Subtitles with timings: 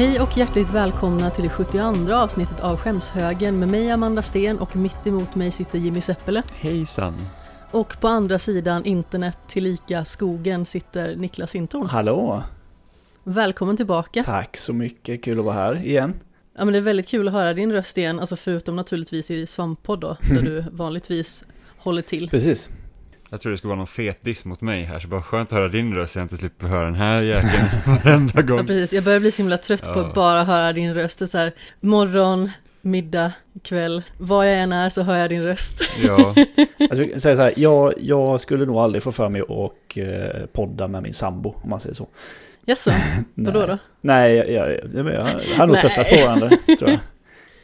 [0.00, 4.76] Hej och hjärtligt välkomna till det 72 avsnittet av Skämshögen med mig Amanda Sten och
[4.76, 6.42] mitt emot mig sitter Jimmy Seppele.
[6.54, 7.14] Hejsan!
[7.70, 11.86] Och på andra sidan internet tillika skogen sitter Niklas Sintorn.
[11.86, 12.42] Hallå!
[13.24, 14.22] Välkommen tillbaka!
[14.22, 16.20] Tack så mycket, kul att vara här igen.
[16.56, 19.46] Ja men det är väldigt kul att höra din röst igen, alltså förutom naturligtvis i
[19.46, 21.44] Svamppodd då, där du vanligtvis
[21.78, 22.30] håller till.
[22.30, 22.70] Precis.
[23.30, 25.58] Jag tror det skulle vara någon fet diss mot mig här, så bara skönt att
[25.58, 27.64] höra din röst så jag inte slipper höra den här jäkeln
[28.04, 28.66] varenda Ja gång.
[28.66, 30.06] precis, jag börjar bli så himla trött på Ja.
[30.06, 31.18] att bara höra din röst.
[31.18, 32.50] Det är så här, morgon,
[32.82, 35.82] middag, kväll, var jag än är så hör jag din röst.
[36.02, 36.34] Ja,
[36.80, 40.46] Alltså, jag säger så här, jag, jag skulle nog aldrig få för mig att eh,
[40.52, 42.08] podda med min sambo, om man säger så.
[42.66, 42.90] Jaså,
[43.34, 43.78] vadå då?
[44.00, 46.98] Nej, jag, jag, jag, jag har nog tröttat på varandra, tror jag.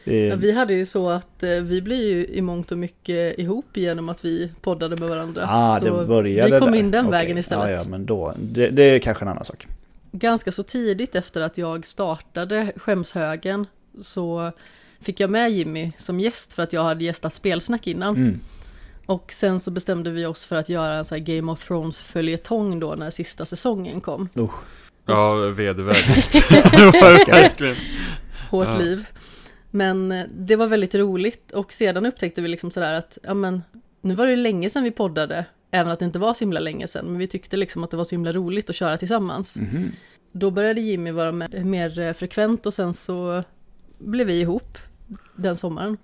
[0.06, 3.38] Det, Ja, vi hade ju så att eh, vi blev ju i mångt och mycket
[3.38, 5.44] ihop genom att vi poddade med varandra.
[5.48, 6.78] ah, så det började vi kom där.
[6.78, 7.70] in den Okej, vägen istället.
[7.70, 9.66] Ja, ja, men då, det, det är kanske en annan sak.
[10.12, 13.66] Ganska så tidigt efter att jag startade Skämshögen
[14.00, 14.52] så
[15.00, 18.16] fick jag med Jimmy som gäst för att jag hade gästat spelsnack innan.
[18.16, 18.40] Mm.
[19.06, 22.02] Och sen så bestämde vi oss för att göra en sån här Game of Thrones
[22.02, 24.28] följetong då när sista säsongen kom.
[24.38, 24.50] Usch.
[25.06, 26.44] ja vedervärdigt.
[28.50, 28.78] Hårt Ja.
[28.78, 29.04] liv.
[29.76, 33.62] Men eh, det var väldigt roligt och sedan upptäckte vi liksom sådär att, ja men,
[34.00, 36.86] nu var det länge sedan vi poddade, även att det inte var så himla länge
[36.86, 39.58] sedan, men vi tyckte liksom att det var så himla roligt att köra tillsammans.
[39.58, 39.90] Mhm.
[40.32, 43.42] Då började Jimmy vara med mer eh, frekvent och sen så
[43.98, 44.78] blev vi ihop
[45.36, 45.96] den sommaren.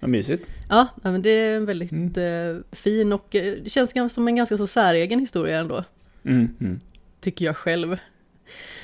[0.00, 0.48] Vad mysigt.
[0.68, 2.56] Ja, men det är en väldigt Mm.
[2.56, 5.84] eh, fin och det känns som en ganska så säregen historia ändå,
[6.24, 6.80] Mm, mm.
[7.20, 7.96] tycker jag själv.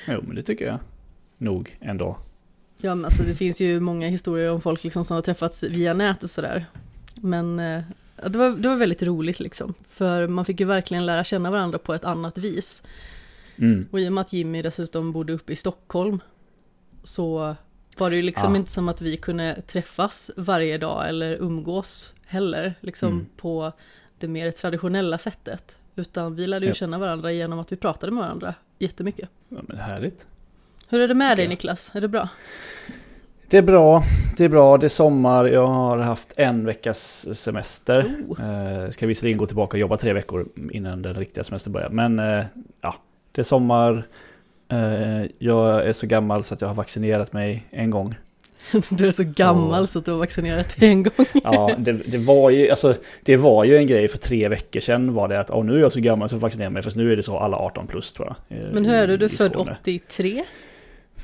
[0.08, 0.78] Jo, men det tycker jag
[1.38, 2.18] nog ändå.
[2.80, 5.94] Ja, men alltså det finns ju många historier om folk liksom som har träffats via
[5.94, 6.64] nätet och sådär.
[7.20, 7.82] Men eh,
[8.22, 11.50] ja, det, var, det var väldigt roligt liksom, för man fick ju verkligen lära känna
[11.50, 12.82] varandra på ett annat vis.
[13.56, 13.86] Mm.
[13.90, 16.20] Och i och med att Jimmy dessutom bodde uppe i Stockholm
[17.02, 17.54] så
[17.98, 18.56] var det ju liksom Ah.
[18.56, 23.26] inte som att vi kunde träffas varje dag eller umgås heller, liksom Mm.
[23.36, 23.72] på
[24.18, 25.78] det mer traditionella sättet.
[25.94, 26.74] Utan vi lärde ju Ja.
[26.74, 29.28] känna varandra genom att vi pratade med varandra jättemycket.
[29.48, 30.26] Ja, men härligt.
[30.88, 31.48] Hur är det med dig.
[31.48, 31.90] Niklas?
[31.94, 32.28] Är det bra?
[33.48, 34.02] Det är bra,
[34.36, 38.14] det är bra, det är sommar, jag har haft en veckas semester.
[38.28, 38.84] Oh.
[38.84, 41.88] Eh, ska visserligen gå tillbaka och jobba tre veckor innan den riktiga semestern börjar.
[41.88, 42.44] Men eh,
[42.80, 42.94] ja,
[43.32, 44.04] det är sommar.
[44.68, 48.14] Eh, jag är så gammal så att jag har vaccinerat mig en gång.
[48.90, 49.86] Du är så gammal Ja.
[49.86, 51.26] så att du har vaccinerat dig en gång.
[51.44, 55.14] Ja, det, det, var ju, alltså, det var ju en grej för tre veckor sedan
[55.14, 56.82] var det att oh, nu är jag så gammal så jag får vaccinera mig.
[56.82, 58.58] Fast nu är det så alla 18 plus tror jag.
[58.74, 59.16] Men hur är du?
[59.16, 59.76] Du är född Skåne.
[59.80, 60.44] 83?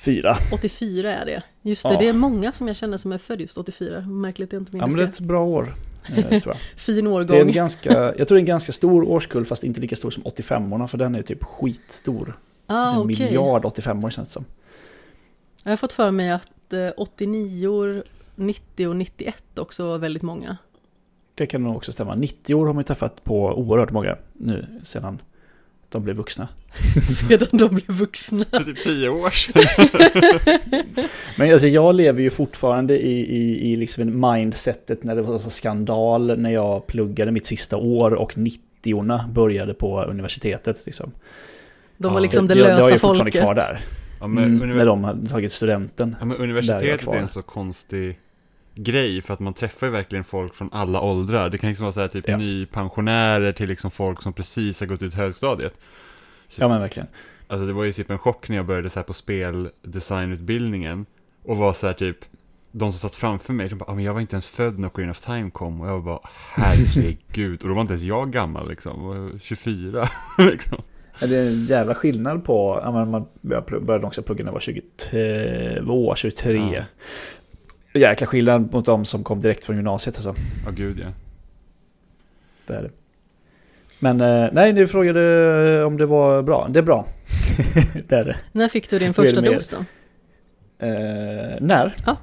[0.05, 0.37] Fyra.
[0.53, 1.43] 84 är det.
[1.63, 1.99] Just det, Ja.
[1.99, 4.01] det är många som jag känner som är född just 84.
[4.01, 5.13] Märkligt jag inte Ja minns men det är det.
[5.13, 5.75] ett bra år.
[6.17, 6.57] Eh, tror jag.
[6.77, 7.37] Fin Det är årgång.
[7.41, 10.23] en ganska, jag tror det är en ganska stor årskull fast inte lika stor som
[10.23, 12.27] 85orna för den är typ skitstor.
[12.67, 13.27] Det ah, finns en okej.
[13.27, 14.45] miljard 85 år känns det som.
[15.63, 18.03] Jag har fått för mig att eh, 89,
[18.35, 20.57] 90 och 91 också var väldigt många.
[21.35, 22.15] Det kan nog också stämma.
[22.15, 25.23] 90 år har man ju träffat på oerhört många nu sedan
[25.93, 26.49] de blev vuxna.
[27.29, 28.45] Sedan de blev vuxna.
[28.51, 29.63] För typ tio år sedan.
[31.39, 35.51] Men alltså jag lever ju fortfarande i, i, i liksom mindsetet när det var så
[35.51, 40.83] skandal när jag pluggade mitt sista år och 90orna började på universitetet.
[40.87, 41.13] Liksom.
[41.97, 43.43] De var liksom det, jag, jag är lösa folket.
[43.43, 43.81] kvar där.
[44.21, 46.17] Ja, men, Mm, när de hade tagit studenten.
[46.21, 48.19] ja, men universitetet är en så konstig
[48.75, 51.51] grej för att man träffar ju verkligen folk från alla åldrar.
[51.51, 52.37] Det kan liksom vara så här typ Ja.
[52.37, 55.75] nypensionärer till liksom folk som precis har gått ut högstadiet.
[56.49, 57.09] Så, Ja men verkligen.
[57.49, 61.07] Alltså det var ju typ en chock när jag började så här på speldesignutbildningen
[61.45, 62.17] och var så här typ
[62.75, 64.89] de som satt framför mig, de bara, ah, men jag var inte ens född när
[64.89, 66.21] Ocarina of Time kom och jag var bara,
[66.55, 70.09] herregud, och då var inte ens jag gammal liksom, jag var 24
[70.39, 70.79] liksom.
[71.21, 74.61] Ja, Det är en jävla skillnad på, ja, man började också plugga när jag var
[74.61, 76.85] 22, 23.
[77.95, 80.35] Jäkla skillnad mot de som kom direkt från gymnasiet alltså.
[80.65, 81.07] Ja gud ja.
[82.67, 82.91] Det är det.
[83.99, 86.69] Men eh, nej, du frågade om det var bra.
[86.71, 87.07] Det är bra.
[88.09, 88.37] det är det.
[88.53, 89.77] När fick du din första dos då?
[90.87, 91.95] Eh, när?
[92.07, 92.17] Ja.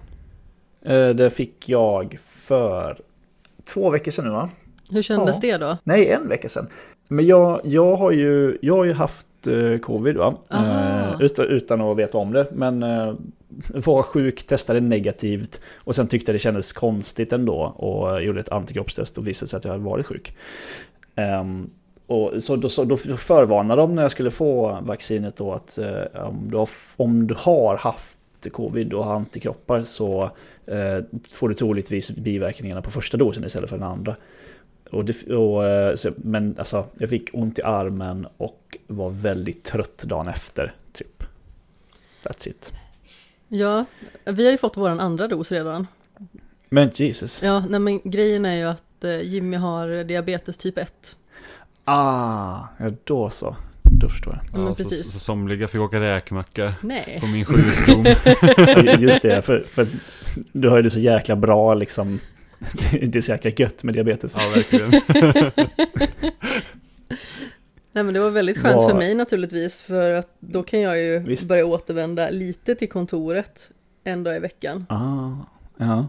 [0.86, 2.98] Eh, det fick jag för
[3.74, 4.50] två veckor sedan nu va?
[4.90, 5.52] Hur kändes Ja.
[5.52, 5.78] det då?
[5.84, 6.68] Nej, en vecka sedan.
[7.08, 10.36] Men jag, jag, har, ju, jag har ju haft eh, covid va?
[10.52, 12.48] Eh, utan, utan att veta om det.
[12.52, 13.14] Men eh,
[13.74, 19.18] var sjuk, testade negativt och sen tyckte det kändes konstigt ändå och gjorde ett antikroppstest
[19.18, 20.36] och visade sig att jag hade varit sjuk.
[21.16, 21.70] Um,
[22.08, 26.28] och så då, så då förvarnade de när jag skulle få vaccinet då att eh,
[26.28, 28.20] om, du har, om du har haft
[28.52, 30.24] covid och har antikroppar så
[30.66, 31.00] eh,
[31.32, 34.16] får du troligtvis biverkningarna på första dosen istället för den andra.
[34.92, 39.64] Och det, och, eh, så, men alltså, jag fick ont i armen och var väldigt
[39.64, 40.74] trött dagen efter.
[40.94, 41.24] Typ.
[42.24, 42.74] That's it.
[43.50, 43.86] Ja,
[44.26, 45.88] vi har ju fått våran andra dos redan.
[46.70, 47.44] Men Jesus.
[47.44, 51.16] Ja, nej men grejen är ju att eh, Jimmy har diabetes typ 1.
[51.86, 53.56] Ah, ja då så.
[53.84, 54.60] Då förstår jag.
[54.60, 55.12] Ja, men så, precis.
[55.14, 57.18] så somliga fick åka räkmacka Nej.
[57.22, 58.06] på min sjukdom.
[59.00, 59.88] Just det, för, för
[60.52, 62.20] du har ju det så jäkla bra liksom.
[62.92, 64.36] Det är så jäkla gött med diabetes.
[64.38, 64.92] ja, verkligen.
[67.92, 71.00] Nej men det var väldigt skönt Vad- för mig naturligtvis för att då kan jag
[71.00, 71.48] ju Visst.
[71.48, 73.70] börja återvända lite till kontoret
[74.04, 74.86] en dag i veckan.
[74.90, 75.30] Ah,
[75.78, 76.08] ja.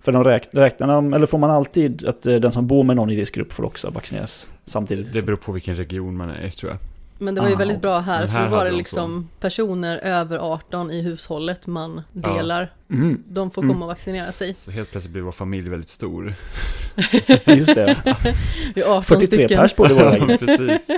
[0.00, 2.96] För de räk, räknar de, eller får man alltid att eh, den som bor med
[2.96, 5.12] någon i riskgrupp får också vaccineras samtidigt?
[5.12, 6.78] Det beror på vilken region man är i tror jag.
[7.22, 8.76] Men det var ju Ah, väldigt bra här, men för här då var det de
[8.76, 12.34] liksom personer över 18 i hushållet man Ja.
[12.34, 12.72] delar.
[12.90, 13.74] Mm, De får Mm.
[13.74, 14.54] komma och vaccinera sig.
[14.54, 16.34] Så helt plötsligt blir vår familj väldigt stor.
[17.46, 17.96] just det.
[18.74, 19.58] Vi är 18 43 stycken.
[19.60, 20.40] pers i vår lägenhet.
[20.46, 20.88] Precis.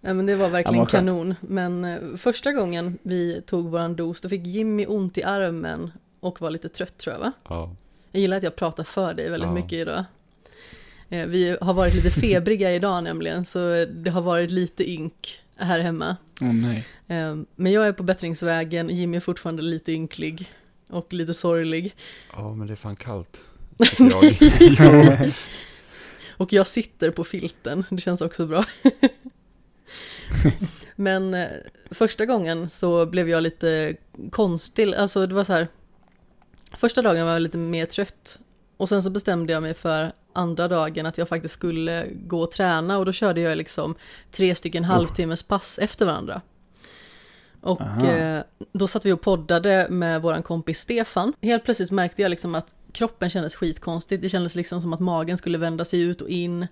[0.00, 1.08] Nej men det var verkligen Ja, skönt.
[1.10, 1.34] kanon.
[1.40, 5.90] Men eh, första gången vi tog våran dos, då fick Jimmy ont i armen
[6.20, 7.32] och var lite trött tror jag va?
[7.48, 7.74] Ja.
[8.12, 9.54] Jag gillar att jag pratar för dig väldigt Ja.
[9.54, 10.04] mycket idag.
[11.10, 15.78] Eh, Vi har varit lite febriga idag nämligen, så det har varit lite ynk här
[15.80, 16.16] hemma.
[16.40, 16.86] Åh nej.
[17.08, 20.52] Eh, Men jag är på bättringsvägen, Jimmy är fortfarande lite ynklig
[20.90, 21.94] och lite sorglig.
[22.32, 23.44] ja, men det är fan kallt.
[23.98, 25.32] jag.
[26.36, 28.64] Och jag sitter på filten, det känns också bra.
[30.96, 31.48] Men eh,
[31.90, 33.96] första gången så blev jag lite
[34.30, 35.68] konstig, alltså det var så här.
[36.76, 38.38] Första dagen var jag lite mer trött
[38.80, 42.50] och sen så bestämde jag mig för andra dagen att jag faktiskt skulle gå och
[42.50, 43.94] träna och då körde jag liksom
[44.30, 46.40] tre stycken halvtimmes pass efter varandra.
[47.60, 48.42] Och eh,
[48.72, 51.32] då satt vi och poddade med våran kompis Stefan.
[51.42, 54.22] Helt plötsligt märkte jag liksom att kroppen kändes skitkonstigt.
[54.22, 56.66] Det kändes liksom som att magen skulle vända sig ut och in.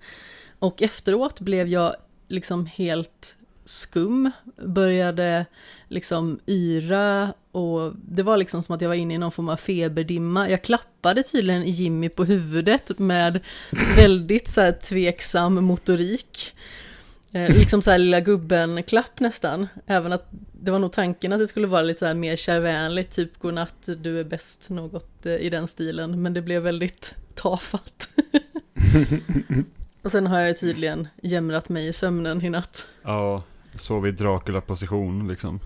[0.58, 1.96] Och efteråt blev jag
[2.28, 5.46] liksom helt skum, började
[5.88, 9.56] liksom yra och det var liksom som att jag var inne i någon form av
[9.56, 10.50] feberdimma.
[10.50, 13.40] Jag klappade tydligen Jimmy på huvudet med
[13.96, 16.54] väldigt så här tveksam motorik.
[17.32, 19.68] Eh, liksom så här lilla gubben-klapp nästan.
[19.86, 23.10] Även att det var nog tanken att det skulle vara lite så här mer kärvänligt,
[23.10, 26.22] typ godnatt, du är bäst, något eh, i den stilen.
[26.22, 28.08] Men det blev väldigt tafatt.
[30.02, 32.88] och sen har jag tydligen jämrat mig i sömnen i natt.
[33.02, 33.42] ja,
[33.74, 35.60] sov i Dracula-position liksom.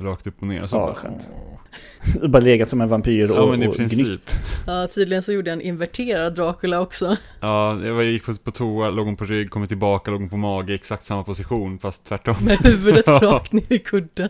[0.00, 0.66] Rakt upp och ner.
[0.66, 1.30] Så Ja, bara, skönt.
[1.34, 2.28] åh.
[2.28, 3.98] Bara legat som en vampyr och, Ja, men i och princip.
[4.06, 4.36] gnytt.
[4.66, 7.16] Ja, tydligen så gjorde jag en inverterad Dracula också.
[7.40, 10.30] Ja, jag var- gick på, på toa, låg hon på rygg, kom tillbaka, låg hon
[10.30, 12.34] på mage, exakt samma position, fast tvärtom.
[12.40, 13.18] Med huvudet Ja.
[13.22, 14.28] rakt ner i kudden.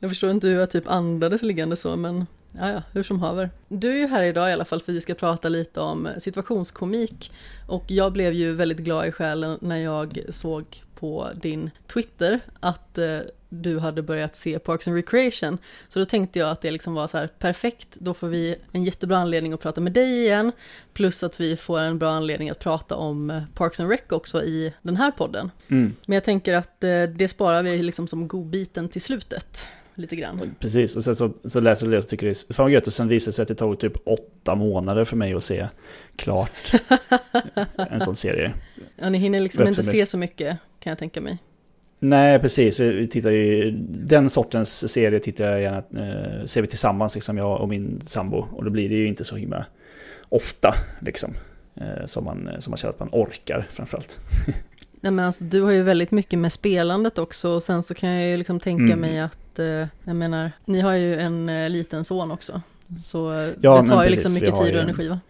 [0.00, 3.50] Jag förstår inte hur jag typ andades liggande så, men ja, ja, hur som haver.
[3.68, 7.32] Du är ju här idag i alla fall för vi ska prata lite om situationskomik.
[7.66, 10.64] Och jag blev ju väldigt glad i själen när jag såg
[11.00, 13.18] på din Twitter att eh,
[13.50, 15.58] du hade börjat se Parks and Recreation.
[15.88, 18.84] Så då tänkte jag att det liksom var så här perfekt, då får vi en
[18.84, 20.52] jättebra anledning att prata med dig igen.
[20.92, 24.42] Plus att vi får en bra anledning att prata om eh, Parks and Rec också
[24.42, 25.50] i den här podden.
[25.68, 25.92] Mm.
[26.06, 29.68] Men jag tänker att eh, det sparar vi liksom som godbiten till slutet.
[29.94, 30.54] Lite grann.
[30.58, 32.86] Precis, och sen så, så läser du det och tycker det är fan vad gött.
[32.86, 35.68] Och sen visar det sig att det tog typ åtta månader för mig att se
[36.16, 36.72] klart
[37.76, 38.52] en sån serie.
[38.96, 41.38] Ja, ni hinner liksom Rätt inte se så mycket kan jag tänka mig.
[41.98, 42.80] Nej, precis.
[42.80, 47.60] Vi tittar ju, den sortens serie tittar jag gärna, eh, ser vi tillsammans, liksom jag
[47.60, 48.36] och min sambo.
[48.52, 49.66] Och då blir det ju inte så himla
[50.28, 51.34] ofta, liksom.
[51.76, 54.18] Eh, som, man, som man känner att man orkar, framförallt.
[55.02, 58.10] Nej, men alltså, du har ju väldigt mycket med spelandet också och sen så kan
[58.10, 59.00] jag ju liksom tänka Mm.
[59.00, 62.62] mig att, eh, jag menar, ni har ju en eh, liten son också.
[63.02, 64.24] Så eh, Ja, det tar ju precis.
[64.24, 65.20] liksom mycket tid och en- energi va?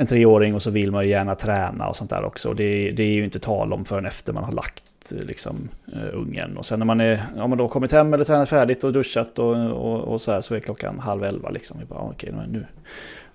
[0.00, 2.48] En treåring och så vill man ju gärna träna och sånt där också.
[2.48, 5.68] Och Det, det är ju inte tal om förrän efter man har lagt eh, liksom,
[5.92, 6.56] eh, ungen.
[6.56, 9.38] Och sen när man är, ja, men då kommit hem eller tränat färdigt och duschat
[9.38, 11.78] och, och, och så här så är klockan halv elva liksom.
[11.80, 12.66] Vi bara, okej, nu,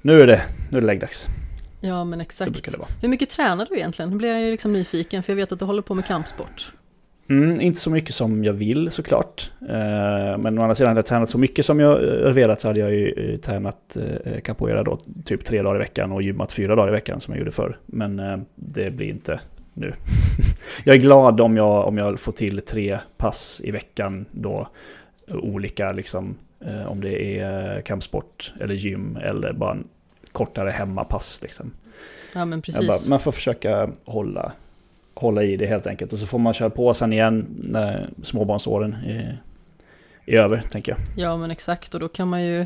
[0.02, 0.42] nu är det,
[0.72, 1.28] nu är det läggdags.
[1.82, 2.76] Ja men exakt.
[3.02, 4.12] Hur mycket tränar du egentligen?
[4.12, 6.72] Nu blir jag ju liksom nyfiken för jag vet att du håller på med kampsport.
[7.30, 9.52] Mm, inte så mycket som jag vill såklart.
[9.62, 12.68] Eh, men å andra sidan hade jag tränat så mycket som jag eh, velat så
[12.68, 13.98] hade jag ju eh, tränat
[14.44, 17.40] capoeira då typ tre dagar i veckan och gymmat fyra dagar i veckan som jag
[17.40, 17.78] gjorde förr.
[17.86, 19.40] Men det blir inte
[19.74, 19.94] nu.
[20.84, 24.68] jag är glad om jag, om jag får till tre pass i veckan då.
[25.28, 26.38] Olika liksom,
[26.88, 29.88] om det är kampsport eller gym eller bara en
[30.32, 31.72] kortare hemmapass liksom.
[32.36, 32.88] Ja men precis.
[32.88, 34.52] bara, man får försöka hålla,
[35.16, 36.14] hålla i det helt enkelt.
[36.14, 39.42] Och så får man köra på sen igen när småbarnsåren är,
[40.26, 41.00] är över, tänker jag.
[41.18, 42.66] Ja men exakt och då kan man ju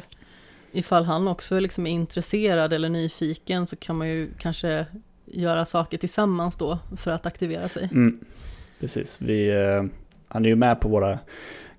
[0.71, 4.85] ifall han också liksom är intresserad eller nyfiken så kan man ju kanske
[5.25, 7.89] göra saker tillsammans då för att aktivera sig.
[7.91, 8.19] Mm.
[8.79, 9.83] Precis, vi, eh,
[10.27, 11.19] han är ju med på våra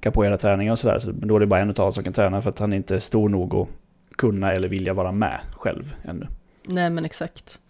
[0.01, 0.99] capoeira-träningar och sådär.
[0.99, 2.77] Så, då är det bara en av oss som kan träna för att han är
[2.77, 3.69] inte stor nog att
[4.17, 6.27] kunna eller vilja vara med själv ännu.
[6.63, 7.61] Nej men exakt.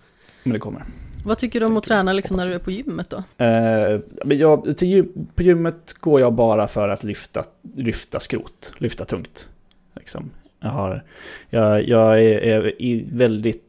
[0.43, 0.85] Men det kommer.
[1.25, 3.17] Vad tycker du om att träna liksom när du är på gymmet då?
[3.17, 7.45] Eh, men jag, gym, på gymmet går jag bara för att lyfta,
[7.77, 9.49] lyfta skrot, lyfta tungt.
[9.97, 10.31] Liksom.
[10.61, 11.05] Jag, har,
[11.51, 13.67] jag, jag är, är väldigt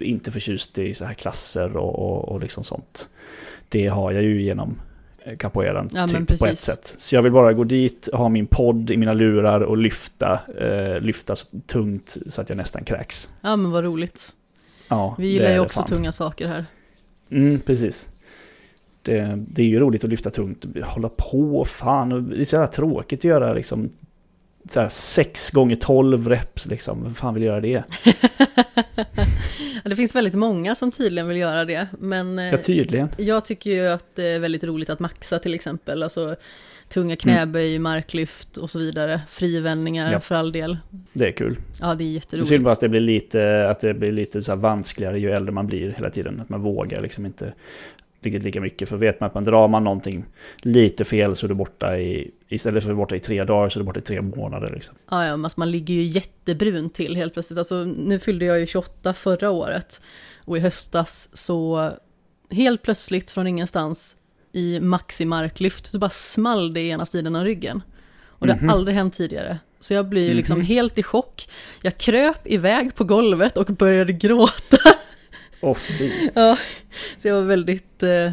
[0.00, 3.08] inte förtjust i så här klasser och, och, och liksom sånt.
[3.68, 4.80] Det har jag ju genom
[5.38, 6.94] capoeiran Ja, typ, på ett sätt.
[6.98, 11.00] Så jag vill bara gå dit, ha min podd i mina lurar och lyfta, eh,
[11.00, 13.28] lyfta så tungt så att jag nästan kräks.
[13.40, 14.32] Ja men vad roligt.
[14.88, 15.88] Ja, Vi gillar ju också fan.
[15.88, 16.64] tunga saker här.
[17.30, 18.08] Mm, precis.
[19.02, 22.30] Det, det är ju roligt att lyfta tungt, hålla på, fan.
[22.30, 23.90] Det är så jävla tråkigt att göra liksom
[24.68, 27.02] så här 6 gånger 12 reps liksom.
[27.02, 27.82] Vem fan vill göra det?
[29.84, 33.08] Det finns väldigt många som tydligen vill göra det, men eh, Ja, tydligen.
[33.16, 36.36] jag tycker ju att det är väldigt roligt att maxa till exempel, alltså
[36.88, 40.20] tunga knäböj, marklyft och så vidare, frivändningar Ja.
[40.20, 40.78] för all del.
[41.12, 41.56] Det är kul.
[41.80, 42.48] Ja, det är Det är jätteroligt.
[42.48, 45.52] synd bara att det blir lite, att det blir lite så här vanskligare ju äldre
[45.52, 46.40] man blir hela tiden.
[46.40, 47.54] Att man vågar liksom inte
[48.20, 48.88] riktigt lika mycket.
[48.88, 50.24] För vet man att man drar man någonting
[50.62, 53.68] lite fel så är du borta i, istället för att vara borta i tre dagar
[53.68, 54.94] så är du borta i tre månader liksom.
[55.10, 57.58] Ja, ja, alltså man ligger ju jättebrun till helt plötsligt.
[57.58, 60.00] Alltså, nu fyllde jag ju 28 förra året
[60.44, 61.90] och i höstas så
[62.50, 64.16] helt plötsligt från ingenstans
[64.54, 67.82] i maximarklyft så bara small det i ena sidan av ryggen.
[68.28, 68.68] Och det Mhm.
[68.68, 69.58] har aldrig hänt tidigare.
[69.80, 70.66] Så jag blir ju liksom Mhm.
[70.66, 71.48] helt i chock.
[71.82, 74.76] Jag kröp iväg på golvet och började gråta.
[75.76, 76.10] Fy.
[76.34, 76.58] Ja,
[77.18, 78.32] så jag var väldigt eh,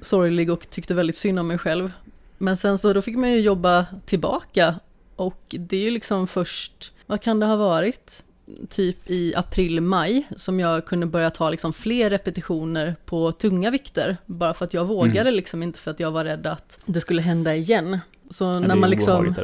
[0.00, 1.92] sorglig och tyckte väldigt synd om mig själv.
[2.38, 4.74] Men sen så då fick man ju jobba tillbaka
[5.16, 8.24] och det är ju liksom först, vad kan det ha varit?
[8.68, 14.16] Typ i april-maj som jag kunde börja ta liksom fler repetitioner på tunga vikter.
[14.26, 15.34] Bara för att jag vågade Mm.
[15.34, 17.98] liksom inte för att jag var rädd att det skulle hända igen.
[18.30, 19.34] Så när är man liksom...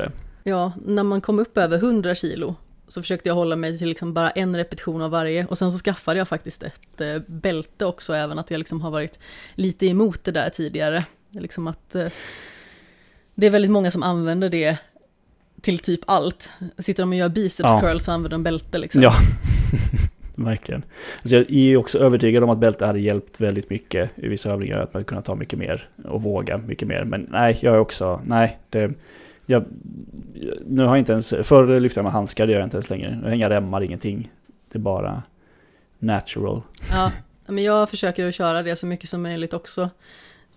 [0.43, 2.57] Ja, när man kom upp över 100 kilo
[2.89, 5.79] så försökte jag hålla mig till liksom bara en repetition av varje och sen så
[5.79, 9.19] skaffade jag faktiskt ett eh, bälte också, även att jag liksom har varit
[9.55, 11.05] lite emot det där tidigare.
[11.31, 12.07] Liksom att eh,
[13.35, 14.79] det är väldigt många som använder det
[15.61, 16.51] till typ allt.
[16.79, 17.81] Sitter de och gör biceps Ja.
[17.81, 19.03] curls så använder de bälte liksom.
[19.03, 19.13] Ja,
[20.37, 20.83] verkligen.
[21.17, 24.51] Alltså jag är ju också övertygad om att bälte hade hjälpt väldigt mycket i vissa
[24.53, 24.79] övningar.
[24.79, 27.05] Att man kunna ta mycket mer och våga mycket mer.
[27.05, 28.59] Men nej, jag är också, nej.
[28.71, 28.93] Det,
[29.47, 29.65] jag,
[30.67, 32.91] nu har jag inte ens, förr lyfte jag med handskar, det gör jag inte ens
[32.91, 33.19] längre.
[33.23, 34.31] Jag har inga remmar, ingenting.
[34.73, 35.23] Det är bara
[35.99, 36.63] natural.
[36.91, 37.13] Ja,
[37.47, 39.91] men jag försöker att köra det så mycket som möjligt också.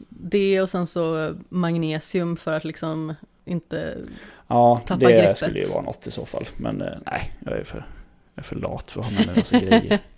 [0.09, 3.13] Det och sen så magnesium för att liksom
[3.45, 3.97] inte...
[4.51, 5.37] Ja, Tappa det greppet.
[5.37, 6.45] skulle ju vara något i så fall.
[6.57, 7.85] Men eh, nej, jag är för, jag
[8.35, 9.99] är för lat för att ha med mig massa grejer.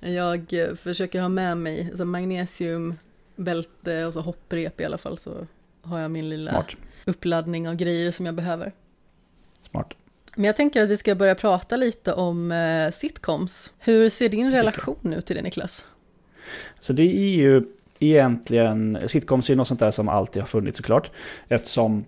[0.00, 2.94] Jag eh, försöker ha med mig alltså magnesium,
[3.36, 5.46] bälte och så hopprep i alla fall så
[5.82, 8.72] har jag min lilla Smart, uppladdning av grejer som jag behöver.
[9.70, 9.94] smart.
[10.36, 13.72] Men jag tänker att vi ska börja prata lite om eh, sitcoms.
[13.78, 15.86] Hur ser din relation ut till det Niklas?
[16.80, 17.62] Så det är ju
[17.98, 21.10] egentligen, sitcoms är ju något sånt där som alltid har funnits såklart.
[21.48, 22.04] Eftersom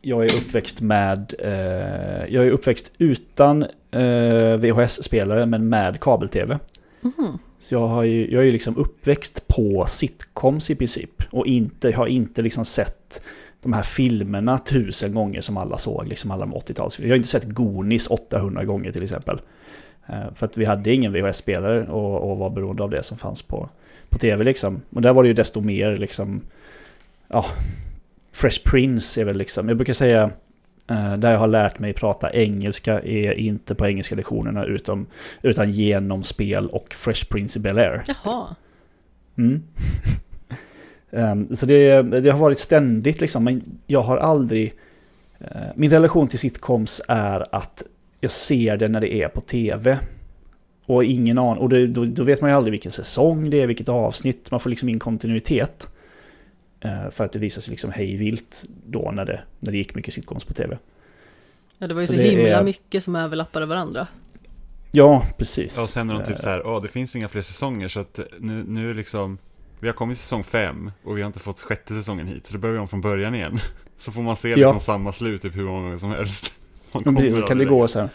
[0.00, 6.58] jag är uppväxt med, eh, jag är uppväxt utan eh, VHS-spelare men med kabel-tv.
[7.00, 7.38] Mhm.
[7.58, 11.22] Så jag, har ju, jag är ju liksom uppväxt på sitcoms i princip.
[11.30, 13.22] Och inte, jag har inte liksom sett
[13.62, 16.98] de här filmerna tusen gånger som alla såg, liksom alla de 80-tals.
[16.98, 19.40] Jag har inte sett Goonies 800 gånger till exempel.
[20.06, 23.42] Eh, För att vi hade ingen VHS-spelare och, och var beroende av det som fanns
[23.42, 23.68] på,
[24.08, 24.82] på tv liksom.
[24.90, 26.40] Och där var det ju desto mer liksom,
[27.28, 27.46] ja,
[28.40, 30.30] Fresh Prince är väl liksom, jag brukar säga
[30.90, 35.06] eh, där jag har lärt mig prata engelska är inte på engelska lektionerna utom,
[35.42, 38.02] utan genom spel och Fresh Prince i Bel-Air.
[38.06, 38.56] Jaha,
[39.38, 39.62] Mm.
[41.12, 44.74] Ehm, så det, det har varit ständigt liksom, men jag har aldrig...
[45.38, 47.82] eh, min relation till sitcoms är att
[48.20, 49.98] jag ser det när det är på tv.
[50.86, 53.66] Och ingen aning, och det, då, då vet man ju aldrig vilken säsong det är,
[53.66, 55.88] vilket avsnitt, man får liksom in kontinuitet.
[56.80, 59.94] Eh, för att det visar sig liksom hej vilt då när det, när det gick
[59.94, 60.78] mycket sitcoms på tv.
[61.78, 64.06] ja, det var ju så, Så det himla är- mycket som överlappade varandra.
[64.90, 65.78] Ja, precis.
[65.78, 68.00] Och sen är de typ Eh, så här, åh det finns inga fler säsonger så
[68.00, 69.38] att nu, nu är liksom
[69.80, 72.52] Vi har kommit till säsong fem och vi har inte fått sjätte säsongen hit Så
[72.52, 73.58] då börjar vi om från början igen
[73.98, 74.56] Så får man se Ja.
[74.56, 76.52] liksom samma slut typ hur många gånger som helst
[76.92, 78.08] Man precis, så kan det aldrig gå så här.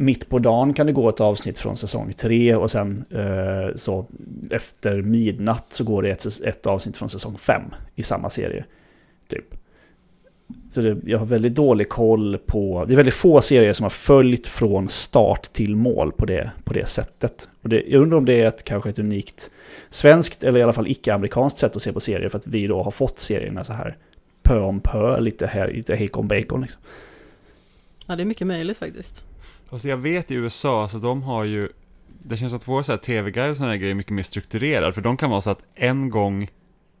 [0.00, 4.06] Mitt på dagen kan det gå ett avsnitt från säsong tre och sen eh, så
[4.50, 7.62] efter midnatt så går det ett, ett avsnitt från säsong fem
[7.94, 8.64] i samma serie.
[9.28, 9.54] Typ.
[10.70, 12.84] Så det, jag har väldigt dålig koll på...
[12.86, 16.74] Det är väldigt få serier som har följt från start till mål på det, på
[16.74, 17.48] det sättet.
[17.62, 19.50] Och det, jag undrar om det är ett, kanske ett unikt
[19.90, 22.82] svenskt eller i alla fall icke-amerikanskt sätt att se på serier för att vi då
[22.82, 23.96] har fått serierna så här
[24.42, 26.80] pö om pö, lite här, lite hejkon bacon liksom.
[28.06, 29.24] Ja, det är mycket möjligt faktiskt.
[29.70, 31.68] Alltså jag vet i USA, så de har ju,
[32.22, 35.00] det känns att våra så här tv-guide och sådana grejer är mycket mer strukturerad, för
[35.02, 36.48] de kan vara så att en gång,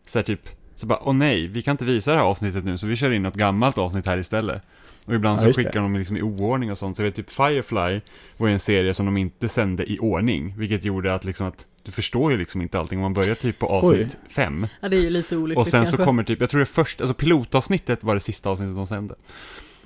[0.06, 2.78] så här typ, så bara, åh nej, vi kan inte visa det här avsnittet nu,
[2.78, 4.62] så vi kör in något gammalt avsnitt här istället.
[5.04, 5.78] Och ibland Ja, så skickar det.
[5.78, 8.00] de liksom i oordning och sånt, så jag vet typ Firefly
[8.36, 11.66] var ju en serie som de inte sände i ordning, vilket gjorde att liksom att,
[11.82, 14.96] du förstår ju liksom inte allting, om man börjar typ på avsnitt fem, Ja, det
[14.96, 16.04] är ju lite olyckligt och sen så kanske.
[16.04, 19.14] kommer typ, jag tror det först, alltså pilotavsnittet var det sista avsnittet de sände.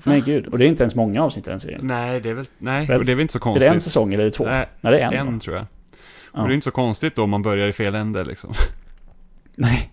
[0.05, 1.81] Men gud, och det är inte ens många avsnitt i den serien.
[1.87, 3.69] Nej, det är väl, nej, Väl- och det är väl inte så Är konstigt.
[3.71, 4.45] det en säsong eller är det två?
[4.45, 5.27] Nej, Nej, det är en.
[5.29, 5.41] en va?
[5.41, 5.67] tror jag.
[6.33, 6.41] Ja.
[6.43, 8.53] Och det är inte så konstigt då om man börjar i fel ände liksom.
[9.55, 9.93] Nej.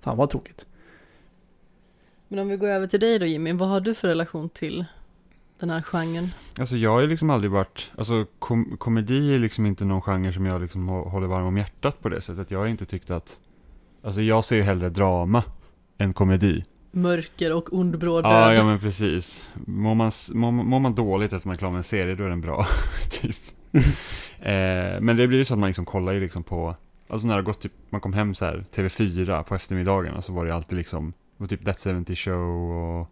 [0.00, 0.66] Fan vad tråkigt.
[2.28, 4.84] Men om vi går över till dig då Jimmy, vad har du för relation till
[5.60, 6.28] den här genren?
[6.60, 10.32] Alltså jag har ju liksom aldrig varit, alltså kom, komedi är liksom inte någon genre
[10.32, 12.50] som jag liksom hå- håller varm om hjärtat på det sättet.
[12.50, 13.38] Jag har inte tyckt att,
[14.02, 15.42] alltså jag ser ju hellre drama
[15.98, 16.64] än komedi.
[16.94, 18.58] Mörker och ond bråd Ja, död.
[18.58, 19.48] ja men precis.
[19.66, 22.28] Mår man, mår, mår man dåligt efter man är klar med en serie, då är
[22.28, 22.66] den bra.
[23.10, 23.36] typ.
[24.40, 26.76] eh, men det blir ju så att man liksom kollar ju liksom på,
[27.08, 30.32] alltså när det har gått typ, man kom hem så här TV4 på eftermiddagarna så
[30.32, 32.70] var det alltid liksom, var typ That 70 Show
[33.00, 33.10] och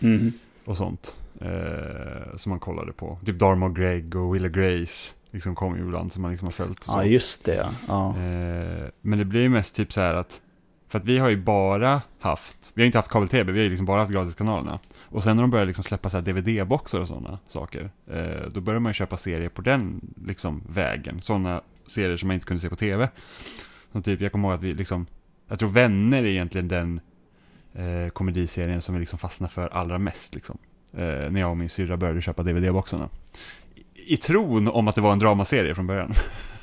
[0.00, 0.32] Mhm.
[0.64, 1.16] och sånt.
[1.40, 3.18] Eh, som man kollade på.
[3.26, 5.14] Typ Dharma och Greg och Willa Grace.
[5.30, 6.78] Liksom kom ju ibland som man liksom har följt.
[6.78, 6.92] och så.
[6.92, 7.68] Ja, just det ja.
[7.88, 8.08] ja.
[8.22, 10.40] Eh, men det blir ju mest typ så här att,
[10.88, 13.70] för att vi har ju bara haft, vi har inte haft kabel-tv, vi har ju
[13.70, 14.78] liksom bara haft gratiskanalerna.
[15.02, 18.80] Och sen när de började liksom släppa så DVD-boxar och sådana saker, eh, då började
[18.80, 21.20] man ju köpa serier på den liksom vägen.
[21.20, 23.08] Sådana serier som man inte kunde se på tv.
[23.92, 25.06] Som typ, jag kommer ihåg att vi liksom,
[25.48, 27.00] jag tror Vänner är egentligen den
[27.74, 30.58] eh, komediserien som vi liksom fastnar för allra mest liksom.
[30.92, 33.08] Eh, när jag och min syrra började köpa DVD-boxarna.
[33.94, 36.12] I, I tron om att det var en dramaserie från början.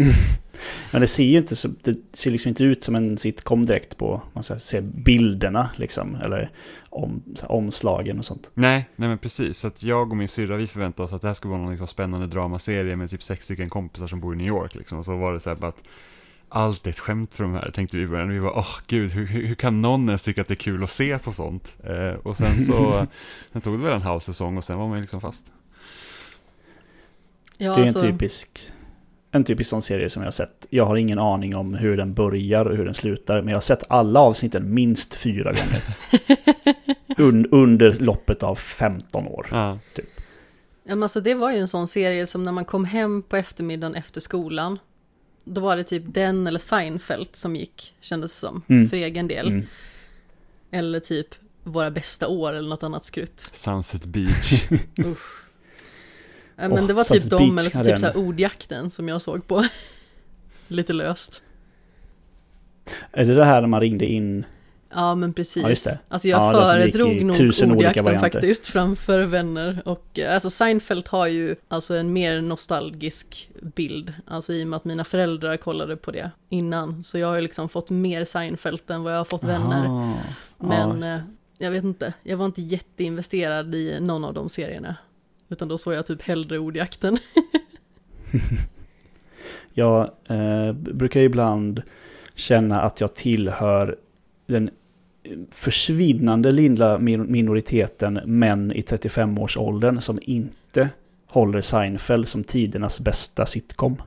[0.90, 3.96] Men det ser ju inte så, det ser liksom inte ut som en sitcom direkt
[3.96, 6.50] på, man ska se bilderna liksom, eller
[6.88, 8.50] om, här, omslagen och sånt.
[8.54, 9.58] Nej, nej men precis.
[9.58, 11.70] Så att jag och min syrra, vi förväntade oss att det här skulle vara någon
[11.70, 14.98] liksom spännande dramaserie med typ sex stycken kompisar som bor i New York liksom.
[14.98, 15.82] Och så var det så här bara att
[16.48, 18.28] allt är ett skämt för de här, tänkte vi i början.
[18.28, 20.90] Vi var, åh gud, hur, hur kan någon ens tycka att det är kul att
[20.90, 21.76] se på sånt?
[21.84, 23.06] Eh, och sen så,
[23.52, 25.52] sen tog det väl en halv säsong och sen var man ju liksom fast.
[27.58, 28.72] Ja, det är alltså, en typisk,
[29.32, 30.66] en typisk sån serie som jag har sett.
[30.70, 33.60] Jag har ingen aning om hur den börjar och hur den slutar, men jag har
[33.60, 35.82] sett alla avsnitten minst fyra gånger.
[37.18, 39.46] Un, under loppet av 15 år.
[39.50, 40.02] Ja, ja,
[40.94, 43.94] men alltså, det var ju en sån serie som när man kom hem på eftermiddagen
[43.94, 44.78] efter skolan,
[45.44, 48.88] då var det typ den eller Seinfeld som gick, kändes det som, Mm.
[48.88, 49.48] för egen del.
[49.48, 49.66] Mm.
[50.70, 51.26] Eller typ
[51.64, 53.40] Våra bästa år eller något annat skrutt.
[53.40, 54.64] Sunset Beach.
[54.98, 55.42] Usch.
[56.60, 59.08] Ja, men Åh, det var typ dem, Beach eller så typ så här ordjakten som
[59.08, 59.64] jag såg på.
[60.68, 61.42] Lite löst.
[63.12, 64.44] Är det det här när man ringde in?
[64.94, 65.62] Ja men precis.
[65.62, 65.98] Ja, just det.
[66.08, 69.82] Alltså jag Ja, föredrog nog ordjakten faktiskt framför vänner.
[69.84, 74.12] Och eh, alltså Seinfeld har ju alltså en mer nostalgisk bild.
[74.26, 77.04] Alltså i och med att mina föräldrar kollade på det innan.
[77.04, 79.86] Så jag har ju liksom fått mer Seinfeld än vad jag har fått vänner.
[79.86, 80.18] Aha.
[80.58, 81.20] Men Ja, eh,
[81.58, 84.96] jag vet inte, jag var inte jätteinvesterad i någon av de serierna.
[85.50, 87.18] Utan då såg jag typ hellre ordjakten.
[89.74, 91.82] Jag eh, brukar ibland
[92.34, 93.96] känna att jag tillhör
[94.46, 94.70] den
[95.22, 100.88] eh, försvinnande lilla minoriteten män i 35-årsåldern som inte
[101.26, 104.02] håller Seinfeld som tidernas bästa sitcom.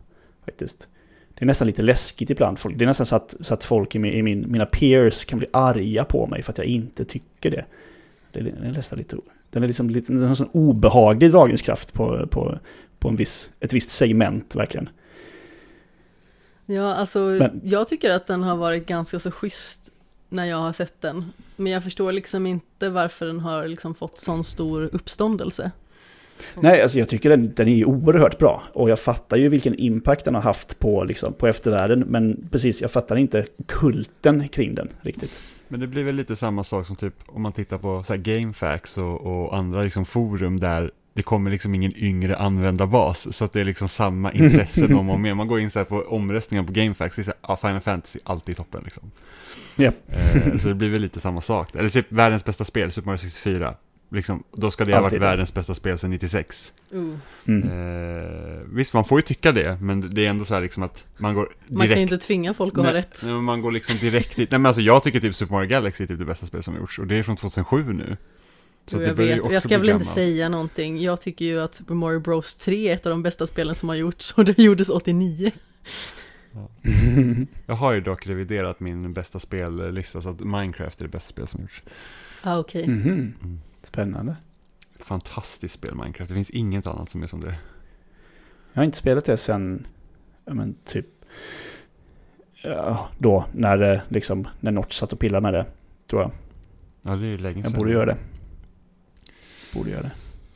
[0.46, 0.88] Faktiskt.
[1.34, 2.58] Det är nästan lite läskigt ibland.
[2.76, 5.48] Det är nästan så att, så att folk i, min, i mina peers kan bli
[5.54, 7.66] arga på mig för att jag inte tycker det.
[8.32, 9.18] Det är, det är nästan lite...
[9.54, 12.60] Den är liksom lite, den har en sån obehaglig dragningskraft på, på,
[13.00, 14.90] på en viss, ett visst segment verkligen.
[16.66, 19.92] Ja, alltså Men- jag tycker att den har varit ganska så schysst
[20.30, 21.26] när jag har sett den.
[21.56, 25.72] Men jag förstår liksom inte varför den har liksom fått sån stor uppståndelse.
[26.62, 28.64] Nej, alltså jag tycker den, den är ju oerhört bra.
[28.74, 32.00] Och jag fattar ju vilken impact den har haft på, liksom, på eftervärlden.
[32.00, 35.42] Men precis, jag fattar inte kulten kring den riktigt.
[35.68, 38.98] Men det blir väl lite samma sak som typ om man tittar på så GameFAQs
[38.98, 43.36] och, och andra liksom forum där det kommer liksom ingen yngre användarbas.
[43.36, 45.38] Så att det är liksom samma intressen om och med.
[45.38, 48.54] Man går in så på omröstningar på GameFAQs, är så här, ah, Final Fantasy alltid
[48.54, 49.12] i toppen liksom.
[49.76, 49.92] Ja.
[50.08, 51.76] Eh, så det blir väl lite samma sak.
[51.76, 53.76] Eller typ världens bästa spel, Super Mario 64.
[54.14, 56.74] Liksom, då ska det ha varit världens bästa spel sedan 96.
[56.94, 57.16] Uh.
[57.46, 57.70] Mm.
[57.70, 61.06] Eh, visst, man får ju tycka det, men det är ändå så här liksom att
[61.18, 61.78] man går direkt...
[61.78, 63.22] Man kan inte tvinga folk att ha rätt.
[63.26, 64.52] nej, man går liksom direkt dit.
[64.52, 66.76] Nej men alltså jag tycker typ Super Mario Galaxy är typ det bästa spel som
[66.76, 67.00] gjorts.
[67.00, 68.18] Och det är från 2007 nu.
[68.86, 71.02] Så jag vet, också jag ska väl inte säga någonting.
[71.02, 73.90] Jag tycker ju att Super Mario Bros 3 är ett av de bästa spelen som
[73.90, 75.52] har gjorts och det gjordes 89.
[77.66, 81.48] Jag har ju dock reviderat min bästa spellista så att Minecraft är det bästa spel
[81.48, 81.82] som gjorts.
[82.44, 82.88] Ah, okej.
[82.88, 83.34] Mhm.
[83.44, 83.62] Mm.
[83.94, 84.36] Spännande.
[85.00, 87.56] Fantastiskt spel Minecraft, det finns inget annat som är som det.
[88.74, 89.88] Jag har inte spelat det sen,
[90.46, 91.06] ja men typ,
[92.64, 95.66] ja, då när det liksom, när Notch satt och pillade med det,
[96.10, 96.32] tror jag.
[97.02, 97.80] Ja, det är ju länge Jag sedan.
[97.80, 98.18] borde göra det.
[99.74, 100.12] Borde göra det.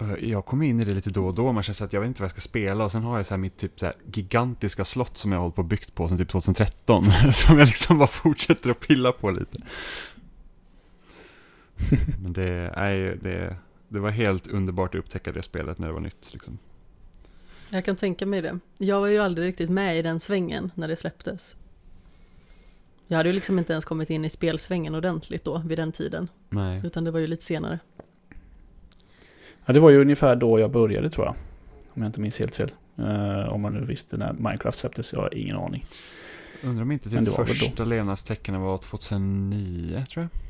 [0.05, 2.07] Eh, Jag kommer in i det lite då och då, man känner att jag vet
[2.07, 3.95] inte vad jag ska spela och sen har jag så här mitt typ så här
[4.13, 7.65] gigantiska slott som jag har hållit på och byggt på sen typ 2013 som jag
[7.65, 9.59] liksom bara fortsätter att pilla på lite.
[12.21, 13.55] Men det, är, det,
[13.87, 16.57] det var helt underbart att upptäcka det spelet när det var nytt liksom.
[17.69, 18.59] Jag kan tänka mig det.
[18.77, 21.57] Jag var ju aldrig riktigt med i den svängen när det släpptes.
[23.07, 26.27] Jag hade ju liksom inte ens kommit in i spelsvängen ordentligt då, vid den tiden.
[26.49, 26.81] Nej.
[26.83, 27.79] Utan det var ju lite senare.
[29.65, 31.35] Ja, det var ju ungefär då jag började tror jag.
[31.93, 32.71] Om jag inte minns helt fel.
[32.97, 35.85] Eh, om man nu visste när Minecraft släpptes, jag har ingen aning.
[36.63, 40.46] Undrar om inte typ första levnadstecknen var 2009 tror jag.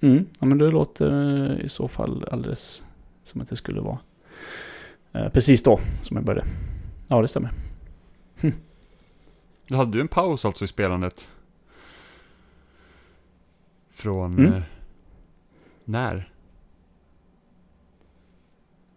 [0.00, 1.10] Mm, ja men det låter
[1.50, 2.82] eh, i så fall alldeles
[3.22, 3.98] som att det skulle vara.
[5.12, 6.48] Eh, precis då som jag började.
[7.08, 7.50] Ja, det stämmer.
[9.66, 11.30] Då hade du en paus alltså i spelandet?
[13.90, 14.52] Från Mm.
[14.52, 14.62] eh,
[15.84, 16.32] när?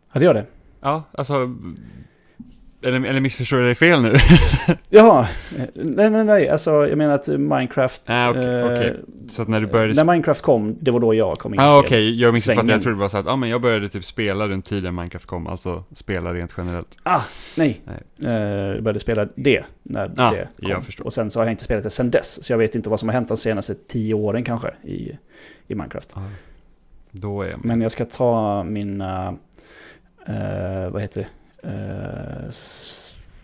[0.07, 0.45] Hade jag det?
[0.79, 1.55] Ja, alltså...
[2.83, 4.15] Eller, eller missförstår jag dig fel nu?
[4.89, 5.27] Jaha,
[5.73, 8.01] nej nej nej, alltså jag menar att Minecraft...
[8.05, 8.95] Ah, okej, eh, okej.
[9.29, 9.93] Så att när du började...
[9.93, 11.85] När Minecraft kom, det var då jag kom in i Ja, spel.
[11.87, 12.21] okej.
[12.21, 12.73] Jag missuppfattade.
[12.73, 15.25] Jag trodde det var så att, ja men jag började typ spela runt tiden Minecraft
[15.25, 15.47] kom.
[15.47, 16.87] Alltså spela rent generellt.
[17.03, 17.21] Ah,
[17.57, 17.81] nej.
[17.83, 18.31] Nej.
[18.33, 18.39] Eh,
[18.73, 20.69] jag började spela det när Ah, det kom.
[20.71, 21.05] jag förstår.
[21.05, 22.43] Och sen så har jag inte spelat det sen dess.
[22.43, 25.11] Så jag vet inte vad som har hänt de senaste tio åren kanske i,
[25.67, 26.11] i Minecraft.
[26.15, 26.21] Ja.
[27.11, 27.65] Då är jag med.
[27.65, 29.27] Men jag ska ta mina,
[30.27, 31.27] eh, vad heter det,
[31.63, 32.49] Eh,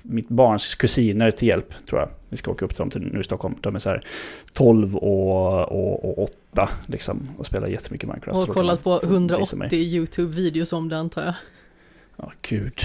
[0.02, 2.10] mitt barns kusiner till hjälp tror jag.
[2.30, 3.56] Vi ska åka upp till dem till nu i Stockholm.
[3.62, 4.06] De är så här
[4.54, 8.40] 12 och, och, och 8 liksom och spelar jättemycket Minecraft.
[8.40, 9.68] Och då kollat på man få visa mig.
[9.68, 11.34] 180 YouTube-videos om det antar jag.
[12.16, 12.80] Ja, gud.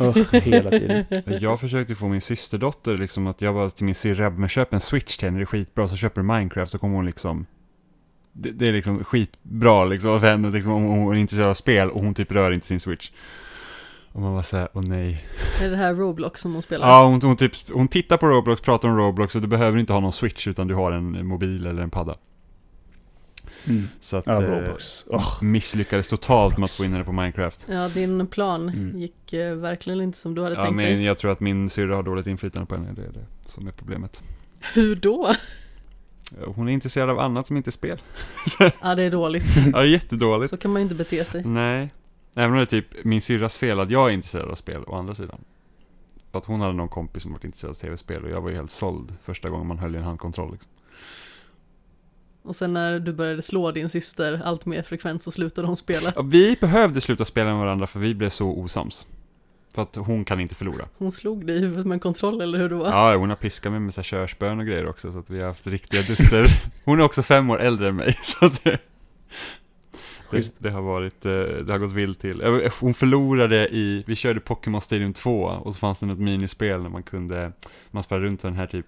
[0.00, 1.04] Ugh, hela tiden.
[1.40, 4.80] Jag försökte få min systerdotter liksom att jag bara till min syrra, men köp en
[4.80, 7.46] switch till henne, det är skitbra, så köper du Minecraft så kommer hon liksom
[8.32, 11.90] det, det är liksom skitbra liksom för henne liksom, om hon är intresserad av spel
[11.90, 13.10] och hon typ rör inte sin switch.
[14.12, 15.24] Och man var såhär, åh nej.
[15.62, 16.88] Är det här Roblox som hon spelar?
[16.88, 19.92] Ja, hon, hon, typ, hon tittar på Roblox, pratar om Roblox och du behöver inte
[19.92, 22.16] ha någon switch utan du har en mobil eller en padda.
[23.68, 23.88] Mm.
[24.00, 25.04] Så att Ja, eh, Roblox.
[25.08, 25.42] Åh.
[25.42, 27.66] misslyckades totalt med att få in henne på Minecraft.
[27.70, 28.98] Ja, din plan Mm.
[29.00, 31.02] gick eh, verkligen inte som du hade Ja, tänkt men dig.
[31.04, 33.72] jag tror att min syrra har dåligt inflytande på henne, det är det som är
[33.72, 34.22] problemet.
[34.74, 35.34] Hur då?
[36.46, 37.98] Hon är intresserad av annat som inte är spel.
[38.82, 39.44] Ja, det är dåligt.
[39.72, 40.50] Ja, jättedåligt.
[40.50, 41.44] Så kan man ju inte bete sig.
[41.44, 41.90] Nej.
[42.34, 44.94] Även om det är typ min syrras fel att jag är intresserad av spel, å
[44.94, 45.44] andra sidan.
[46.30, 48.56] För att hon hade någon kompis som var intresserad av tv-spel och jag var ju
[48.56, 50.52] helt såld första gången man höll i en handkontroll.
[50.52, 50.70] Liksom.
[52.42, 56.12] Och sen när du började slå din syster allt mer frekvent så slutade hon spela.
[56.16, 59.06] Ja, vi behövde sluta spela med varandra för vi blev så osams.
[59.74, 60.88] För att hon kan inte förlora.
[60.98, 62.86] Hon slog dig i huvudet med en kontroll eller hur det var?
[62.86, 65.40] Ja, hon har piskat mig med så här körspön och grejer också så att vi
[65.40, 66.46] har haft riktiga duster.
[66.84, 68.78] Hon är också fem år äldre än mig så att det,
[70.36, 70.54] Schysst.
[70.58, 72.40] det har varit, eh, det har gått vilt till.
[72.40, 76.82] Eh, Hon förlorade i, vi körde Pokémon Stadium 2 och så fanns det något minispel
[76.82, 77.52] när man kunde,
[77.90, 78.86] man sprang runt den här typ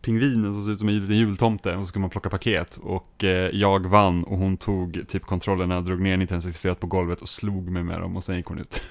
[0.00, 3.24] pingvinen som ser ut som en liten jultomte och så skulle man plocka paket och
[3.24, 7.28] eh, jag vann och hon tog typ kontrollerna, drog ner Nintendo 64 på golvet och
[7.28, 8.88] slog mig med dem och sen gick hon ut.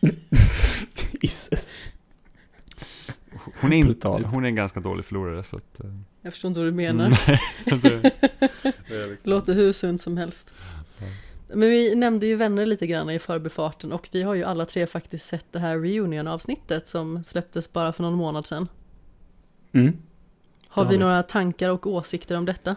[1.20, 1.78] Jesus.
[3.60, 4.26] Hon är, inte, Brutalt.
[4.26, 5.80] hon är en ganska dålig förlorare så att...
[6.22, 7.08] Jag förstår inte vad du menar.
[7.08, 7.40] Nej,
[7.82, 8.12] det,
[8.88, 9.30] det liksom.
[9.30, 10.52] Låter hur sunt som helst.
[11.48, 14.86] Men vi nämnde ju vänner lite grann i förbifarten och vi har ju alla tre
[14.86, 18.68] faktiskt sett det här reunion-avsnittet som släpptes bara för någon månad sedan.
[19.72, 19.86] Mm.
[20.68, 21.00] Har Det har vi vi.
[21.04, 22.76] några tankar och åsikter om detta?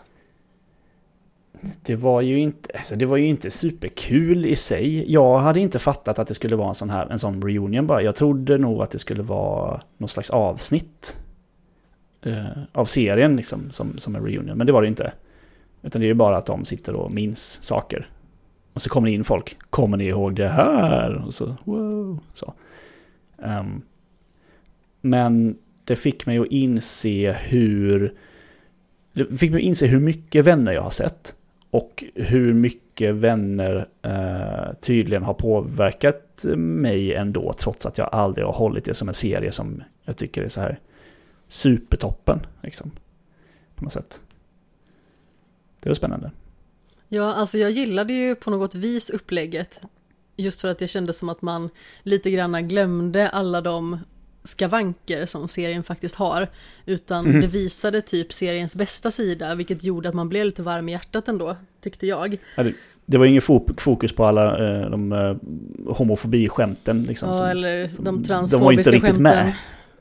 [1.81, 5.11] Det var ju inte, alltså det var ju inte superkul i sig.
[5.13, 8.01] Jag hade inte fattat att det skulle vara en sån här, en sån reunion bara.
[8.01, 11.17] Jag trodde nog att det skulle vara någon slags avsnitt
[12.25, 14.57] eh, av serien liksom, som, som en reunion.
[14.57, 15.13] Men det var det inte.
[15.81, 18.09] Utan det är ju bara att de sitter och minns saker.
[18.73, 19.57] Och så kommer det in folk.
[19.69, 21.23] Kommer ni ihåg det här?
[21.25, 22.19] Och så, wow.
[22.33, 22.53] Så.
[23.37, 23.81] Um,
[25.01, 28.13] men det fick mig att inse hur...
[29.13, 31.35] Det fick mig att inse hur mycket vänner jag har sett.
[31.69, 37.53] Och hur mycket vänner eh, tydligen har påverkat mig ändå.
[37.53, 40.61] Trots att jag aldrig har hållit det som en serie som jag tycker är så
[40.61, 40.79] här
[41.47, 42.39] supertoppen.
[42.63, 42.91] Liksom,
[43.75, 44.21] på något sätt.
[45.79, 46.31] Det var spännande.
[47.09, 49.79] Ja, alltså jag gillade ju på något vis upplägget.
[50.37, 51.69] Just för att det kändes som att man
[52.03, 53.97] lite grann glömde alla de
[54.43, 56.47] skavanker som serien faktiskt har.
[56.85, 57.41] Utan Mhm.
[57.41, 61.27] det visade typ seriens bästa sida, vilket gjorde att man blev lite varm i hjärtat
[61.27, 62.37] ändå, tyckte jag.
[63.05, 65.35] Det var ingen fo- fokus på alla eh, de eh,
[65.93, 67.29] homofobiskämten liksom.
[67.29, 69.23] Ja, som, eller de de var transfobiska inte riktigt skämten.
[69.23, 69.53] med.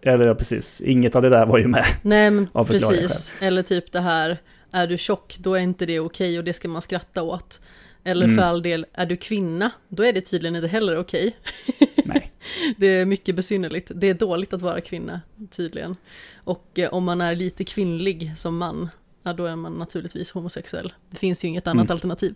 [0.05, 0.81] Eller ja, precis.
[0.81, 1.85] Inget av det där var ju med.
[2.03, 3.33] Nej, men precis.
[3.41, 4.39] Eller typ det här,
[4.71, 7.61] är du tjock, då är inte det okej och det ska man skratta åt.
[8.05, 8.37] Eller Mm.
[8.37, 11.37] för all del, är du kvinna, då är det tydligen inte heller okej.
[12.05, 12.33] Nej.
[12.77, 13.91] Det är mycket besynnerligt.
[13.95, 15.97] Det är dåligt att vara kvinna, tydligen.
[16.37, 18.89] Och eh, om man är lite kvinnlig som man,
[19.23, 20.93] ja, då är man naturligtvis homosexuell.
[21.11, 21.93] Det finns ju inget annat Mm.
[21.95, 22.35] alternativ.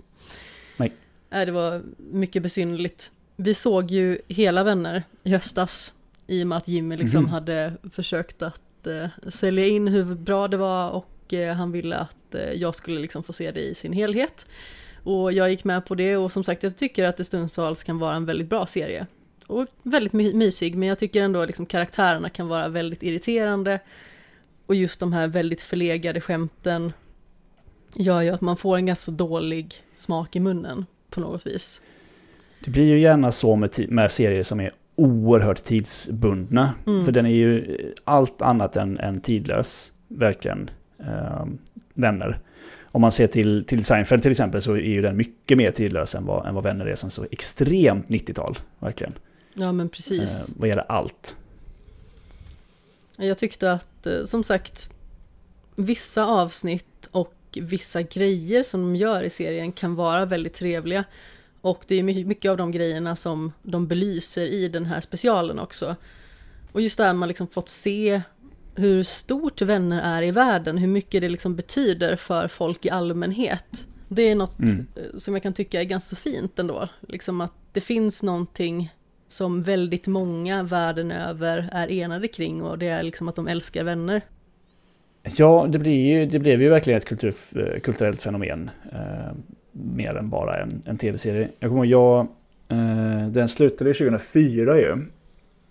[0.76, 0.92] Nej.
[1.30, 3.10] Nej, det var mycket besynnerligt.
[3.36, 5.92] Vi såg ju hela Vänner i höstas,
[6.28, 7.30] i och med att Jimmy liksom Mhm.
[7.32, 12.34] hade försökt att eh, sälja in hur bra det var och eh, han ville att
[12.34, 14.46] eh, jag skulle liksom få se det i sin helhet.
[15.02, 17.98] Och jag gick med på det och som sagt jag tycker att det stundtals kan
[17.98, 19.06] vara en väldigt bra serie.
[19.46, 23.80] Och väldigt my- mysig men jag tycker ändå liksom karaktärerna kan vara väldigt irriterande.
[24.66, 26.92] Och just de här väldigt förlegade skämten
[27.94, 31.80] gör ju att man får en ganska dålig smak i munnen på något vis.
[32.64, 36.74] Det blir ju gärna så med, med serier som är oerhört tidsbundna.
[36.86, 37.04] Mm.
[37.04, 40.70] För den är ju allt annat än, än tidlös, verkligen.
[40.96, 41.58] Um,
[41.94, 42.40] vänner.
[42.84, 46.14] Om man ser till, till Seinfeld till exempel så är ju den mycket mer tidlös
[46.14, 49.12] än vad, än vad Vänner är som så extremt 90-tal, verkligen.
[49.54, 50.30] Ja men precis.
[50.30, 51.36] Eh, vad gäller allt.
[53.16, 54.90] Jag tyckte att, eh, som sagt,
[55.76, 61.04] vissa avsnitt och vissa grejer som de gör i serien kan vara väldigt trevliga.
[61.60, 65.58] Och det är my- mycket av de grejerna som de belyser i den här specialen
[65.58, 65.96] också.
[66.72, 68.20] Och just det här man liksom fått se
[68.74, 73.86] hur stort vänner är i världen, hur mycket det liksom betyder för folk i allmänhet.
[74.08, 74.86] Det är något Mm.
[74.96, 76.88] eh, som jag kan tycka är ganska fint ändå.
[77.08, 78.92] Liksom att det finns någonting
[79.28, 83.84] som väldigt många världen över är enade kring och det är liksom att de älskar
[83.84, 84.22] vänner.
[85.36, 88.70] Ja, det, blir ju, det blev ju verkligen ett kultur, eh, kulturellt fenomen.
[89.94, 91.48] Mer än bara en, en tv-serie.
[91.58, 92.26] Jag kommer jag,
[92.68, 94.96] eh, den slutade 2004 ju.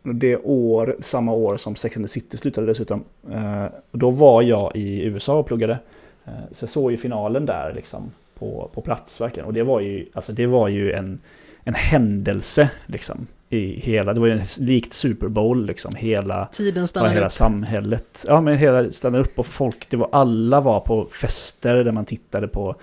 [0.03, 3.03] Det år, samma år som Sex and the City slutade dessutom.
[3.31, 5.79] Eh, då var jag i USA och pluggade.
[6.25, 9.47] Eh, så jag såg ju finalen där liksom på, på plats verkligen.
[9.47, 11.19] Och det var ju, alltså det var ju en,
[11.63, 13.27] en händelse liksom.
[13.49, 15.95] I hela, det var ju en, likt Super Bowl liksom.
[15.95, 17.31] Hela, Tiden stannar hela upp.
[17.31, 18.25] samhället.
[18.27, 22.05] Ja, men hela stannade upp och folk, det var, alla var på fester där man
[22.05, 22.75] tittade på,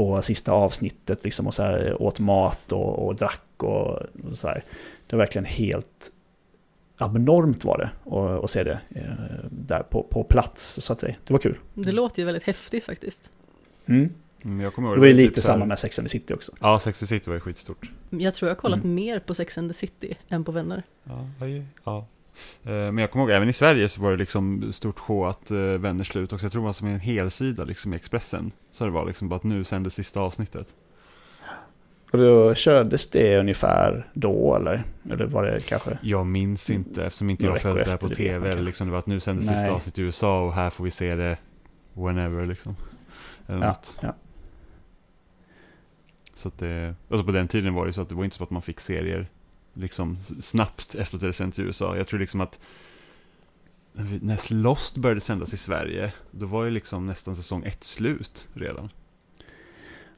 [0.00, 3.88] på sista avsnittet liksom och så här, åt mat och, och drack och,
[4.30, 4.64] och så här.
[5.06, 6.12] Det var verkligen helt
[6.96, 9.02] abnormt var det att, att se det eh,
[9.50, 11.14] där på, på plats så att säga.
[11.24, 11.58] Det var kul.
[11.74, 13.30] Det låter ju väldigt häftigt faktiskt.
[13.86, 14.14] Mm.
[14.44, 16.10] Mm, jag kommer ihåg Det var ju typ lite här- samma med Sex and the
[16.18, 16.52] City också.
[16.60, 17.90] Ja, Sex and the City var ju skitstort.
[18.10, 18.94] Jag tror jag har kollat Mm.
[18.94, 20.82] mer på Sex and the City än på Vänner.
[21.04, 21.26] Ja,
[21.84, 22.06] ja.
[22.64, 25.50] Eh, Men jag kommer ihåg, även i Sverige så var det liksom stort sjå att
[25.50, 26.44] uh, Vänner slut också.
[26.46, 28.52] Jag tror det var som en helsida liksom i Expressen.
[28.72, 30.74] Så det var liksom bara att nu sändes sista avsnittet.
[32.12, 34.84] Och då kördes det ungefär då eller?
[35.10, 35.98] Eller var det kanske?
[36.02, 38.50] Jag minns inte eftersom inte jag följde det här på det tv.
[38.50, 40.90] Eller liksom det var att nu sändes sista avsnittet i USA och här får vi
[40.90, 41.38] se det
[41.94, 42.76] whenever liksom.
[43.46, 43.98] Eller Ja, något.
[44.02, 44.14] ja.
[46.34, 48.44] Så att det, alltså på den tiden var det så att det var inte så
[48.44, 49.28] att man fick serier
[49.74, 51.96] liksom snabbt efter att det sänds i USA.
[51.96, 52.58] Jag tror liksom att
[54.20, 58.90] när Lost började sändas i Sverige, då var ju liksom nästan säsong ett slut redan.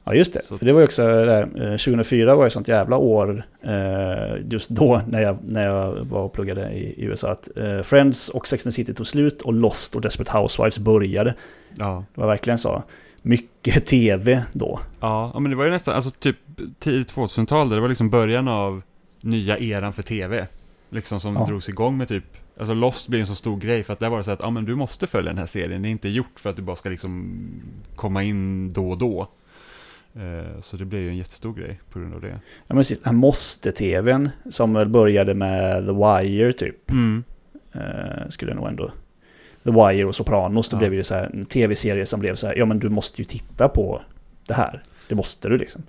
[0.03, 2.67] Ja just det, Så- för det var ju också där, eh, 2004 var ju sånt
[2.67, 7.31] jävla år eh, just då när jag, när jag var och pluggade i, USA.
[7.31, 10.79] Att eh, Friends och Sex and the City tog slut och Lost och Desperate Housewives
[10.79, 11.33] började.
[11.77, 12.83] Ja, Det var verkligen så.
[13.21, 14.79] Mycket tv då.
[14.99, 16.37] ja, ja men det var ju nästan, alltså typ
[16.79, 18.81] tidigt 2000-tal, det var liksom början av
[19.23, 20.47] nya eran för tv.
[20.89, 21.45] Liksom som Ja.
[21.45, 22.23] drogs igång med typ,
[22.57, 24.49] alltså Lost blev en så stor grej för att där var det så att, ja
[24.49, 26.75] men du måste följa den här serien, det är inte gjort för att du bara
[26.75, 27.39] ska liksom
[27.95, 29.27] komma in då och då.
[30.15, 32.27] Eh, Så det blev ju en jättestor grej på grund av det.
[32.27, 36.91] Ja men precis, den här måste-tvn som väl började med The Wire typ.
[36.91, 37.23] Mm.
[37.71, 38.91] Eh, skulle jag nog ändå...
[39.63, 40.79] The Wire och Sopranos, då Ja.
[40.79, 43.21] blev det ju så här en tv-serie som blev så här, ja men du måste
[43.21, 44.01] ju titta på
[44.47, 44.83] det här.
[45.07, 45.83] Det måste du liksom.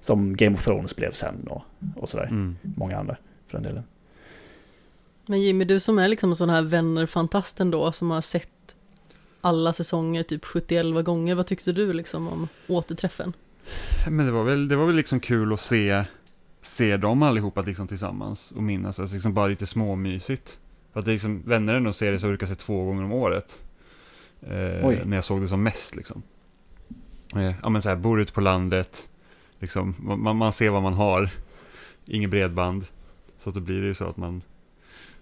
[0.00, 1.62] Som Game of Thrones blev sen och,
[1.96, 2.24] och sådär.
[2.24, 2.56] Mm.
[2.62, 3.84] Många andra för den delen.
[5.26, 8.76] Men Jimmy, du som är liksom en sån här vänner-fantast ändå, som har sett
[9.40, 13.32] alla säsonger typ 71 gånger, vad tyckte du liksom om återträffen?
[14.08, 16.04] Men det var väl, det var väl liksom kul att se,
[16.62, 20.60] se dem allihopa liksom tillsammans och minnas, alltså liksom bara lite småmysigt.
[20.92, 23.04] För att det är liksom, vänner är nog serier som jag brukar se två gånger
[23.04, 23.64] om året.
[24.40, 26.22] Eh, när jag såg det som mest liksom.
[27.36, 29.08] Eh, ja men så här, bor ute på landet,
[29.58, 31.30] liksom, man, man ser vad man har,
[32.06, 32.84] inget bredband.
[33.38, 34.42] Så att då blir det ju så att man,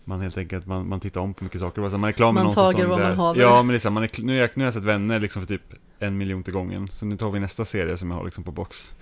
[0.04, 1.98] man helt enkelt, man, man tittar om på mycket saker.
[1.98, 3.40] Man är klar med Man någon säsong vad man haver.
[3.40, 5.46] Ja, men här, man är, nu, är jag, nu har jag sett Vänner liksom för
[5.46, 6.88] typ en miljon till gången.
[6.92, 8.94] Så nu tar vi nästa serie som jag har liksom på box.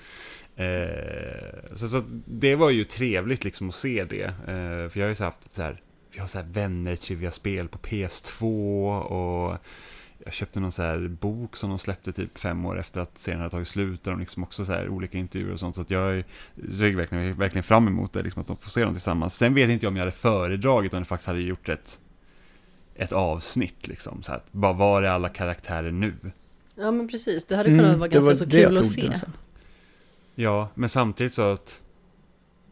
[0.57, 4.25] Eh, så, så det var ju trevligt liksom att se det.
[4.25, 5.83] Eh, för jag har ju så haft så här,
[6.15, 9.57] vi har så här vänner trivia-spel på PS2 och
[10.25, 13.41] jag köpte någon så här bok som de släppte typ fem år efter att serien
[13.41, 14.05] hade tagit slut.
[14.05, 15.75] Där de liksom också så här olika intervjuer och sånt.
[15.75, 16.25] Så att jag är-
[16.71, 19.35] ser verkligen, verkligen fram emot det, liksom att de får se dem tillsammans.
[19.35, 22.01] Sen vet inte jag om jag hade föredragit om de faktiskt hade gjort ett,
[22.95, 24.23] ett avsnitt liksom.
[24.23, 26.15] Så här, bara var är alla karaktärer nu?
[26.75, 28.87] Ja men precis, det hade kunnat vara Mm, det ganska var så det kul att
[28.87, 29.11] se.
[30.35, 31.81] Ja, men samtidigt så att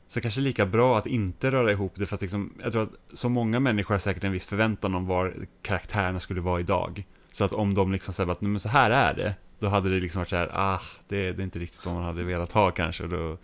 [0.09, 3.19] så kanske lika bra att inte röra ihop det för att liksom, jag tror att
[3.19, 7.05] så många människor har säkert en viss förväntan om var karaktärerna skulle vara idag.
[7.33, 9.91] Så att om de liksom säger att "Nej, men så här är det, då hade
[9.91, 12.53] det liksom varit så här, ah, det, det är inte riktigt vad man hade velat
[12.53, 13.37] ha kanske, då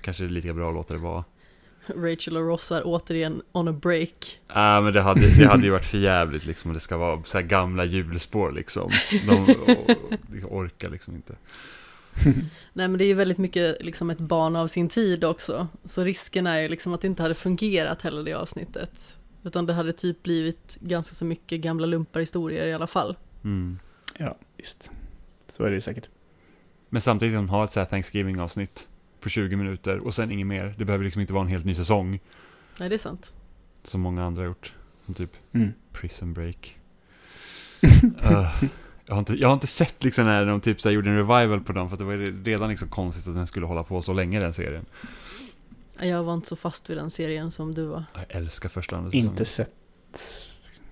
[0.00, 1.24] kanske det är lika bra att låta det vara.
[1.86, 4.40] Rachel och Ross är återigen on a break.
[4.48, 7.22] Ja, men det hade, det hade ju varit för jävligt liksom, och det ska vara
[7.24, 8.90] så här gamla hjulspår liksom.
[9.28, 9.56] De
[10.50, 11.34] orkar liksom inte.
[12.72, 15.66] Nej men det är ju väldigt mycket liksom ett barn av sin tid också.
[15.84, 19.18] Så risken är ju liksom att det inte hade fungerat heller det avsnittet.
[19.42, 23.16] Utan det hade typ blivit ganska så mycket gamla lumparhistorier i alla fall.
[23.44, 23.78] Mm.
[24.18, 24.90] Ja, visst.
[25.48, 26.08] Så är det ju säkert.
[26.88, 28.88] Men samtidigt som de har ett så här Thanksgiving-avsnitt
[29.20, 30.74] på 20 minuter och sen inget mer.
[30.78, 32.20] Det behöver liksom inte vara en helt ny säsong
[32.78, 33.34] Nej det är sant.
[33.82, 34.72] som många andra har gjort.
[35.06, 35.72] Som typ Mm.
[35.92, 36.78] Prison Break.
[37.82, 38.64] Uh,
[39.06, 41.16] jag, har inte, jag har inte sett liksom när de typ så här gjorde en
[41.16, 44.02] revival på dem för att det var redan liksom konstigt att den skulle hålla på
[44.02, 44.84] så länge den serien.
[46.06, 48.04] Jag var inte så fast vid den serien som du var.
[48.14, 49.28] Jag älskar första andra säsongen.
[49.28, 49.74] Inte sett,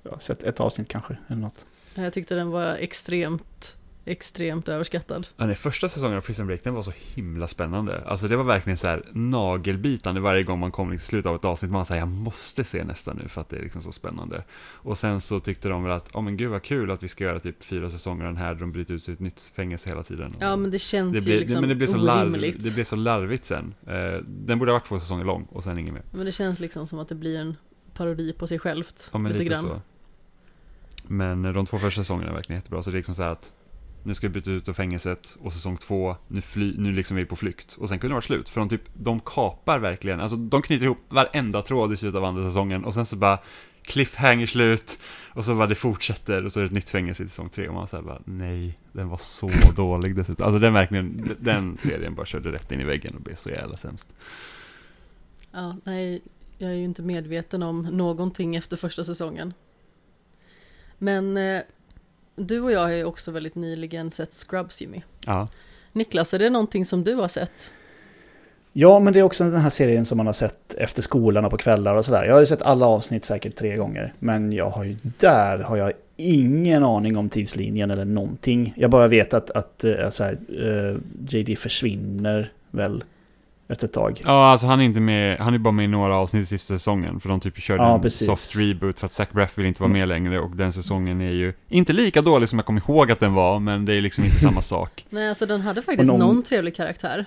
[0.02, 1.66] ja, sett ett avsnitt kanske, eller något.
[1.94, 3.76] Jag tyckte den var extremt,
[4.10, 5.26] extremt överskattad.
[5.36, 8.02] Ja, nej, första säsongen av Prison Break, den var så himla spännande.
[8.06, 11.44] Alltså det var verkligen så här nagelbitande varje gång man kom till slutet av ett
[11.44, 11.72] avsnitt.
[11.72, 14.44] Man säger jag måste se nästa nu för att det är liksom så spännande.
[14.62, 17.24] Och sen så tyckte de väl att, ja men gud vad kul att vi ska
[17.24, 20.02] göra typ fyra säsonger den här, där de bryter ut sig ett nytt fängelse hela
[20.02, 20.34] tiden.
[20.40, 22.84] Ja men det känns det ju blir, liksom men det blir, så larv, det blir
[22.84, 23.74] så larvigt sen.
[23.86, 23.94] Eh,
[24.26, 26.02] den borde ha varit två säsonger lång och sen inget mer.
[26.10, 27.56] Men det känns liksom som att det blir en
[27.94, 29.10] parodi på sig självt.
[29.12, 29.62] Ja men lite lite, grann.
[29.62, 29.80] så.
[31.06, 32.82] Men de två första säsongerna är verkligen jättebra.
[32.82, 33.52] Så det är liksom så här att
[34.02, 37.20] nu ska vi byta ut ur fängelset och säsong två, nu, fly, nu liksom är
[37.20, 37.76] vi på flykt.
[37.78, 38.48] Och sen kunde det vara slut.
[38.48, 42.24] För de, typ, de kapar verkligen, alltså de knyter ihop varenda tråd i slutet av
[42.24, 43.38] andra säsongen och sen så bara
[43.82, 47.28] cliffhanger slut och så bara det fortsätter och så är det ett nytt fängelse i
[47.28, 50.46] säsong tre och man säger bara nej, den var så dålig dessutom.
[50.46, 53.76] Alltså den verkligen, den serien bara körde rätt in i väggen och blev så jävla
[53.76, 54.14] sämst.
[55.52, 56.22] Ja, nej,
[56.58, 59.54] jag är ju inte medveten om någonting efter första säsongen.
[60.98, 61.62] Men eh,
[62.46, 65.02] du och jag har ju också väldigt nyligen sett Scrubs Jimmy.
[65.26, 65.48] Ja.
[65.92, 67.72] Niklas, är det någonting som du har sett?
[68.72, 71.50] Ja, men det är också den här serien som man har sett efter skolan och
[71.50, 72.24] på kvällar och sådär.
[72.24, 74.12] Jag har ju sett alla avsnitt säkert tre gånger.
[74.18, 78.72] Men jag har ju, där har jag ingen aning om tidslinjen eller någonting.
[78.76, 80.96] Jag bara vet att, att äh, så här, eh,
[81.28, 83.04] JD försvinner väl
[83.70, 84.20] efter ett tag.
[84.24, 86.74] Ja, alltså han är inte med, han är bara med i några avsnitt i sista
[86.74, 88.26] säsongen, för de typ körde Ja, en precis.
[88.26, 91.30] soft reboot för att Zach Braff vill inte vara med längre och den säsongen är
[91.32, 94.24] ju inte lika dålig som jag kommer ihåg att den var, men det är liksom
[94.24, 95.04] inte samma sak.
[95.10, 96.20] Nej, alltså den hade faktiskt någon...
[96.20, 97.24] någon- trevlig karaktär.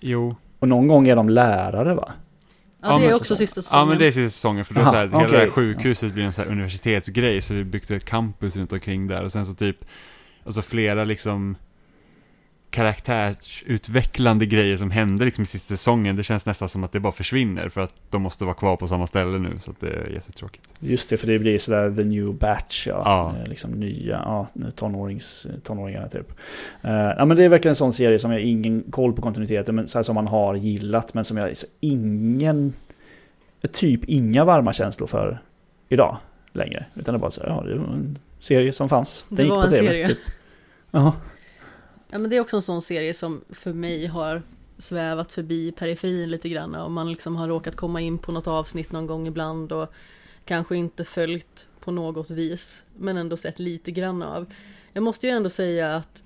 [0.00, 0.36] Jo.
[0.58, 2.12] Och någon gång är de lärare va?
[2.82, 3.80] Ja, Ja, det är också säsong- sista säsongen.
[3.86, 6.12] Ja, men det är sista säsongen, för då Aha, så här, hela det här sjukhuset
[6.12, 9.46] blir en så här universitetsgrej, så vi byggde ett campus runt omkring där och sen
[9.46, 9.76] så typ,
[10.46, 11.56] alltså flera liksom
[12.74, 17.12] karaktärsutvecklande grejer som hände liksom i sista säsongen, det känns nästan som att det bara
[17.12, 20.10] försvinner för att de måste vara kvar på samma ställe nu, så att det är
[20.10, 20.68] jättetråkigt.
[20.78, 23.02] Just det, för det blir sådär the new batch, ja.
[23.04, 23.34] Ja.
[23.42, 26.32] Eh, Liksom nya, ja, tonårings, tonåringarna typ.
[26.84, 29.22] Uh, ja men det är verkligen en sån serie som jag har ingen koll på
[29.22, 32.72] kontinuiteten, men så här som man har gillat, men som jag så ingen,
[33.72, 35.42] typ inga varma känslor för
[35.88, 36.16] idag
[36.52, 36.86] längre.
[36.94, 39.24] Utan det är bara så här, ja, det var en serie som fanns.
[39.28, 40.08] Det Den gick var på en TV, serie.
[40.08, 40.18] Typ.
[40.90, 41.12] Ja.
[42.14, 44.42] Ja, men det är också en sån serie som för mig har
[44.78, 46.74] svävat förbi periferin lite grann.
[46.74, 49.92] Och man liksom har råkat komma in på något avsnitt någon gång ibland och
[50.44, 54.52] kanske inte följt på något vis, men ändå sett lite grann av.
[54.92, 56.24] Jag måste ju ändå säga att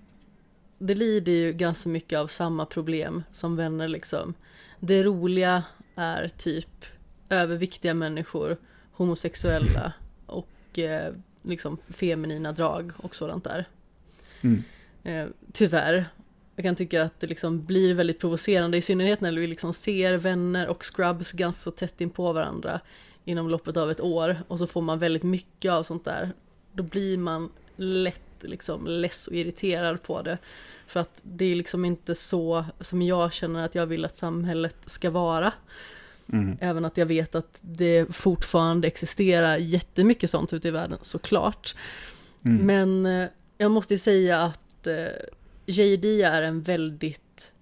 [0.79, 4.35] det lider ju ganska mycket av samma problem som vänner liksom.
[4.81, 5.63] Det roliga
[5.95, 6.85] är typ
[7.29, 8.57] överviktiga människor,
[8.93, 9.93] homosexuella
[10.27, 13.69] och eh, liksom feminina drag och sådant där.
[14.41, 14.65] Mm.
[15.03, 16.07] Eh, tyvärr.
[16.57, 20.15] Jag kan tycka att det liksom blir väldigt provocerande, i synnerhet när vi liksom ser
[20.15, 22.81] vänner och scrubs ganska tätt in på varandra
[23.25, 26.33] inom loppet av ett år och så får man väldigt mycket av sånt där.
[26.73, 30.39] Då blir man lätt liksom less och irriterad på det.
[30.87, 34.77] För att det är liksom inte så som jag känner att jag vill att samhället
[34.87, 35.53] ska vara.
[36.33, 36.57] Mm.
[36.61, 41.75] Även att jag vet att det fortfarande existerar jättemycket sånt ute i världen, såklart.
[42.45, 42.67] Mm.
[42.67, 43.29] Men eh,
[43.59, 45.07] jag måste ju säga att eh,
[45.67, 47.53] JD är en väldigt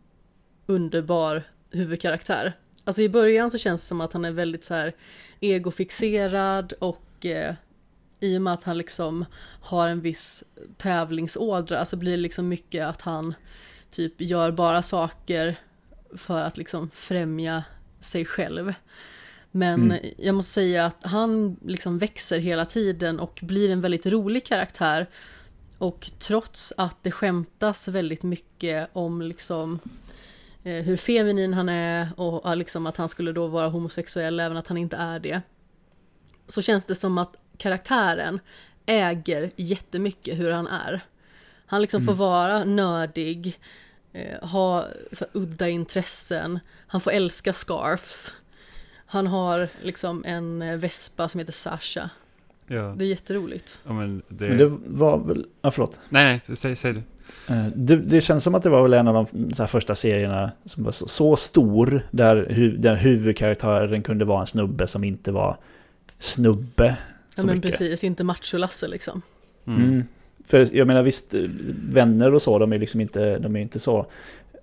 [0.66, 2.52] underbar huvudkaraktär.
[2.84, 4.92] Alltså i början så känns det som att han är väldigt så här
[5.40, 7.54] egofixerad och eh,
[8.20, 9.24] i och med att han liksom
[9.60, 10.44] har en viss
[10.76, 13.34] tävlingsådra så blir det liksom mycket att han
[13.90, 15.56] typ gör bara saker
[16.16, 17.64] för att liksom främja
[18.00, 18.74] sig själv.
[19.50, 20.06] Men Mm.
[20.18, 25.06] jag måste säga att han liksom växer hela tiden och blir en väldigt rolig karaktär.
[25.78, 29.78] Och trots att det skämtas väldigt mycket om liksom
[30.64, 34.68] eh, hur feminin han är och liksom att han skulle då vara homosexuell även att
[34.68, 35.42] han inte är det.
[36.48, 38.40] Så känns det som att karaktären
[38.86, 41.00] äger jättemycket hur han är.
[41.66, 43.60] Han liksom får vara nördig,
[44.12, 48.34] eh, ha så här, udda intressen, han får älska scarfs.
[49.06, 52.10] Han har liksom en eh, vespa som heter Sasha.
[52.66, 53.80] Ja, Det är jätteroligt.
[53.86, 54.48] ja men det...
[54.48, 56.00] Men det var väl, ja förlåt.
[56.08, 57.02] Nej, nej, säg, säg det.
[57.54, 59.94] Eh, Det, det känns som att det var väl en av de så här första
[59.94, 65.04] serierna som var så, så stor där, hu, där huvudkaraktären kunde vara en snubbe som
[65.04, 65.56] inte var
[66.18, 66.96] snubbe.
[67.36, 67.70] Ja men mycket.
[67.70, 69.22] precis, inte macho-Lasse liksom.
[69.66, 69.82] Mm.
[69.84, 70.04] Mm.
[70.46, 71.34] För jag menar visst,
[71.90, 74.06] vänner och så, de är liksom inte, de är inte så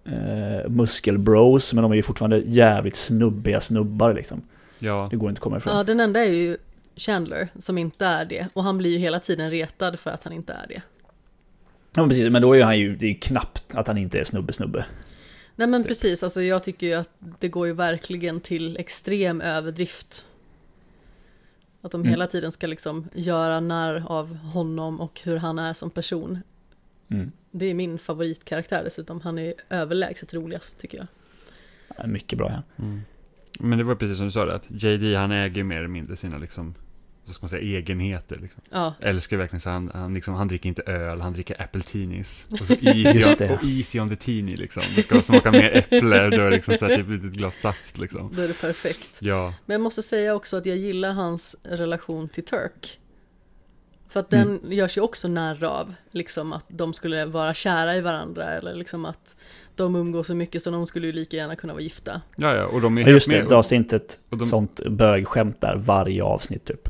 [0.05, 4.41] eh, muskelbros, men de är ju fortfarande jävligt snubbiga snubbar liksom.
[4.79, 5.77] Ja, Det går inte att komma ifrån.
[5.77, 6.57] Ja, den enda är ju
[6.95, 8.47] Chandler som inte är det.
[8.53, 10.81] Och han blir ju hela tiden retad för att han inte är det.
[11.95, 14.19] Ja, men precis, men då är han ju, det är ju knappt att han inte
[14.19, 14.85] är snubbe-snubbe.
[15.55, 20.27] Nej men precis, alltså jag tycker ju att det går ju verkligen till extrem överdrift.
[21.81, 22.09] Att de Mm.
[22.11, 26.39] hela tiden ska liksom göra narr av honom och hur han är som person.
[27.11, 27.31] Mm.
[27.51, 31.07] Det är min favoritkaraktär dessutom, han är överlägset roligast tycker jag.
[31.97, 32.83] Ja, Mycket bra ja.
[32.83, 33.01] Mm.
[33.59, 35.87] Men det var precis som du sa det, att JD han äger ju mer eller
[35.87, 36.75] mindre sina liksom,
[37.25, 38.61] så ska man säga, egenheter liksom.
[38.71, 42.47] Ja, Älskar verkligen så han, han, liksom, han dricker inte öl, han dricker apple-teenies.
[42.61, 44.83] Och så easy, on, och easy on the teeny liksom.
[44.95, 47.97] Det ska smaka mer äpple, då är det liksom så här, typ ett glas saft
[47.97, 48.31] liksom.
[48.35, 49.19] då är det perfekt.
[49.21, 52.99] Ja, Men jag måste säga också att jag gillar hans relation till Turk.
[54.09, 58.01] För att den görs ju också narr av, liksom att de skulle vara kära i
[58.01, 59.35] varandra eller liksom att
[59.75, 62.21] de umgås så mycket så de skulle ju lika gärna kunna vara gifta.
[62.35, 63.47] ja, ja och de är Ja, helt just det, med.
[63.47, 66.89] dras det inte ett de, sånt bögskämt där varje avsnitt typ.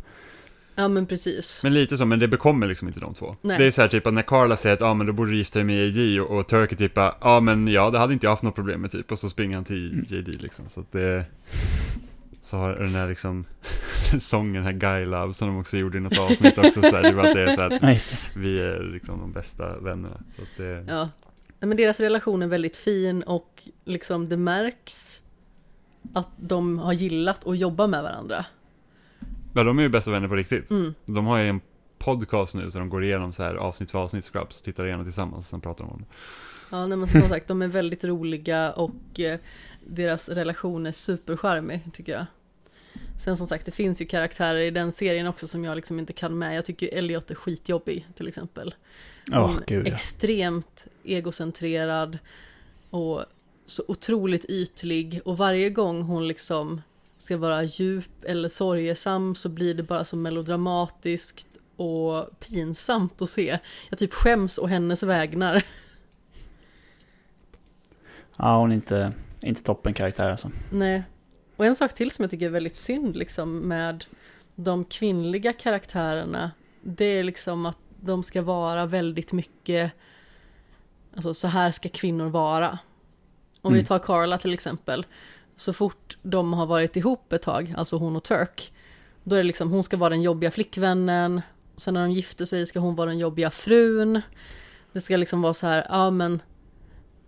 [0.76, 1.64] Ja men precis.
[1.64, 3.36] Men lite så, men det bekommer liksom inte de två.
[3.42, 3.58] Nej.
[3.58, 5.32] Det är så här typ att när Carla säger att ja ah, men då borde
[5.32, 8.00] du gifta dig med JD och, och Turk är typ ja ah, men ja det
[8.00, 10.70] hade inte jag haft något problem med typ och så springer han till JD liksom
[10.70, 11.26] så att det
[12.42, 13.46] så har den här liksom
[14.20, 17.14] sången, här Guy Love som de också gjorde i något avsnitt också så här, det
[17.14, 20.24] var att det är så här att Ja, vi är liksom de bästa vännerna.
[20.36, 21.10] Så att det, Ja.
[21.60, 25.22] Men deras relation är väldigt fin och liksom det märks
[26.14, 28.46] att de har gillat att jobba med varandra.
[29.54, 30.72] Ja, de är ju bästa vänner på riktigt.
[30.72, 30.94] Mm.
[31.06, 31.62] De har ju en
[31.98, 35.46] podcast nu så de går igenom så här avsnitt för avsnitt Scrubs, tittar igenom tillsammans
[35.46, 36.06] och sen pratar de om det.
[36.70, 39.40] Ja, nej, men som sagt, de är väldigt roliga och eh,
[39.86, 42.26] deras relation är supercharmig tycker jag.
[43.20, 46.14] Sen som sagt, det finns ju karaktärer i den serien också som jag liksom inte
[46.14, 46.58] kan med.
[46.58, 48.76] Jag tycker Elliot är skitjobbig till exempel.
[49.32, 49.94] Är gud ja.
[49.94, 52.20] extremt egocentrerad
[52.90, 53.26] och
[53.66, 56.82] så otroligt ytlig och varje gång hon liksom
[57.24, 63.60] ska vara djup eller sorgesam så blir det bara så melodramatiskt och pinsamt att se.
[63.90, 65.66] Jag typ skäms å hennes vägnar.
[68.38, 69.14] Ja, hon är inte,
[69.44, 70.52] inte toppen karaktär alltså.
[70.72, 71.04] Nej.
[71.56, 74.06] Och en sak till som jag tycker är väldigt synd liksom med
[74.56, 76.52] de kvinnliga karaktärerna,
[76.82, 79.92] det är liksom att de ska vara väldigt mycket,
[81.16, 82.80] alltså så här ska kvinnor vara.
[83.62, 83.86] Om vi Mm.
[83.86, 85.06] tar Carla till exempel,
[85.56, 88.74] så fort de har varit ihop ett tag, alltså hon och Turk,
[89.24, 91.42] då är det liksom hon ska vara den jobbiga flickvännen,
[91.78, 94.22] sen när de gifter sig ska hon vara den jobbiga frun.
[94.94, 96.42] Det ska liksom vara så här, ja men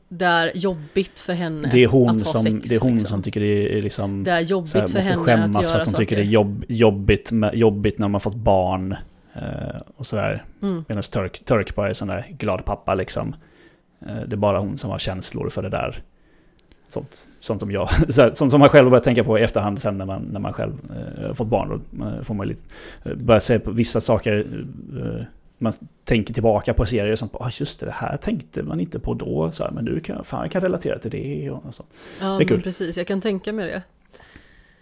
[0.09, 2.69] det är jobbigt för henne Det är att hon, ha som, sex.
[2.69, 3.07] det är hon liksom.
[3.07, 4.23] som tycker det är liksom...
[4.23, 6.05] Det är jobbigt här, för måste henne att skämmas göra för att hon saker.
[6.05, 8.95] tycker det är jobb, jobbigt, med, jobbigt när man fått barn.
[9.33, 10.45] Eh, och sådär.
[10.61, 10.85] Mm.
[10.87, 13.35] Medan Turk, Turk bara är sån där glad pappa liksom.
[14.01, 16.03] Eh, det är bara hon som har känslor för det där.
[16.87, 17.89] Sånt, sånt som jag,
[18.37, 20.73] sånt som man själv börjar tänka på i efterhand sen när man, när man själv
[21.23, 21.69] eh, fått barn.
[21.99, 22.61] Då eh, får man lite,
[23.03, 24.45] eh, börja se på vissa saker,
[24.99, 25.23] eh,
[25.57, 25.73] man
[26.03, 27.35] tänker tillbaka på serier och sånt.
[27.39, 29.51] Ah, just det, det här tänkte man inte på då.
[29.51, 31.49] Så här, men nu kan, fan, jag kan relatera till det.
[31.51, 31.89] Och, sånt.
[32.19, 32.61] Ja, Det är men kul.
[32.61, 32.97] precis.
[32.97, 33.71] Jag kan tänka mig det.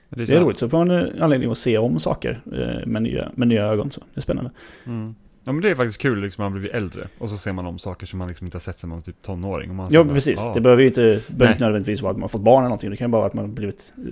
[0.09, 2.41] Det är, Det är så- roligt, så får man eh, anledning att se om saker
[2.53, 3.91] eh, med nya, med nya ögon.
[3.91, 3.99] Så.
[4.13, 4.51] Det är spännande.
[4.85, 5.15] Mm.
[5.45, 7.79] Ja men det är faktiskt kul liksom, man blivit äldre och så ser man om
[7.79, 9.69] saker som man liksom inte har sett sedan man var typ tonåring.
[9.69, 10.39] Och man Ja, bara, precis.
[10.45, 10.53] ah.
[10.53, 12.89] Det behöver ju inte, behöver inte nödvändigtvis vara att man har fått barn eller någonting.
[12.91, 14.03] Det kan ju bara vara att man har blivit eh,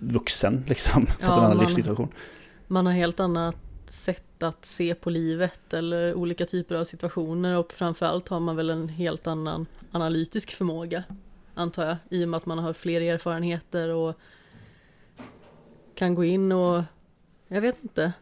[0.00, 1.06] vuxen liksom.
[1.06, 2.08] Fått Ja, en annan man- livssituation.
[2.66, 3.56] Man har helt annat
[3.88, 8.70] sätt att se på livet eller olika typer av situationer och framförallt har man väl
[8.70, 11.04] en helt annan analytisk förmåga
[11.54, 14.14] antar jag i och med att man har fler erfarenheter och
[15.94, 16.82] kan gå in och
[17.48, 18.12] jag vet inte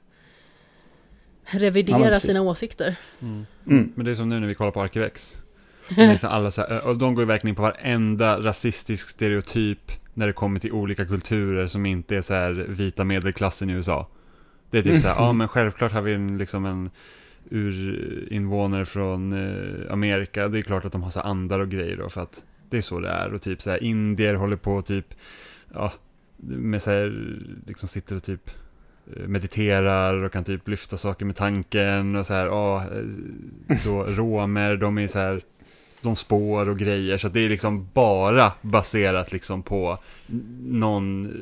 [1.45, 2.31] revidera precis.
[2.31, 2.97] sina åsikter.
[3.21, 3.47] Mm.
[3.67, 3.93] Mm.
[3.95, 5.37] Men det är som nu när vi kollar på Arkivex.
[5.97, 10.33] Liksom alla så här, och de går ju verkligen på varenda rasistisk stereotyp när det
[10.33, 14.09] kommer till olika kulturer som inte är så här vita medelklassen i USA.
[14.71, 16.91] Det är typ så här, ja men självklart har vi en, liksom en
[17.51, 20.49] urinvånare från eh, Amerika.
[20.49, 22.83] Det är klart att de har så andar och grejer då för att det är
[22.83, 23.35] så det är.
[23.35, 25.15] Och typ så här indier håller på typ,
[25.75, 25.93] ja,
[26.37, 27.37] med så här,
[27.67, 28.51] liksom sitter och typ
[29.07, 34.77] mediterar och kan typ lyfta saker med tanken och så här, ja, eh, då romer,
[34.77, 35.43] de är så här,
[36.01, 39.99] de spår och grejer, så att det är liksom bara baserat liksom på
[40.61, 41.33] någon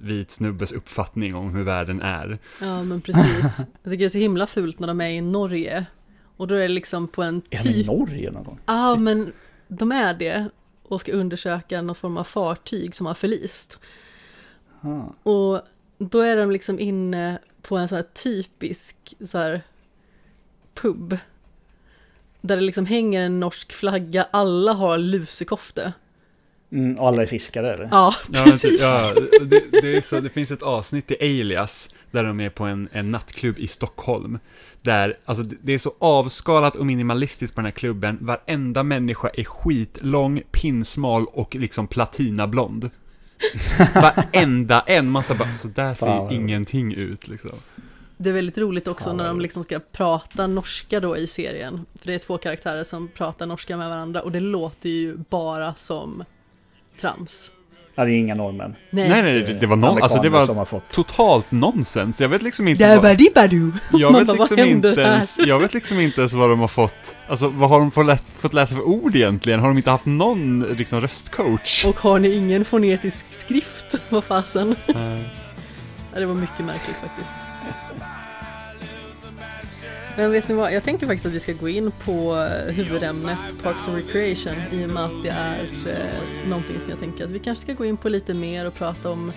[0.00, 2.38] vit snubbes uppfattning om hur världen är.
[2.60, 3.58] Ja men precis.
[3.82, 5.86] Jag tycker det är så himla fult när de är i Norge.
[6.36, 7.86] Och då är det liksom på en Är han i typ...
[7.86, 8.58] Norge någon gång?
[8.66, 9.32] Ja men
[9.68, 10.50] de är det.
[10.82, 13.80] Och ska undersöka något form av fartyg som har förlist.
[14.80, 15.30] Ah.
[15.30, 15.62] Och
[16.00, 19.62] då är de liksom inne på en så här typisk så här
[20.74, 21.18] pub.
[22.40, 25.92] Där det liksom hänger en norsk flagga, alla har lusekofte.
[26.72, 27.88] Mm, och alla är fiskare eller?
[27.90, 28.62] Ja, men precis.
[28.62, 32.50] typ, ja, det, det, är så, det finns ett avsnitt i Alias där de är
[32.50, 34.38] på en, en nattklubb i Stockholm.
[34.82, 38.18] Där, alltså det det är så avskalat och minimalistiskt på den här klubben.
[38.20, 42.90] Varenda människa är skitlång, pinsmal och liksom platinablond.
[43.94, 46.32] Varenda en, man så bara, så där ser Fan.
[46.32, 47.50] ingenting ut liksom.
[48.16, 51.86] Det är väldigt roligt också Fan, när de liksom ska prata norska då i serien.
[51.94, 55.74] För det är två karaktärer som pratar norska med varandra och det låter ju bara
[55.74, 56.24] som
[57.00, 57.52] trams.
[58.00, 58.76] Ja, det är inga norrmän.
[58.90, 60.88] Nej, Nej, nej, det, det var någon, alltså det var som har fått...
[60.88, 62.20] totalt nonsens.
[62.20, 63.72] Jag vet liksom inte Dabba-dibba-doo.
[63.92, 67.16] jag Man vet liksom inte ens, jag vet liksom inte ens vad de har fått,
[67.28, 69.60] alltså vad har de fått, lä fått läsa för ord egentligen?
[69.60, 71.84] Har de inte haft någon liksom röstcoach?
[71.84, 73.94] Och har ni ingen fonetisk skrift?
[74.08, 74.76] Vad fasen?
[74.86, 74.96] Eh,
[76.12, 77.49] Ja, det var mycket märkligt faktiskt.
[80.20, 82.34] Men vet ni vad, jag tänker faktiskt att vi ska gå in på
[82.68, 87.24] huvudämnet Parks and Recreation i och med att det är eh, någonting som jag tänker
[87.24, 89.32] att vi kanske ska gå in på lite mer och prata om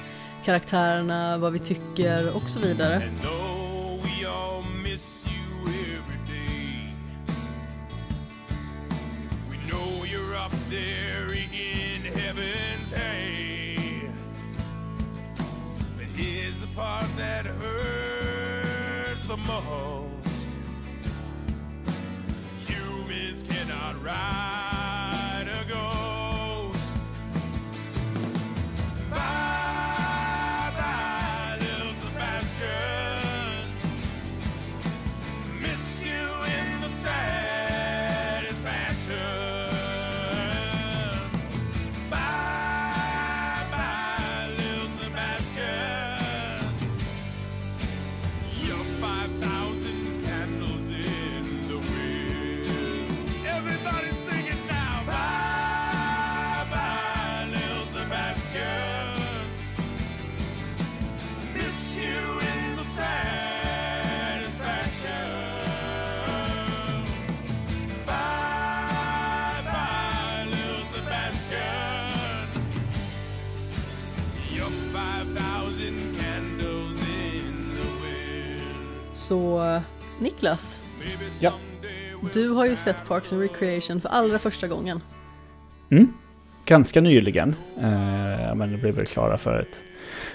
[0.46, 3.04] karaktärerna, vad vi tycker och så vidare.
[16.76, 19.93] Part that hurts the most.
[24.04, 24.63] Ride
[79.24, 79.80] Så
[80.20, 80.82] Niklas,
[81.42, 81.54] Ja.
[82.34, 85.00] du har ju sett Parks and Recreation för allra första gången.
[85.92, 86.14] Mm.
[86.66, 87.56] Ganska nyligen.
[87.78, 89.84] Eh, men det blev väl klara för ett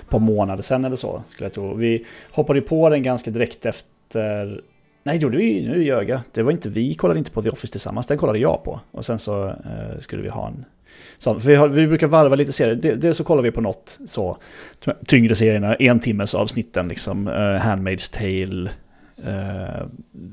[0.08, 1.74] par månader sedan eller så, skulle jag tro.
[1.74, 4.60] Vi hoppade på den ganska direkt efter...
[5.02, 6.20] Nej, det gjorde vi nu ljög jag.
[6.32, 8.80] Det var inte vi, kollade inte på The Office tillsammans, den kollade jag på.
[8.90, 10.64] Och sen så eh, skulle vi ha en
[11.18, 11.40] sån.
[11.40, 12.96] För vi, har, vi brukar varva lite serier.
[12.96, 14.36] Dels så kollar vi på något så
[15.06, 17.28] tyngre serierna, en timmes avsnitten liksom.
[17.28, 18.70] Uh, Handmaid's Tale,
[19.18, 19.86] uh,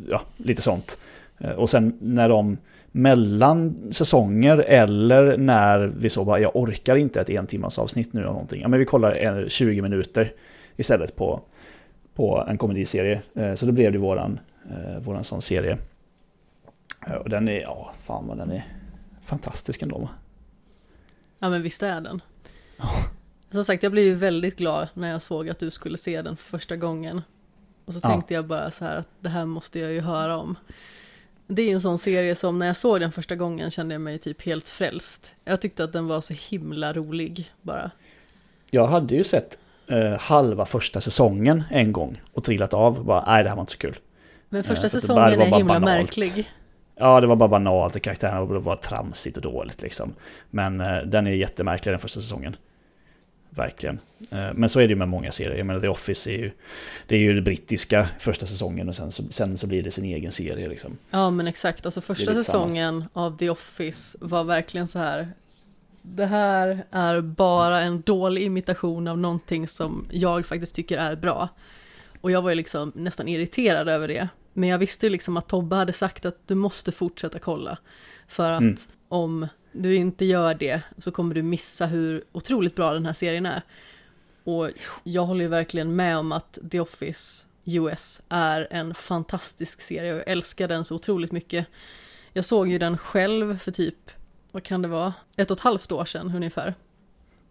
[0.10, 0.98] ja, lite sånt.
[1.44, 2.58] Uh, och sen när de
[2.92, 8.26] mellan säsonger eller när vi så bara, jag orkar inte ett en timmars avsnitt nu
[8.26, 8.62] av någonting.
[8.62, 10.34] Ja, men vi kollar en- 20 minuter
[10.78, 11.42] istället på,
[12.14, 13.22] på en komediserie.
[13.56, 14.40] Så då blev det våran,
[15.02, 15.78] våran sån serie.
[17.24, 18.64] Och den är, ja, fan vad den är
[19.26, 20.10] fantastisk ändå.
[21.40, 22.22] Ja men visst är den.
[23.52, 26.38] Som sagt, jag blev ju väldigt glad när jag såg att du skulle se den
[26.38, 27.22] för första gången.
[27.86, 28.10] Och så Ja.
[28.10, 30.56] tänkte jag bara så här att det här måste jag ju höra om.
[31.48, 34.18] Det är en sån serie som när jag såg den första gången kände jag mig
[34.20, 35.34] typ helt frälst.
[35.44, 37.92] Jag tyckte att den var så himla rolig bara.
[38.72, 39.58] Jag hade ju sett
[39.88, 43.06] eh, halva första säsongen en gång och trillat av.
[43.06, 43.98] Bara, nej det här var inte så kul.
[44.50, 45.84] Men Eh, första det säsongen är himla banalt.
[45.86, 46.52] märklig.
[46.96, 50.14] Ja, det var bara banalt och karaktärerna var bara tramsigt och dåligt liksom.
[50.50, 52.56] Men eh, den är jättemärklig den första säsongen.
[53.50, 54.00] Verkligen.
[54.32, 55.58] Eh, men så är det ju med många serier.
[55.58, 56.52] Jag menar The Office är ju...
[57.08, 60.06] Det är ju det brittiska första säsongen och sen så, sen så blir det sin
[60.06, 60.98] egen serie liksom.
[61.10, 65.28] Ja men exakt, alltså första säsongen av The Office var verkligen så här.
[66.02, 71.50] Det här är bara en dålig imitation av någonting som jag faktiskt tycker är bra.
[72.22, 74.28] Och jag var ju liksom nästan irriterad över det.
[74.58, 77.78] Men jag visste ju liksom att Tobbe hade sagt att du måste fortsätta kolla.
[78.28, 78.76] För att Mm.
[79.10, 83.45] om du inte gör det så kommer du missa hur otroligt bra den här serien
[83.45, 83.62] är.
[84.43, 84.70] Och
[85.03, 90.20] jag håller ju verkligen med om att The Office US är en fantastisk serie och
[90.20, 91.68] jag älskar den så otroligt mycket.
[92.34, 94.12] Jag såg ju den själv för typ,
[94.51, 96.74] vad kan det vara, ett och ett halvt år sedan ungefär.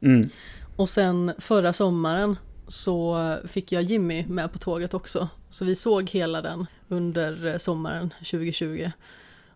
[0.00, 0.30] Mm.
[0.76, 2.36] Och sen förra sommaren
[2.68, 5.28] så fick jag Jimmy med på tåget också.
[5.48, 8.90] Så vi såg hela den under eh, sommaren 2020.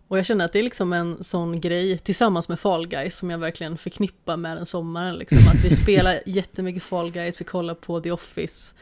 [0.09, 3.31] Och jag känner att det är liksom en sån grej tillsammans med Fall Guys som
[3.31, 5.17] jag verkligen förknippar med den sommaren.
[5.17, 5.39] Liksom.
[5.39, 8.75] Att vi spelar jättemycket Fall Guys, vi kollar på The Office.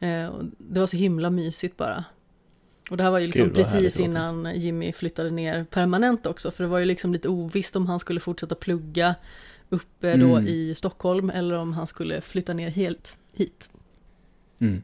[0.00, 2.04] Eh, det var så himla mysigt bara.
[2.90, 6.50] Och det här var ju liksom Gud, precis innan Jimmy flyttade ner permanent också.
[6.50, 9.14] För det var ju liksom lite ovisst om han skulle fortsätta plugga
[9.68, 10.46] uppe då Mm.
[10.48, 13.70] i Stockholm eller om han skulle flytta ner helt hit.
[14.60, 14.82] Mm.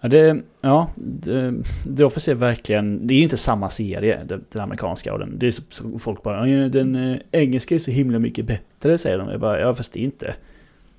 [0.00, 1.54] Ja, det, ja det,
[1.96, 5.38] The Office är verkligen, det är ju inte samma serie, den, den amerikanska och den.
[5.38, 8.98] Det är så, så folk bara, "Ja, den eh, engelska är så himla mycket bättre,
[8.98, 9.28] säger de.
[9.28, 10.34] Jag bara, ja fast det är inte.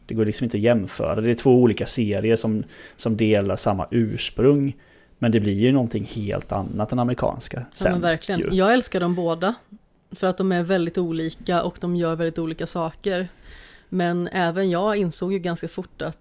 [0.05, 1.21] Det går liksom inte att jämföra.
[1.21, 2.63] Det är två olika serier som,
[2.95, 4.75] som delar samma ursprung.
[5.19, 7.59] Men det blir ju någonting helt annat än amerikanska.
[7.59, 8.39] Ja, Sen, men verkligen.
[8.41, 8.47] ju.
[8.51, 9.55] Jag älskar dem båda.
[10.11, 13.27] För att de är väldigt olika och de gör väldigt olika saker.
[13.89, 16.17] Men även jag insåg ju ganska fort att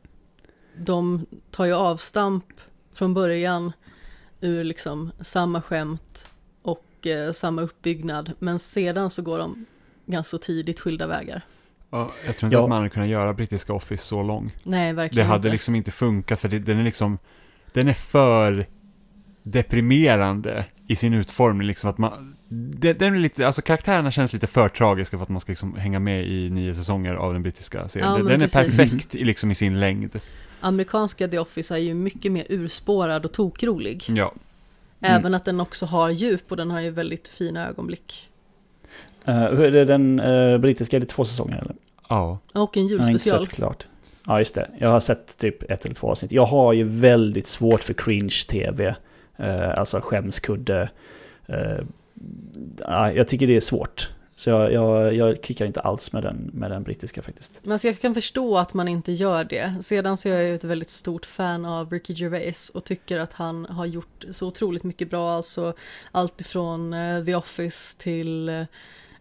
[0.76, 2.44] de tar ju avstamp
[2.94, 3.72] från början
[4.40, 6.30] ur liksom samma skämt
[6.62, 8.32] och eh, samma uppbyggnad.
[8.38, 9.66] Men sedan så går de
[10.06, 11.42] ganska tidigt skilda vägar.
[11.90, 12.62] Ja, jag tror inte Ja.
[12.62, 14.52] att man hade kunnat göra brittiska Office så lång.
[14.62, 15.48] Nej, Det verkligen hade inte.
[15.48, 17.18] liksom inte funkat för det, den är liksom,
[17.72, 18.66] den är för
[19.42, 24.46] deprimerande i sin utformning liksom att man, det, den är lite, alltså karaktärerna känns lite
[24.46, 27.88] för tragiska för att man ska liksom hänga med i nio säsonger av den brittiska
[27.88, 28.10] serien.
[28.10, 30.20] Ja, den den är perfekt i, liksom i sin längd.
[30.60, 34.04] Amerikanska The Office är ju mycket mer urspårad och tokrolig.
[34.08, 34.34] Ja,
[35.00, 38.28] Även att den också har djup och den har ju väldigt fina ögonblick.
[39.24, 40.96] Hur är det den eh, brittiska?
[40.96, 41.74] Är det två säsonger eller?
[42.08, 42.38] ja.
[42.52, 43.46] Och en Jag har inte julspecial.
[43.46, 43.86] sett klart.
[44.26, 44.70] Ja, just det.
[44.78, 46.32] Jag har sett typ ett eller två avsnitt.
[46.32, 48.94] Jag har ju väldigt svårt för cringe-tv.
[49.36, 50.90] Eh, alltså skämskudde.
[51.46, 51.56] Eh,
[52.78, 54.10] ja, jag tycker det är svårt.
[54.40, 57.60] Så jag, jag, jag klickar inte alls med den, med den brittiska faktiskt.
[57.62, 59.74] Men alltså jag kan förstå att man inte gör det.
[59.80, 63.32] Sedan så är jag ju ett väldigt stort fan av Ricky Gervais och tycker att
[63.32, 65.30] han har gjort så otroligt mycket bra.
[65.30, 65.74] Alltså
[66.12, 68.62] allt ifrån eh, The Office till eh,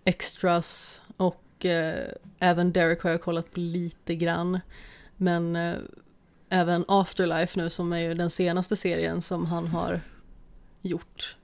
[0.06, 4.60] Extras och eh, även Derek har jag kollat på lite grann.
[5.18, 5.58] Men
[6.50, 10.02] även Afterlife nu som är ju den senaste serien som han har
[10.82, 11.36] gjort.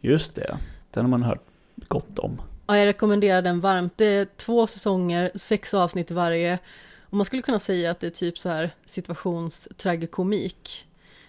[0.00, 0.58] Just det.
[0.90, 1.42] Den har man hört
[1.88, 2.40] gott om.
[2.66, 3.92] Ja, jag rekommenderar den varmt.
[3.96, 6.58] Det är två säsonger, sex avsnitt i varje.
[7.00, 10.86] Och man skulle kunna säga att det är typ så här situationstragikommik.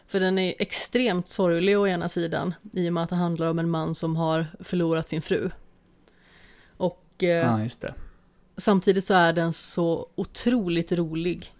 [0.07, 3.59] För den är extremt sorglig å ena sidan, i och med att det handlar om
[3.59, 5.49] en man som har förlorat sin fru.
[6.77, 7.67] Och eh, Ja,
[8.57, 11.53] samtidigt så är den så otroligt rolig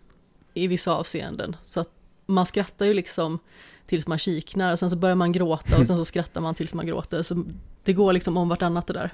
[0.53, 1.55] i vissa avseenden.
[1.63, 1.89] Så att
[2.25, 3.39] man skrattar ju liksom
[3.85, 6.73] tills man kiknar och sen så börjar man gråta och sen så skrattar man tills
[6.73, 7.21] man gråter.
[7.21, 7.45] Så
[7.83, 9.13] det går liksom om vartannat det där.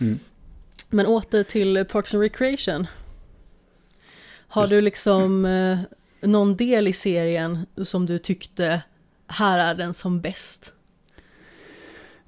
[0.00, 0.18] Mm.
[0.90, 2.86] Men åter till Parks and Recreation.
[4.48, 5.78] Har Just du liksom eh,
[6.20, 8.82] någon del i serien som du tyckte,
[9.26, 10.72] här är den som bäst?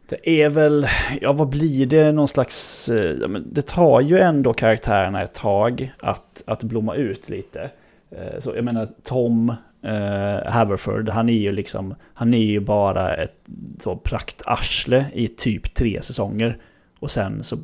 [0.08, 0.88] Det är väl,
[1.20, 5.92] ja vad blir det, någon slags, eh, ja, det tar ju ändå karaktärerna ett tag
[5.98, 7.70] att, att blomma ut lite.
[8.10, 13.16] Eh, Så jag menar Tom eh, Haverford, han är ju liksom, han är ju bara
[13.16, 13.46] ett
[13.80, 16.58] så praktarsle i typ tre säsonger.
[17.04, 17.58] Och sen så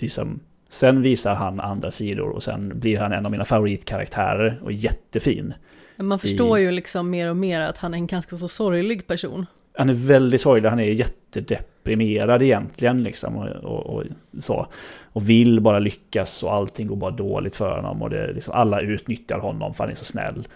[0.00, 4.72] liksom, sen visar han andra sidor och sen blir han en av mina favoritkaraktärer och
[4.72, 5.54] jättefin.
[5.96, 9.06] Man förstår I- ju liksom mer och mer att han är en ganska så sorglig
[9.06, 9.46] person.
[9.78, 14.04] Han är väldigt sorglig, han är jättedeprimerad egentligen liksom och, och, och
[14.38, 14.66] så.
[15.12, 18.80] Och vill bara lyckas och allting går bara dåligt för honom och det, liksom, alla
[18.80, 20.48] utnyttjar honom för han är så snäll.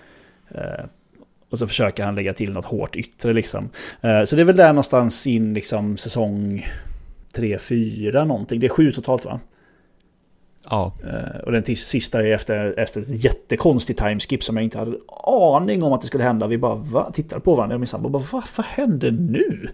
[0.49, 0.84] Eh,
[1.51, 3.68] och så försöker han lägga till något hårt yttre liksom.
[4.01, 6.66] Eh, så det är väl där någonstans in liksom säsong
[7.37, 8.61] 3-4 någonting.
[8.61, 9.41] Det är sju totalt va?
[10.70, 14.97] Ja, Eh, och den sista är efter, efter ett jättekonstigt timeskip som jag inte hade
[15.26, 16.47] aning om att det skulle hända.
[16.47, 17.11] Vi bara va?
[17.14, 19.68] tittade på varandra och min sambo bara vad, vad hände nu?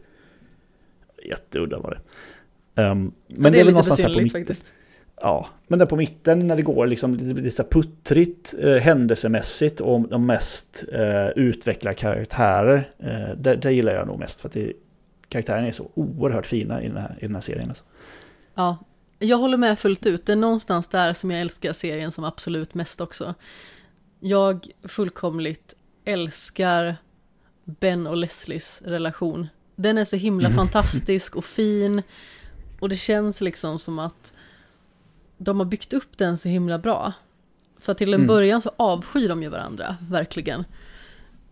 [1.28, 2.00] Jätteudda var det.
[2.82, 4.40] Ehm, men ja, det är väl lite någonstans där på besynnerligt mitten.
[4.40, 4.72] faktiskt.
[5.20, 10.08] Ja, men där på mitten när det går liksom lite, lite puttrigt eh, händelsemässigt och
[10.08, 12.90] de mest eh, utvecklade karaktärer.
[12.98, 14.72] Eh, det, det gillar jag nog mest för att det,
[15.32, 17.68] karaktärerna är så oerhört fina i den här, i den här serien.
[17.68, 17.84] Alltså.
[18.54, 18.76] Ja,
[19.18, 20.26] jag håller med fullt ut.
[20.26, 23.34] Det är någonstans där som jag älskar serien som absolut mest också.
[24.20, 25.74] Jag fullkomligt
[26.04, 26.96] älskar
[27.64, 29.46] Ben och Leslies relation.
[29.76, 32.02] Den är så himla fantastisk och fin.
[32.80, 34.32] Och det känns liksom som att
[35.38, 37.12] de har byggt upp den så himla bra.
[37.80, 38.26] För till en Mm.
[38.26, 40.64] början så avskyr de ju varandra, verkligen.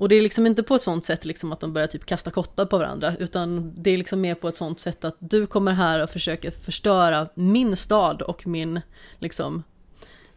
[0.00, 2.30] Och det är liksom inte på ett sånt sätt liksom att de börjar typ kasta
[2.30, 5.72] kottar på varandra, utan det är liksom mer på ett sånt sätt att du kommer
[5.72, 8.80] här och försöker förstöra min stad och min
[9.18, 9.62] liksom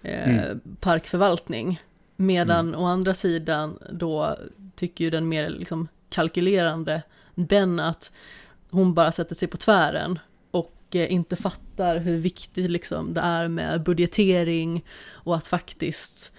[0.01, 1.81] eh, parkförvaltning.
[2.15, 4.37] Medan å andra sidan då
[4.75, 7.01] tycker ju den mer liksom kalkylerande
[7.35, 8.11] Ben att
[8.69, 10.19] hon bara sätter sig på tvären
[10.51, 16.33] och eh, inte fattar hur viktigt liksom det är med budgetering och att faktiskt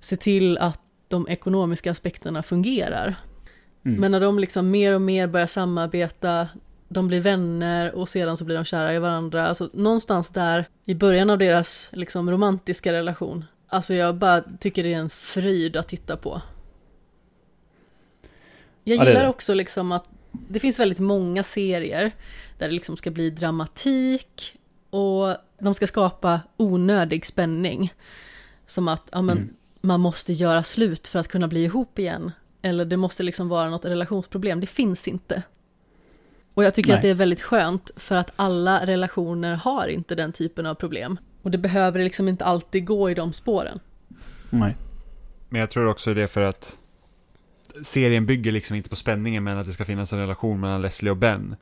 [0.00, 3.14] se till att de ekonomiska aspekterna fungerar.
[3.84, 4.00] Mm.
[4.00, 6.48] Men när de liksom mer och mer börjar samarbeta,
[6.88, 9.46] de blir vänner och sedan så blir de kära i varandra.
[9.46, 13.44] Alltså någonstans där i början av deras liksom romantiska relation.
[13.68, 16.42] Alltså jag bara tycker det är en fröjd att titta på.
[18.84, 19.28] Jag Ja, det gillar det.
[19.28, 22.12] också liksom att det finns väldigt många serier
[22.58, 24.56] där det liksom ska bli dramatik
[24.90, 27.92] och de ska skapa onödig spänning.
[28.66, 29.54] Som att ja, men, Mm.
[29.84, 32.32] Man måste göra slut för att kunna bli ihop igen.
[32.62, 34.60] Eller det måste liksom vara något relationsproblem.
[34.60, 35.42] Det finns inte.
[36.54, 36.96] Och jag tycker Nej.
[36.96, 41.18] att det är väldigt skönt för att alla relationer har inte den typen av problem.
[41.42, 43.80] Och det behöver liksom inte alltid gå i de spåren.
[44.50, 44.76] Nej.
[45.48, 46.78] men jag tror också det är för att
[47.82, 51.10] serien bygger liksom inte på spänningen men att det ska finnas en relation mellan Leslie
[51.10, 51.56] och Ben.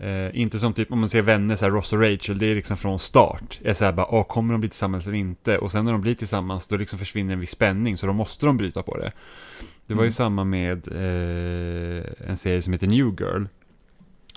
[0.00, 2.54] Eh, inte som typ, om man ser vänner, så här, Ross och Rachel, det är
[2.54, 3.60] liksom från start.
[3.64, 5.58] Är så här bara, åh, kommer de bli tillsammans eller inte?
[5.58, 8.46] Och sen när de blir tillsammans, då liksom försvinner en viss spänning, så då måste
[8.46, 9.12] de bryta på det.
[9.86, 10.12] Det var ju Mm.
[10.12, 13.44] samma med eh, en serie som heter New Girl.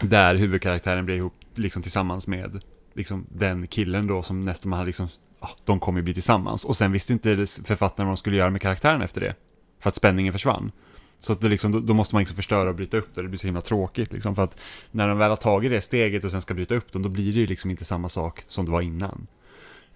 [0.02, 4.88] Där huvudkaraktären blev ihop liksom tillsammans med liksom, den killen då som nästan man hade
[4.88, 5.08] liksom,
[5.42, 6.66] ja, de kommer ju bli tillsammans.
[6.66, 7.36] Och sen visste inte
[7.66, 9.36] författaren vad de skulle göra med karaktären efter det.
[9.80, 10.72] För att spänningen försvann.
[11.24, 13.28] Så att det liksom, då, då måste man liksom förstöra och bryta upp det, det
[13.28, 14.36] blir så himla tråkigt liksom.
[14.36, 14.58] För att
[14.92, 17.34] när de väl har tagit det steget och sen ska bryta upp dem, då blir
[17.34, 19.28] det ju liksom inte samma sak som det var innan.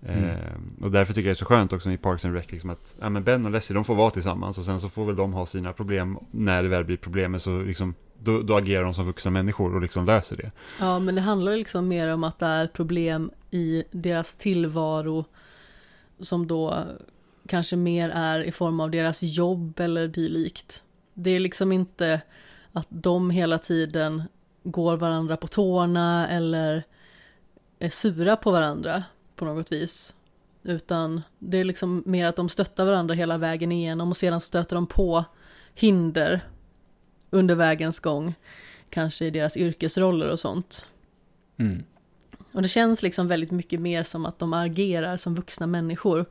[0.05, 0.30] Mm.
[0.30, 0.36] Eh,
[0.82, 2.95] och därför tycker jag det är så skönt också i Parks and Rec, liksom att
[2.99, 5.34] ja, men Ben och Leslie, de får vara tillsammans och sen så får väl de
[5.34, 9.05] ha sina problem när det väl blir problem, så liksom, då, då agerar de som
[9.05, 10.51] vuxna människor och liksom löser det.
[10.80, 15.25] Ja, men det handlar liksom mer om att det är problem i deras tillvaro
[16.19, 16.84] som då
[17.47, 20.84] kanske mer är i form av deras jobb eller dylikt.
[21.20, 22.22] Det är liksom inte
[22.72, 24.24] att de hela tiden
[24.63, 26.84] går varandra på tårna eller
[27.80, 29.03] är sura på varandra
[29.36, 30.13] på något vis.
[30.63, 34.76] Utan det är liksom mer att de stöttar varandra hela vägen igenom och sedan stöter
[34.76, 35.26] de på
[35.74, 36.47] hinder
[37.30, 38.34] under vägens gång.
[38.89, 40.88] Kanske i deras yrkesroller och sånt.
[41.57, 41.84] Mm.
[42.51, 46.26] Och det känns liksom väldigt mycket mer som att de agerar som vuxna människor.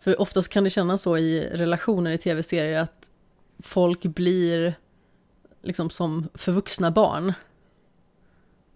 [0.00, 3.10] För oftast kan det kännas så i relationer i tv-serier att
[3.58, 4.74] folk blir
[5.62, 7.32] liksom som förvuxna barn.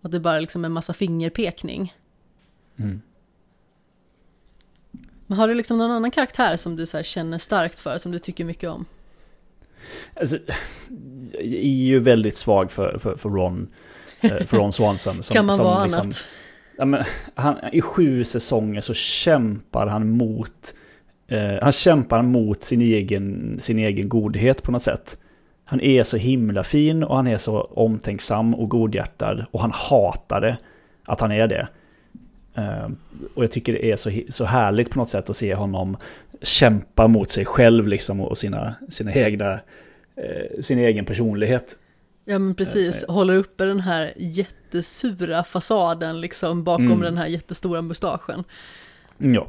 [0.02, 1.94] Att det bara liksom är en massa fingerpekning.
[2.76, 3.00] Mm.
[5.26, 8.12] Men har du liksom någon annan karaktär som du så här känner starkt för, som
[8.12, 8.84] du tycker mycket om?
[10.14, 10.38] Alltså,
[11.32, 13.68] jag är ju väldigt svag för, för, för Ron.
[14.20, 15.22] eh, För Ron Swanson.
[15.22, 16.24] Som, kan man som vara liksom, annat?
[16.78, 17.04] Ja, men,
[17.34, 20.74] han, I sju säsonger så kämpar han mot
[21.30, 25.20] eh, Han kämpar mot sin egen, sin egen godhet på något sätt.
[25.64, 29.44] Han är så himla fin och han är så omtänksam och godhjärtad.
[29.50, 30.56] Och han hatar det,
[31.04, 31.68] att han är det.
[32.54, 32.88] Eh,
[33.34, 35.96] och jag tycker det är så, så härligt på något sätt att se honom
[36.42, 39.52] kämpa mot sig själv liksom och sina, sina egna,
[40.16, 41.76] eh, sin egen personlighet.
[42.24, 47.00] Ja men precis, så- håller uppe den här jättesura fasaden liksom bakom Mm.
[47.00, 48.44] den här jättestora mustaschen.
[49.18, 49.46] Ja.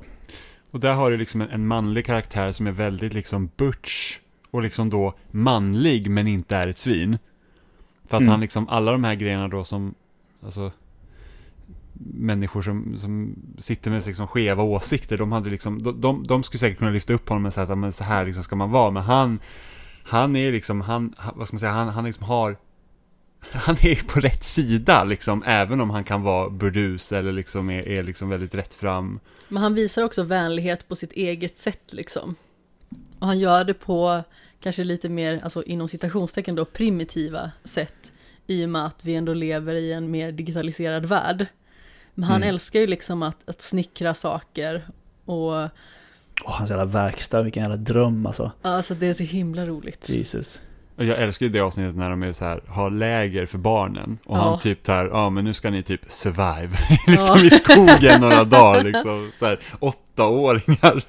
[0.71, 4.19] Och där har du liksom en, en manlig karaktär som är väldigt liksom butch
[4.51, 7.17] och liksom då manlig men inte är ett svin.
[8.07, 8.31] För att Mm.
[8.31, 9.93] han liksom, alla de här grejerna då som,
[10.43, 10.71] alltså
[12.13, 16.59] människor som, som sitter med liksom skeva åsikter, de hade liksom, de, de, de skulle
[16.59, 18.71] säkert kunna lyfta upp honom och säga att "Ja, men så här liksom ska man
[18.71, 19.39] vara, men han,
[20.03, 22.55] han är liksom, han, han- vad ska man säga, han, han liksom har
[23.51, 27.87] han är på rätt sida liksom, även om han kan vara burdus eller liksom är,
[27.87, 29.19] är liksom väldigt rätt fram.
[29.47, 32.35] Men han visar också vänlighet på sitt eget sätt liksom.
[33.19, 34.23] Och han gör det på
[34.59, 38.11] kanske lite mer, alltså inom citationstecken då, primitiva sätt.
[38.47, 41.45] I och med att vi ändå lever i en mer digitaliserad värld.
[42.13, 42.49] Men han Mm.
[42.49, 44.85] älskar ju liksom att, att snickra saker.
[45.25, 45.63] Och
[46.43, 48.51] Och hans jävla verkstad, vilken jävla dröm alltså.
[48.61, 50.09] alltså det är så himla roligt.
[50.09, 50.61] Jesus.
[51.01, 54.17] Och jag älskar ju det avsnittet när de är så här, har läger för barnen.
[54.25, 54.41] Och Ja.
[54.41, 56.69] han typ så här, ja men nu ska ni typ survive,
[57.07, 57.45] liksom Ja.
[57.45, 59.31] i skogen några dagar liksom.
[59.35, 61.03] Så här, åttaåringar.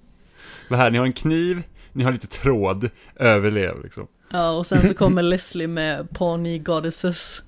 [0.68, 1.62] Det här, ni har en kniv,
[1.92, 4.06] ni har lite tråd, överlev liksom.
[4.30, 7.42] Ja, och sen så kommer Leslie med Pawnee Goddesses.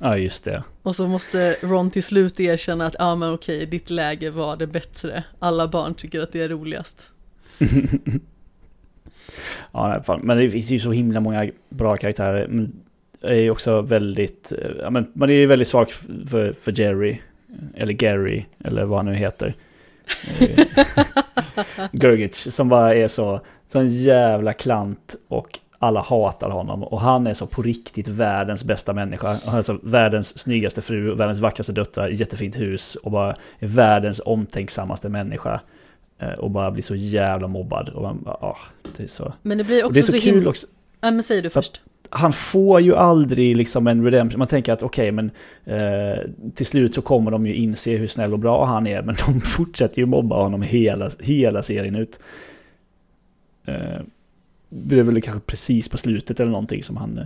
[0.00, 0.62] Ja, just det.
[0.82, 4.66] Och så måste Ron till slut erkänna att, ja men okej, ditt läge var det
[4.66, 5.24] bättre.
[5.38, 7.12] Alla barn tycker att det är roligast.
[9.72, 10.20] Ja, nej, fan.
[10.22, 12.46] men det finns ju så himla många bra karaktärer.
[12.48, 12.72] Men
[13.20, 15.90] det är ju också väldigt, eh, ja, men man är ju väldigt svag
[16.30, 17.18] för, för Jerry.
[17.74, 19.54] Eller Gary, eller vad han nu heter.
[20.40, 26.82] Eh, som bara är så, sån jävla klant och alla hatar honom.
[26.82, 29.40] Och han är så på riktigt världens bästa människa.
[29.44, 34.20] Han är så världens snyggaste fru, världens vackraste döttrar, jättefint hus och bara är världens
[34.24, 35.60] omtänksammaste människa.
[36.18, 37.88] Eh, Och bara blir så jävla mobbad.
[37.88, 38.58] Och man bara, ah,
[38.96, 39.32] det är så...
[39.42, 40.66] Men det blir Och också det är så, så, kul också.
[41.00, 41.80] Ja men säg du först.
[42.10, 44.38] Han får ju aldrig liksom en redemption.
[44.38, 45.30] Man tänker att okej, men
[45.64, 49.02] eh, till slut så kommer de ju inse hur snäll och bra han är.
[49.02, 52.20] Men de fortsätter ju mobba honom hela, hela serien ut.
[53.64, 54.00] Eh,
[54.68, 57.18] det är väl kanske precis på slutet eller någonting som han...
[57.18, 57.24] eh,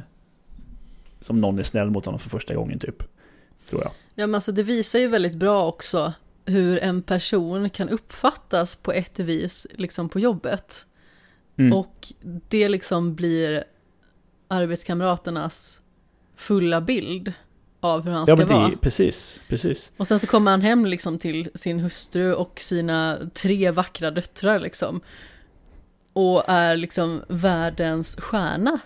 [1.20, 3.02] Som någon är snäll mot honom för första gången typ.
[3.70, 3.90] Tror jag.
[4.14, 6.12] Ja men alltså det visar ju väldigt bra också
[6.44, 10.86] hur en person kan uppfattas på ett vis liksom på jobbet.
[11.58, 11.72] Mm.
[11.72, 12.12] Och
[12.48, 13.64] det liksom blir
[14.48, 15.80] arbetskamraternas
[16.36, 17.32] fulla bild
[17.80, 18.68] av hur han Ja ska men vara.
[18.68, 19.92] det, precis, precis.
[19.96, 24.60] Och sen så kommer han hem liksom till sin hustru och sina tre vackra döttrar
[24.60, 25.00] liksom.
[26.12, 28.80] Och är liksom världens stjärna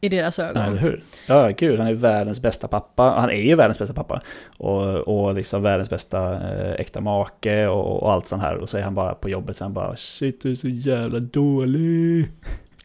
[0.00, 0.78] i deras Ja, eller ögon.
[0.78, 1.02] hur?
[1.28, 3.02] Ja, gud, han är världens bästa pappa.
[3.02, 4.20] Han är ju världens bästa pappa.
[4.56, 8.56] Och, och liksom världens bästa eh, äkta make och, och allt sånt här.
[8.56, 11.20] Och så är han bara på jobbet så han bara shit, du är så jävla
[11.20, 12.28] dålig.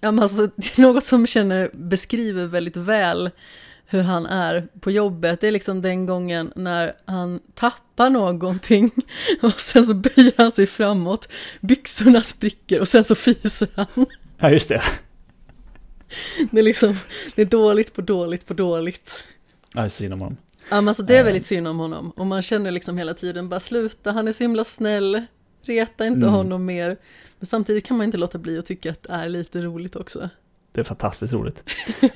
[0.02, 3.30] Ja men alltså det är något som känner, beskriver väldigt väl
[3.88, 5.42] hur han är på jobbet.
[5.42, 8.92] Det är liksom den gången när han tappar någonting
[9.42, 11.30] och sen så böjer han sig framåt,
[11.62, 14.06] byxorna spricker och sen så fiser han.
[14.38, 14.82] Ja, just det.
[16.52, 16.96] Det är liksom,
[17.36, 19.24] det är dåligt på dåligt på dåligt.
[19.74, 20.38] Ja, det är synd om honom.
[20.70, 21.26] Ja men alltså det är Eh.
[21.26, 24.44] väldigt synd om honom och man känner liksom hela tiden bara sluta, han är så
[24.44, 25.22] himla snäll,
[25.64, 26.30] reta inte Mm.
[26.30, 26.98] honom mer.
[27.40, 30.30] Men samtidigt kan man inte låta bli att tycka att det är lite roligt också.
[30.72, 31.64] Det är fantastiskt roligt.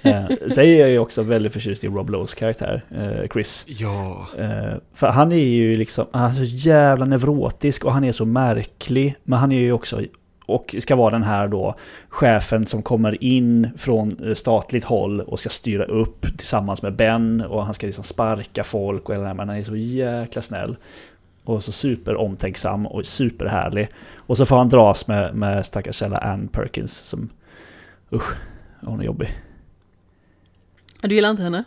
[0.02, 3.64] eh, sen är jag ju också väldigt förtjust i Rob Lowe's karaktär, eh, Chris.
[3.68, 8.12] Ja, Eh, för han är ju liksom, han är så jävla neurotisk och han är
[8.12, 9.16] så märklig.
[9.24, 10.02] Men han är ju också,
[10.50, 11.76] och ska vara den här då,
[12.10, 17.42] chefen som kommer in från eh, statligt håll och ska styra upp tillsammans med Ben.
[17.42, 20.76] Och han ska liksom sparka folk och hela men han är så jäkla snäll.
[21.44, 23.90] Och så superomtänksam och superhärlig.
[24.16, 27.30] Och så får han dras med, med stackars jävla Ann Perkins som,
[28.14, 28.34] usch,
[28.82, 29.30] hon är jobbig.
[31.02, 31.64] Du gillar inte henne?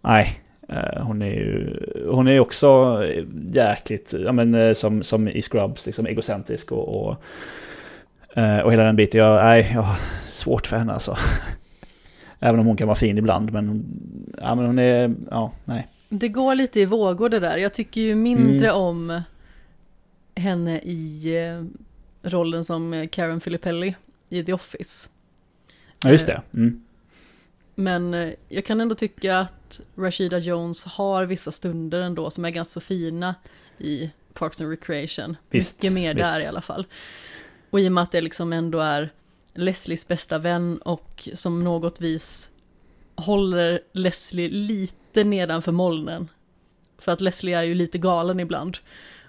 [0.00, 1.80] Nej, eh, hon är ju
[2.10, 3.00] hon är också
[3.52, 7.16] jäkligt, ja men eh, som, som i Scrubs, liksom egocentrisk och, och,
[8.36, 9.20] eh, och hela den biten.
[9.20, 11.16] Jag, nej, jag har svårt för henne alltså.
[12.40, 13.84] Även om hon kan vara fin ibland, men,
[14.40, 15.88] ja, men hon är, ja, nej.
[16.08, 17.56] Det går lite i vågor det där.
[17.56, 18.80] Jag tycker ju mindre Mm.
[18.80, 19.22] om
[20.36, 21.64] henne i eh,
[22.30, 23.94] rollen som eh, Karen Filippelli
[24.28, 25.08] i The Office.
[26.02, 26.42] Ja, just det.
[26.54, 26.84] Mm.
[27.74, 32.72] Men jag kan ändå tycka att Rashida Jones har vissa stunder ändå som är ganska
[32.72, 33.34] så fina
[33.78, 35.36] i Parks and Recreation.
[35.50, 36.30] Visst, Mycket mer visst.
[36.32, 36.86] där i alla fall.
[37.74, 39.12] Och i och med att det liksom ändå är
[39.54, 42.50] Leslies bästa vän och som något vis
[43.16, 46.28] håller Leslie lite nedanför molnen.
[46.98, 48.76] För att Leslie är ju lite galen ibland.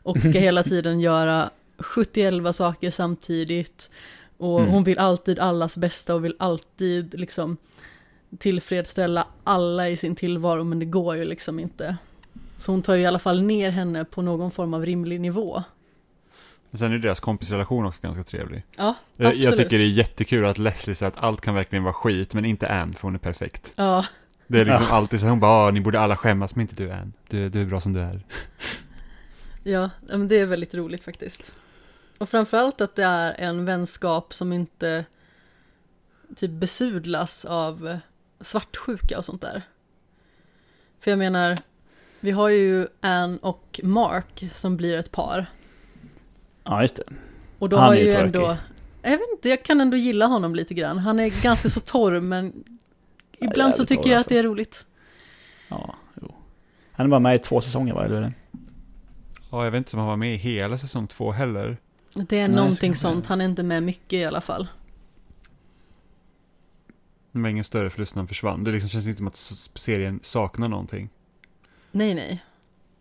[0.04, 3.89] Och ska hela tiden göra 71 saker samtidigt.
[4.38, 4.72] Och Mm.
[4.72, 7.58] hon vill alltid allas bästa och vill alltid liksom
[8.38, 11.98] tillfredsställa alla i sin tillvaro men det går ju liksom inte.
[12.58, 15.64] Så hon tar ju i alla fall ner henne på någon form av rimlig nivå.
[16.76, 18.64] Men sen är deras kompisrelation också ganska trevlig.
[18.78, 19.44] Ja, Jag, absolut.
[19.44, 22.46] jag tycker det är jättekul att Leslie säger att allt kan verkligen vara skit, men
[22.46, 23.74] inte Ann, för hon är perfekt.
[23.76, 24.06] Ja,
[24.48, 24.96] Det är liksom Ja.
[24.96, 27.14] alltid så, hon bara, "Ah, ni borde alla skämmas, men inte du Ann.
[27.30, 28.26] Du, du är bra som du är.
[29.64, 31.54] ja, ja, men det är väldigt roligt faktiskt.
[32.18, 35.06] Och framförallt att det är en vänskap som inte
[36.36, 37.98] typ besudlas av
[38.42, 39.62] svartsjuka och sånt där.
[41.00, 41.56] För jag menar,
[42.20, 45.46] vi har ju Anne och Mark som blir ett par.
[46.66, 47.03] Ja, just det.
[47.59, 48.26] Och då Han har är ju tråkig.
[48.26, 48.57] ändå,
[49.01, 50.97] jag vet inte, jag kan ändå gilla honom lite grann.
[50.97, 52.63] Han är ganska så torr men
[53.39, 54.28] ibland så jävligt tycker torr, jag alltså.
[54.28, 54.86] att det är roligt.
[55.70, 56.36] Ja, jo.
[56.91, 58.34] Han är bara med i två säsonger va, eller?
[59.51, 61.78] Ja, jag vet inte om han var med i hela säsong två heller.
[62.13, 64.68] Det är Nej, någonting så sånt, han är inte med mycket i alla fall.
[67.32, 68.63] Det var ingen större förlust när han försvann.
[68.63, 69.36] Det liksom känns inte som att
[69.80, 71.09] serien saknar någonting.
[71.91, 72.43] Nej, nej.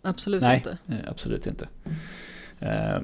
[0.02, 0.78] Absolut Nej, inte.
[0.88, 1.68] eh, absolut inte.
[2.64, 3.00] Eh,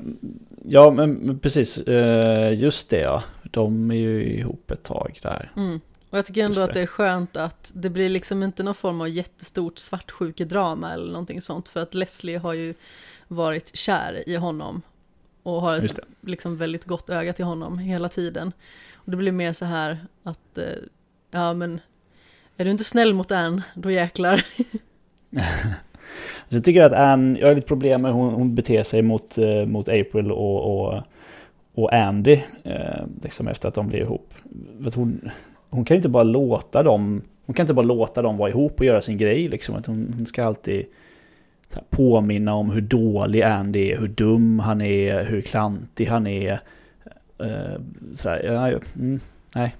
[0.65, 1.79] ja, men precis.
[1.79, 3.23] eh, just det ja.
[3.43, 5.53] De är ju ihop ett tag där.
[5.57, 5.81] Mm.
[6.11, 6.81] Och jag tycker ändå Just att det.
[6.81, 11.41] det är skönt att det blir liksom inte någon form av jättestort svartsjukedrama eller någonting
[11.41, 11.69] sånt.
[11.69, 12.75] För att Leslie har ju
[13.29, 14.83] varit kär i honom.
[15.43, 16.31] Och har ett det.
[16.31, 18.53] liksom väldigt gott öga till honom hela tiden.
[18.95, 20.65] Och det blir mer så här att, eh,
[21.31, 21.81] ja men,
[22.57, 24.45] är du inte snäll mot Anne, då jäklar.
[26.49, 29.39] Jag tycker att Anne, jag har lite problem med hur hon, hon beter sig mot,
[29.39, 31.03] eh, mot April och, och,
[31.75, 32.41] och Andy.
[32.65, 34.35] Eh, liksom efter att de blir ihop.
[34.85, 35.31] För hon,
[35.71, 38.87] hon kan inte bara låta dem, hon kan inte bara låta dem vara ihop och
[38.87, 39.75] göra sin grej liksom.
[39.75, 40.87] Att hon, hon ska alltid
[41.91, 46.61] påminna om hur dålig Andy är, hur dum han är, hur klantig han är.
[47.39, 47.81] Eh,
[48.15, 49.21] så här, ja, mm,
[49.55, 49.77] nej.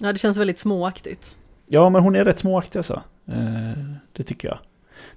[0.00, 1.36] Ja, det känns väldigt småaktigt.
[1.66, 3.02] Ja, men hon är rätt småaktig alltså.
[3.26, 4.58] Eh, det tycker jag.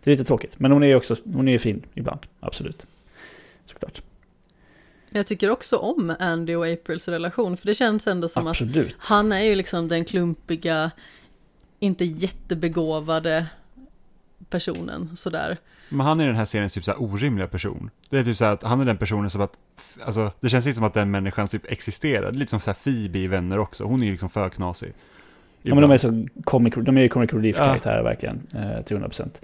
[0.04, 2.86] Det är lite tråkigt, men hon är också hon är fin ibland, absolut.
[3.66, 4.02] Såklart.
[5.10, 8.96] Jag tycker också om Andy och Aprils relation, för det känns ändå som att absolut.
[9.00, 10.92] Han är ju liksom den klumpiga,
[11.80, 13.46] inte jättebegåvade
[14.50, 15.58] personen sådär.
[15.90, 17.90] Men han är i den här seriens typ så här orimliga person.
[18.10, 19.54] Det är typ så här att han är den personen som att,
[20.02, 22.32] alltså det känns inte som att den människan typ existerar.
[22.32, 23.84] Lite som så här Phoebe i Vänner också.
[23.84, 24.94] Hon är ju liksom för knasig.
[25.62, 29.42] Ja, men de är så comic, de är ju comic relief-karaktärer verkligen, eh, till 100%.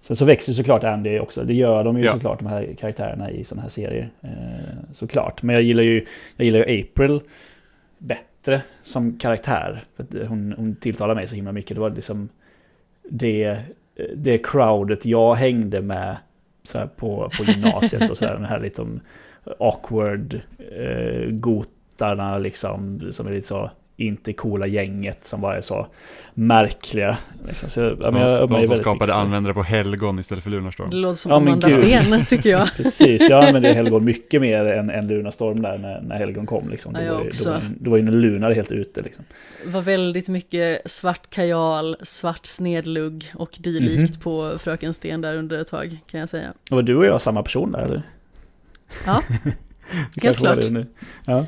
[0.00, 2.12] Sen så växer såklart Andy också, det gör de ju Ja.
[2.12, 4.08] såklart de här karaktärerna i sådana här serier.
[4.20, 4.30] Eh,
[4.92, 6.04] såklart, men jag gillar ju,
[6.36, 7.20] jag gillar ju April
[7.98, 9.80] bättre som karaktär.
[9.96, 12.28] För hon, hon tilltalar mig så himla mycket, det var liksom
[13.10, 13.58] det,
[14.16, 16.16] det crowdet jag hängde med
[16.62, 19.00] så på, på gymnasiet och sådär, den här liksom
[19.58, 20.40] awkward
[20.76, 23.70] eh, gotarna liksom, som är lite så
[24.00, 25.86] inte coola gänget som bara är så
[26.34, 27.16] märkliga.
[27.48, 27.70] Liksom.
[27.70, 30.90] Så, ja, men jag de ju som skapade användare på helgon istället för Lunarstorm.
[30.90, 31.76] Det låter som Ja, men Amanda gud.
[31.76, 32.68] Sten, tycker jag.
[32.76, 36.68] Precis, jag använde Helgon mycket mer än, än Lunarstorm där när, när Helgon kom.
[36.70, 36.94] Liksom.
[36.94, 37.60] Ja, jag var, ju- också.
[37.78, 39.02] då, var, var ju Lunar helt ute.
[39.02, 39.24] Liksom.
[39.64, 44.20] Det var väldigt mycket svart kajal, svart snedlugg och dylikt Mhm.
[44.20, 46.48] på Fröken Sten där under ett tag, kan jag säga.
[46.70, 48.02] Och var du och jag samma person där eller?
[49.06, 49.22] Ja,
[50.14, 50.62] Det var klart.
[50.62, 50.86] det nu.
[51.26, 51.46] Ja.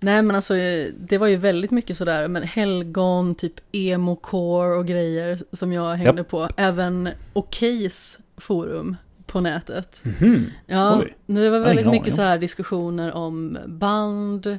[0.00, 0.54] Nej men alltså
[0.98, 6.24] det var ju väldigt mycket sådär, men helgon, typ emo-core och grejer som jag hängde
[6.24, 6.48] på.
[6.56, 8.96] Även Okejs forum
[9.26, 10.02] på nätet.
[10.04, 10.46] Mhm.
[10.66, 11.16] Ja, Oj.
[11.26, 14.58] det var väldigt mycket så här diskussioner om band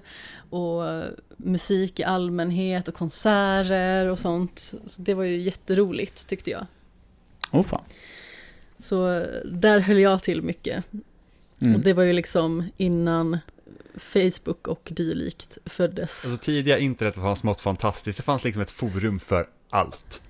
[0.50, 0.84] och
[1.38, 4.74] musik i allmänhet och konserter och sånt.
[4.86, 6.66] Så det var ju jätteroligt tyckte jag.
[7.52, 7.84] Åh fan.
[8.80, 10.84] Så där höll jag till mycket.
[11.62, 11.76] Mm.
[11.76, 13.38] Och det var ju liksom innan
[14.00, 16.26] Facebook och dylikt föddes.
[16.26, 18.18] Alltså tidiga internet var smått fantastiskt.
[18.18, 20.22] Det fanns liksom ett forum för allt.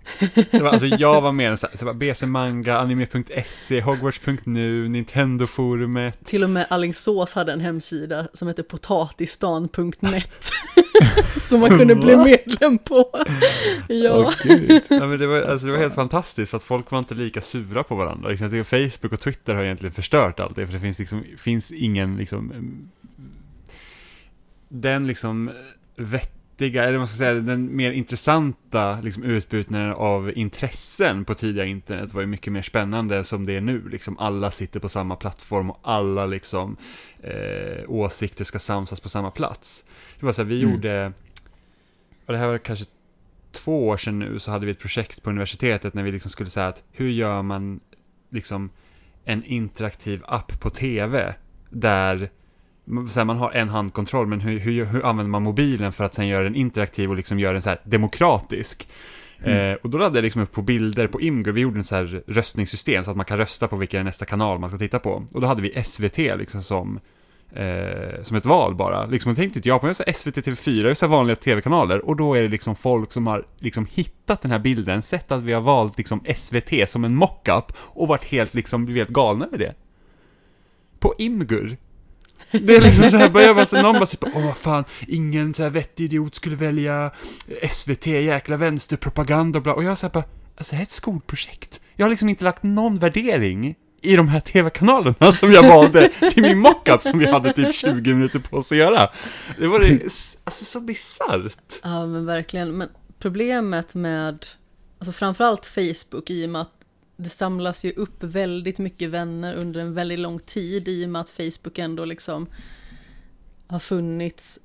[0.51, 6.25] Det var, alltså jag var med i så var BC Manga, Anime.se, Hogwarts.nu, Nintendo-forumet.
[6.25, 10.51] Till och med Alingsås hade en hemsida som hette potatistan.net.
[11.49, 13.05] som man kunde bli medlem på.
[13.87, 14.13] Ja.
[14.13, 14.81] Åh gud.
[14.89, 17.41] Ja, men det, var, alltså, det var helt fantastiskt för att folk var inte lika
[17.41, 18.29] sura på varandra.
[18.29, 22.17] Liksom, Facebook och Twitter har egentligen förstört allt det, för det finns, liksom, finns ingen
[22.17, 22.51] liksom,
[24.69, 25.51] den liksom
[25.95, 32.13] vettiga, eller man ska säga, den mer intressanta liksom, utbytningen av intressen på tidiga internet
[32.13, 33.89] var ju mycket mer spännande som det är nu.
[33.89, 36.77] Liksom, alla sitter på samma plattform och alla liksom,
[37.23, 39.85] eh, åsikter ska samsas på samma plats.
[40.19, 40.73] Det var så här, vi Mm.
[40.73, 41.13] gjorde,
[42.25, 42.85] och det här var kanske
[43.51, 46.49] två år sedan nu så hade vi ett projekt på universitetet när vi liksom skulle
[46.49, 47.79] säga att hur gör man
[48.29, 48.69] liksom
[49.25, 51.35] en interaktiv app på tv
[51.69, 52.29] där
[53.09, 56.13] så här, man har en handkontroll men hur, hur, hur använder man mobilen för att
[56.13, 58.87] sen göra den interaktiv och liksom göra den så här demokratisk?
[59.43, 59.71] Mm.
[59.71, 61.95] Eh, och då laddade jag liksom upp på bilder på Imgur, vi gjorde en så
[61.95, 65.25] här röstningssystem så att man kan rösta på vilken nästa kanal man ska titta på.
[65.33, 66.99] Och då hade vi SVT liksom som,
[67.53, 69.05] eh, som ett val bara.
[69.05, 72.49] Liksom, och tänkte inte jag på, SVT TV4, så vanliga tv-kanaler, och då är det
[72.49, 76.23] liksom folk som har liksom hittat den här bilden, sett att vi har valt liksom
[76.35, 79.73] SVT som en mockup och varit helt liksom, blivit helt galna över det.
[80.99, 81.77] På Imgur.
[82.51, 85.53] Det är liksom så här, börjar man, så någon bara typ, åh vad fan, ingen
[85.53, 87.11] så här vettig idiot skulle välja
[87.69, 90.23] SVT, jäkla vänsterpropaganda och bla, och jag säger bara,
[90.57, 91.79] alltså det här är ett skolprojekt.
[91.95, 96.41] Jag har liksom inte lagt någon värdering i de här tv-kanalerna som jag valde till
[96.41, 99.09] min mockup som vi hade typ 20 minuter på oss att göra.
[99.57, 100.03] Det var det,
[100.43, 101.79] alltså så bisarrt.
[101.83, 102.77] Ja, men verkligen.
[102.77, 104.45] Men problemet med,
[104.99, 106.78] alltså framförallt Facebook, i och med att
[107.19, 111.21] det samlas ju upp väldigt mycket vänner under en väldigt lång tid, i och med
[111.21, 112.47] att Facebook ändå liksom
[113.67, 114.59] har funnits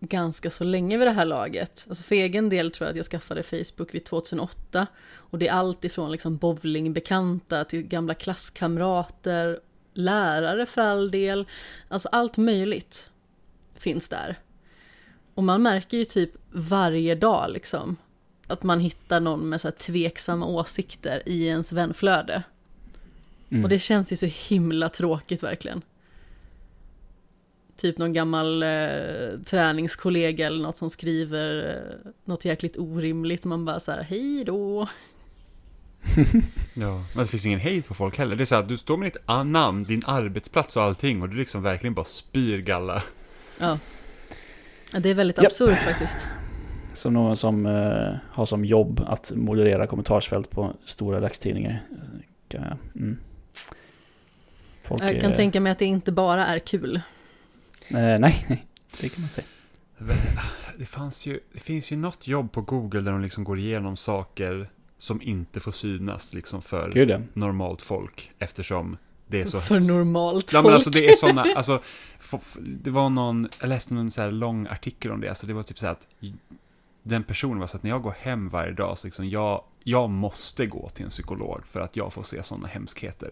[0.00, 1.86] ganska så länge vid det här laget.
[1.88, 5.52] Alltså för egen del tror jag att jag skaffade Facebook vid 2008 och det är
[5.52, 9.60] allt ifrån liksom bowlingbekanta till gamla klasskamrater,
[9.94, 11.46] lärare för all del,
[11.88, 13.10] alltså allt möjligt
[13.74, 14.38] finns där.
[15.34, 17.96] Och man märker ju typ varje dag liksom
[18.46, 22.42] att man hittar någon med så här tveksamma åsikter i ens vänflöde.
[23.50, 23.64] Mm.
[23.64, 25.82] Och det känns ju så himla tråkigt verkligen.
[27.76, 33.44] Typ någon gammal eh, träningskollega eller något som skriver eh, något jäkligt orimligt.
[33.44, 34.88] Man bara så här, hej då.
[36.74, 38.36] Ja, men det finns ingen hejd på folk heller.
[38.36, 41.36] Det är så här, du står med ditt namn, din arbetsplats och allting och du
[41.36, 43.02] liksom verkligen bara spyr galla.
[43.58, 43.78] Ja.
[44.92, 46.28] Det är väldigt absurt faktiskt.
[46.94, 51.82] Som någon som eh, har som jobb att moderera kommentarsfält på stora dagstidningar.
[52.48, 53.18] Kan jag- Mm.
[54.84, 56.96] Folk, Jag kan eh, tänka mig att det inte bara är kul.
[57.90, 58.64] Eh, nej,
[59.00, 59.46] det kan man säga.
[60.78, 63.96] Det, fanns ju, det finns ju något jobb på Google där de liksom går igenom
[63.96, 67.20] saker som inte får synas liksom för Gud ja.
[67.32, 69.60] normalt folk eftersom det är så...
[69.60, 70.66] För normalt Ja folk.
[70.66, 71.82] men alltså det är sådana, alltså,
[72.58, 75.62] det var någon, jag läste någon så här lång artikel om det, alltså det var
[75.62, 76.06] typ så här att
[77.06, 80.10] den personen var så att när jag går hem varje dag så liksom jag, jag
[80.10, 83.30] måste gå till en psykolog för att jag får se sådana hemskheter.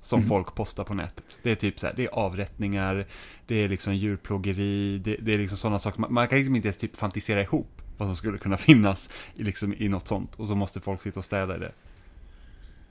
[0.00, 0.28] Som Mhm.
[0.28, 1.40] folk postar på nätet.
[1.42, 3.06] Det är typ så här, det är avrättningar,
[3.46, 6.00] det är liksom djurplågeri, det, det är liksom sådana saker.
[6.00, 9.42] Man, man kan liksom inte ens typ fantisera ihop vad som skulle kunna finnas i,
[9.42, 10.34] liksom, i något sånt.
[10.36, 11.72] Och så måste folk sitta och städa i det.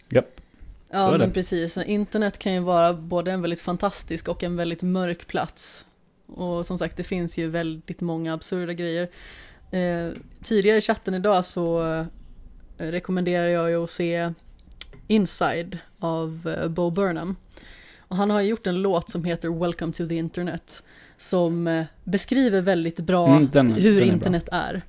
[0.09, 0.41] Japp.
[0.89, 4.81] Så Ja men precis, internet kan ju vara både en väldigt fantastisk och en väldigt
[4.83, 5.85] mörk plats.
[6.27, 9.09] Och som sagt det finns ju väldigt många absurda grejer.
[9.75, 10.11] Eh,
[10.43, 12.05] tidigare i chatten idag så eh,
[12.77, 14.31] rekommenderar jag ju att se
[15.07, 17.35] Inside av eh, Bo Burnham.
[17.99, 20.83] Och han har gjort en låt som heter Welcome to the Internet.
[21.17, 24.13] Som beskriver väldigt bra Mm, den- hur den är bra.
[24.13, 24.81] internet är.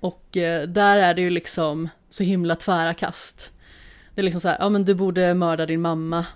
[0.00, 0.22] Och
[0.68, 3.52] där är det ju liksom så himla tvära kast.
[4.14, 6.26] Det är liksom så här, ja men du borde mörda din mamma.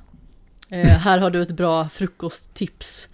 [0.68, 3.08] Eh, här har du ett bra frukosttips.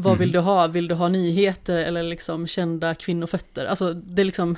[0.00, 0.32] Vad vill Mhm.
[0.32, 0.66] du ha?
[0.66, 3.66] Vill du ha nyheter eller liksom kända kvinnofötter?
[3.66, 4.56] Alltså det är liksom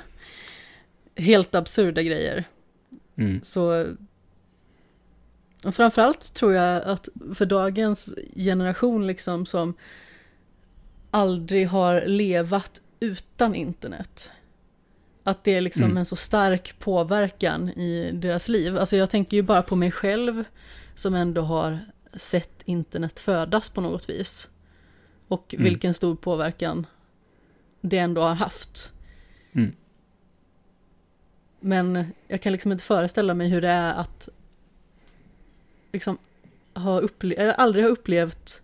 [1.15, 2.43] helt absurda grejer.
[3.17, 3.41] Mm.
[3.43, 3.85] Så
[5.63, 9.73] och framförallt tror jag att för dagens generation liksom som
[11.11, 14.31] aldrig har levat utan internet.
[15.23, 15.97] Att det är liksom Mm.
[15.97, 18.77] en så stark påverkan i deras liv.
[18.77, 20.43] Alltså jag tänker ju bara på mig själv
[20.95, 21.79] som ändå har
[22.13, 24.47] sett internet födas på något vis.
[25.31, 25.63] Och Mm.
[25.63, 26.85] vilken stor påverkan
[27.81, 28.93] det ändå har haft.
[29.53, 29.71] Mm.
[31.59, 34.29] Men jag kan liksom inte föreställa mig hur det är att
[35.91, 36.17] liksom
[36.73, 38.61] ha upple- aldrig ha upplevt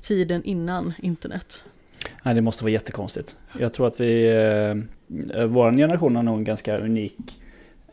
[0.00, 1.64] tiden innan internet.
[2.22, 3.36] Nej, det måste vara jättekonstigt.
[3.58, 4.26] Jag tror att vi,
[5.34, 7.42] eh, vår generation har nog en ganska unik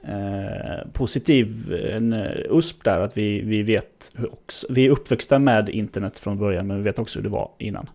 [0.03, 2.99] eh, positiv en, eh, USP där.
[2.99, 6.99] Att vi, vi vet också, vi är uppväxta med internet från början men vi vet
[6.99, 7.89] också hur det var innan.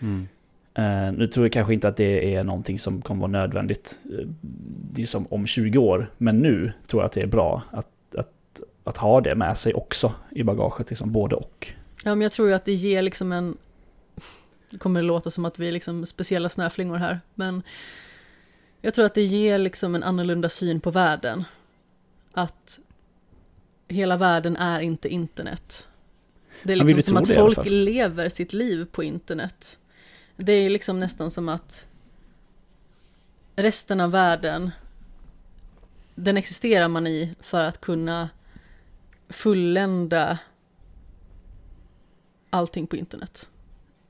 [0.00, 0.28] Mm.
[0.74, 4.00] Eh, nu tror jag kanske inte att det är någonting som kommer vara nödvändigt
[5.06, 6.10] som om 20 år.
[6.18, 9.74] Men nu tror jag att det är bra att, att, att ha det med sig
[9.74, 11.72] också i bagaget, liksom både och.
[12.04, 13.56] Ja, men jag tror ju att det ger liksom en...
[14.70, 17.62] Det kommer låta som att vi är liksom speciella snöflingor här, men
[18.80, 21.44] jag tror att det ger liksom en annorlunda syn på världen.
[22.32, 22.80] Att
[23.88, 25.88] hela världen är inte internet.
[26.62, 29.78] Det är liksom som att folk lever sitt liv på internet.
[30.40, 31.86] Det är liksom nästan som att
[33.56, 34.70] resten av världen,
[36.14, 38.30] den existerar man i för att kunna
[39.28, 40.38] fullända
[42.50, 43.50] allting på internet.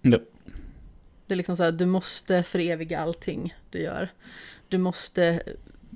[0.03, 0.19] Ja.
[1.27, 4.13] Det är liksom så här, du måste föreviga allting du gör.
[4.69, 5.43] Du måste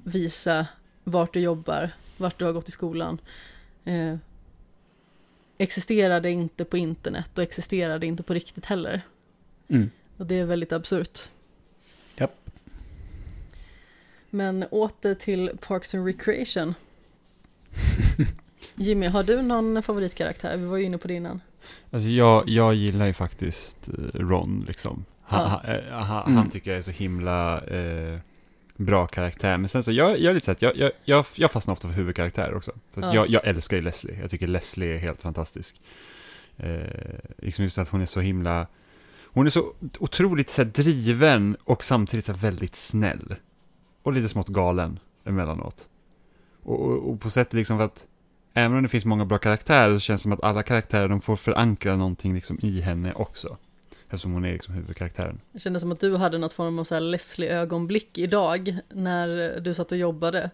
[0.04, 0.66] visa
[1.04, 3.18] vart du jobbar, vart du har gått i skolan.
[3.84, 4.16] Eh,
[5.58, 9.02] existerar det inte på internet och existerar det inte på riktigt heller.
[9.68, 9.90] Mm.
[10.22, 11.18] Och det är väldigt absurt.
[12.16, 12.50] Japp.
[14.30, 16.74] Men åter till Parks and Recreation.
[18.74, 20.56] Jimmy, har du någon favoritkaraktär?
[20.56, 21.40] Vi var ju inne på det innan.
[21.90, 25.04] Alltså jag, jag gillar ju faktiskt eh, Ron liksom.
[25.22, 25.48] Han, Ja.
[25.64, 26.36] han, eh, han, Mm.
[26.36, 28.18] han tycker jag är så himla eh,
[28.76, 29.56] bra karaktär.
[29.56, 31.94] Men sen så, jag, jag är lite så att jag, jag, jag, fastnar ofta för
[31.94, 32.72] huvudkaraktärer också.
[32.94, 33.14] Så Ja.
[33.14, 34.18] jag, jag älskar ju Leslie.
[34.20, 35.80] Jag tycker Leslie är helt fantastisk.
[36.56, 36.80] Eh,
[37.38, 38.66] liksom just att hon är så himla...
[39.32, 43.34] Hon är så otroligt så här, driven och samtidigt så här, väldigt snäll.
[44.02, 45.88] Och lite smått galen emellanåt.
[46.62, 48.06] Och, och, och på sätt liksom för att
[48.54, 51.20] även om det finns många bra karaktärer så känns det som att alla karaktärer de
[51.20, 53.56] får förankra någonting liksom i henne också.
[54.04, 55.40] Eftersom hon är liksom huvudkaraktären.
[55.52, 59.74] Det kändes som att du hade något form av så här Leslie-ögonblick idag när du
[59.74, 60.50] satt och jobbade.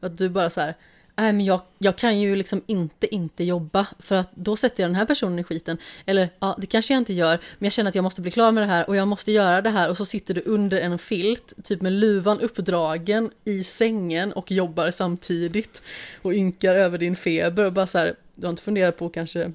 [0.00, 0.76] Att du bara så här,
[1.20, 4.90] nej men jag, jag kan ju liksom inte inte jobba för att då sätter jag
[4.90, 5.78] den här personen i skiten.
[6.06, 8.52] Eller ja, det kanske jag inte gör, men jag känner att jag måste bli klar
[8.52, 9.90] med det här och jag måste göra det här.
[9.90, 14.90] Och så sitter du under en filt, typ med luvan uppdragen i sängen och jobbar
[14.90, 15.82] samtidigt
[16.22, 19.14] och ynkar över din feber och bara så här, du har inte funderat på att
[19.14, 19.52] kanske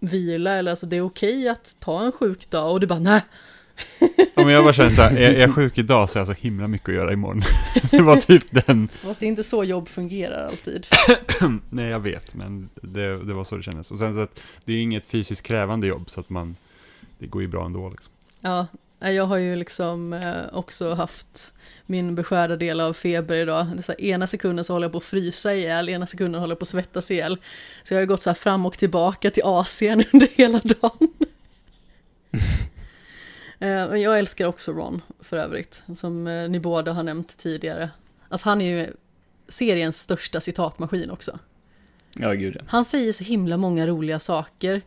[0.00, 3.22] vila eller alltså det är okej att ta en sjukdag och du bara nej,
[4.34, 6.68] Men jag bara känner så här, är jag sjuk idag så har jag så himla
[6.68, 7.42] mycket att göra imorgon.
[7.90, 10.86] det var typ den, Fast det är inte så jobb fungerar alltid.
[11.70, 13.90] nej jag vet, men det, det var så det kändes.
[13.90, 16.56] Och sen så att det är inget fysiskt krävande jobb så att man,
[17.18, 18.12] det går ju bra ändå liksom.
[18.40, 18.66] Ja,
[18.98, 21.54] jag har ju liksom eh, också haft
[21.86, 23.66] min beskärda del av feber idag.
[23.76, 26.52] Det så här, ena sekunden så håller jag på att frysa ihjäl, ena sekunden håller
[26.52, 27.38] jag på att svettas ihjäl.
[27.84, 31.08] Så jag har ju gått så här fram och tillbaka till Asien under hela dagen.
[33.58, 37.90] Eh, Men jag älskar också Ron för övrigt, som eh, ni båda har nämnt tidigare.
[38.28, 38.92] Alltså han är ju
[39.48, 41.38] seriens största citatmaskin också.
[42.18, 42.62] Ja, gud ja.
[42.68, 44.82] Han säger så himla många roliga saker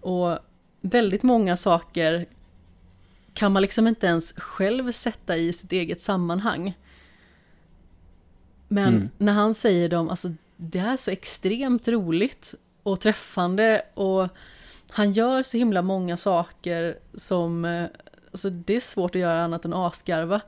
[0.00, 0.38] och
[0.80, 2.26] väldigt många saker
[3.34, 6.78] kan man liksom inte ens själv sätta i sitt eget sammanhang.
[8.68, 9.08] Men Mm.
[9.18, 14.28] när han säger dem, alltså det är så extremt roligt och träffande och
[14.90, 17.86] han gör så himla många saker som, eh,
[18.32, 20.40] alltså det är svårt att göra annat än asgarva.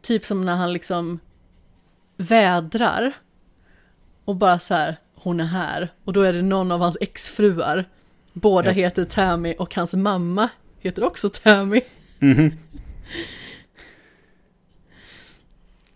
[0.00, 1.20] Typ som när han liksom
[2.16, 3.12] vädrar
[4.24, 5.92] och bara så här, hon är här.
[6.04, 7.88] Och då är det någon av hans exfruar.
[8.32, 8.72] Båda Ja.
[8.72, 10.48] heter Tammy och hans mamma
[10.78, 11.80] heter också Tammy.
[12.18, 12.58] Mhm.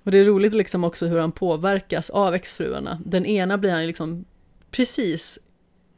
[0.03, 2.99] Och det är roligt liksom också hur han påverkas av exfruarna.
[3.05, 4.25] Den ena blir han liksom
[4.71, 5.39] precis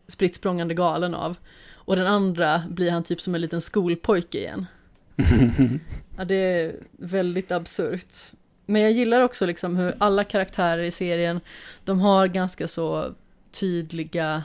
[0.09, 0.40] spritt
[0.74, 1.36] galen av.
[1.73, 4.66] Och den andra blir han typ som en liten skolpojke igen.
[6.16, 8.14] Ja, det är väldigt absurt.
[8.66, 11.40] Men jag gillar också liksom hur alla karaktärer i serien,
[11.84, 13.14] de har ganska så
[13.50, 14.44] tydliga,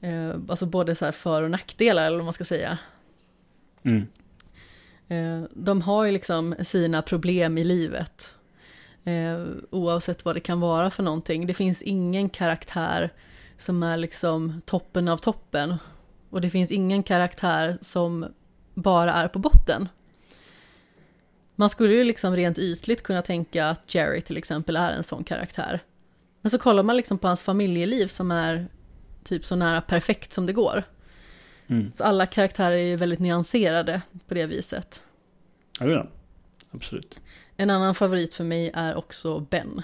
[0.00, 2.78] eh, alltså både så här för och nackdelar eller vad man ska säga.
[3.82, 4.06] Mm.
[5.08, 8.34] Eh, de har ju liksom sina problem i livet.
[9.04, 11.46] Eh, oavsett vad det kan vara för någonting.
[11.46, 13.12] Det finns ingen karaktär
[13.58, 15.74] som är liksom toppen av toppen.
[16.30, 18.26] Och det finns ingen karaktär som
[18.82, 19.88] bara är på botten.
[21.56, 25.24] Man skulle ju liksom rent ytligt kunna tänka att Jerry till exempel är en sån
[25.24, 25.80] karaktär.
[26.42, 28.68] Men så kollar man liksom på hans familjeliv som är
[29.24, 30.82] typ så nära perfekt som det går.
[31.66, 31.92] Mm.
[31.92, 35.02] Så alla karaktärer är ju väldigt nyanserade på det viset.
[35.80, 36.08] Ja, det är det.
[36.70, 37.18] Absolut.
[37.56, 39.82] En annan favorit för mig är också Ben.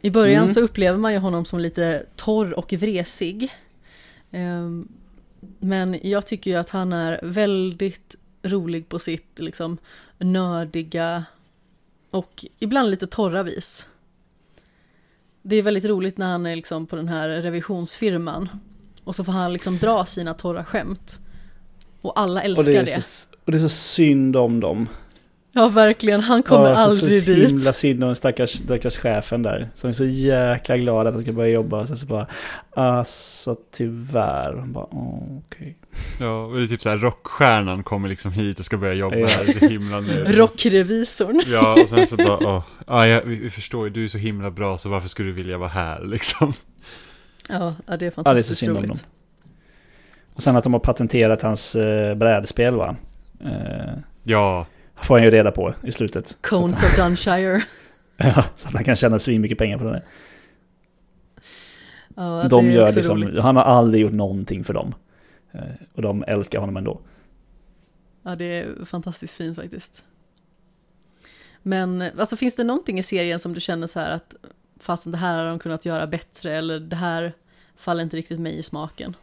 [0.00, 0.54] I början Mm.
[0.54, 3.52] så upplever man ju honom som lite torr och vresig.
[4.30, 4.88] Ehm,
[5.58, 9.78] Men jag tycker ju att han är väldigt rolig på sitt liksom
[10.18, 11.24] nördiga
[12.10, 13.88] och ibland lite torra vis.
[15.42, 18.48] Det är väldigt roligt när han är liksom på den här revisionsfirman
[19.04, 21.20] och så får han liksom dra sina torra skämt.
[22.00, 24.88] Och alla älskar Och det, så, och det är så synd om dem.
[25.58, 26.20] Ja, verkligen.
[26.20, 27.50] Han kommer Ja, så, aldrig så dit.
[27.50, 29.68] himla synd om stackars, stackars chefen där.
[29.74, 31.80] Som är så jäkla glad att han ska börja jobba.
[31.80, 32.26] Och sen så bara,
[32.70, 34.54] alltså tyvärr.
[34.56, 34.86] Han bara,
[35.46, 35.76] okej.
[36.20, 39.16] Ja, och det är typ så här rockstjärnan kommer liksom hit och ska börja jobba
[39.16, 39.26] Ja.
[39.26, 40.36] här, så himla nödigt.
[40.36, 41.42] Rockrevisorn.
[41.46, 44.18] Ja, och sen så bara, åh, ja, jag, vi, vi förstår ju, du är så
[44.18, 46.52] himla bra, så varför skulle du vilja vara här liksom?
[47.48, 48.90] Ja, ja, det är Ja, det är så fantastiskt synd om roligt.
[48.90, 48.98] dem.
[50.34, 52.96] Och sen att de har patenterat hans eh, brädspel va?
[53.44, 53.92] Eh,
[54.22, 54.66] Ja,
[55.02, 56.38] får han ju reda på i slutet.
[56.40, 57.62] Cones att, of Dunshire.
[58.16, 60.02] ja, så att han kan tjäna svin mycket pengar på det.
[62.16, 63.38] Ja, de gör liksom, roligt.
[63.38, 64.94] han har aldrig gjort någonting för dem.
[65.52, 65.60] Eh,
[65.94, 67.00] och de älskar honom ändå.
[68.22, 70.04] Ja, det är fantastiskt fint faktiskt.
[71.62, 74.34] Men alltså, finns det någonting i serien som du känner så här att
[74.80, 77.32] fast det här har de kunnat göra bättre eller det här
[77.76, 79.16] faller inte riktigt mig i smaken?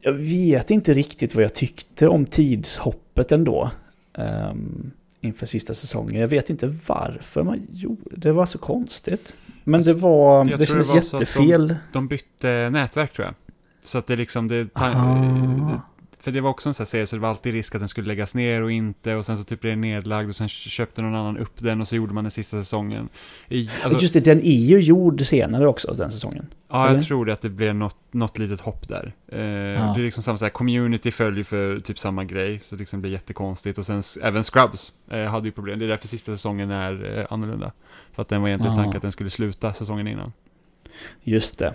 [0.00, 3.70] Jag vet inte riktigt vad jag tyckte om tidshoppet ändå.
[4.14, 6.20] Um, inför sista säsongen.
[6.20, 8.32] Jag vet inte varför man gjorde det.
[8.32, 9.36] Var så konstigt.
[9.64, 11.76] Men det var, det kändes det var jättefel.
[11.92, 13.34] de bytte nätverk tror jag.
[13.84, 14.68] Så att det liksom, det.
[16.22, 17.88] För det var också en sån här serie så det var alltid risk att den
[17.88, 21.02] skulle läggas ner och inte och sen så typ blev den nedlagd och sen köpte
[21.02, 23.08] någon annan upp den och så gjorde man den sista säsongen.
[23.48, 26.46] I, alltså, Just det, den är ju gjord senare också, den säsongen.
[26.68, 26.94] ja, eller?
[26.98, 29.12] jag tror det att det blev något, något litet hopp där.
[29.28, 29.92] Eh, Ja.
[29.94, 33.00] Det är liksom samma så här, community följer för typ samma grej, så det liksom
[33.00, 33.78] blir jättekonstigt.
[33.78, 37.24] Och sen även Scrubs eh, hade ju problem, det är därför sista säsongen är eh,
[37.30, 37.72] annorlunda.
[38.12, 38.82] För att den var egentligen Ja.
[38.82, 40.32] tanken att den skulle sluta säsongen innan.
[41.22, 41.74] Just det.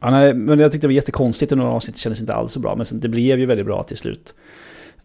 [0.00, 2.60] Ja, nej, men jag tyckte det var jättekonstigt och några avsnitt kändes inte alls så
[2.60, 2.76] bra.
[2.76, 4.34] Men sen, det blev ju väldigt bra till slut.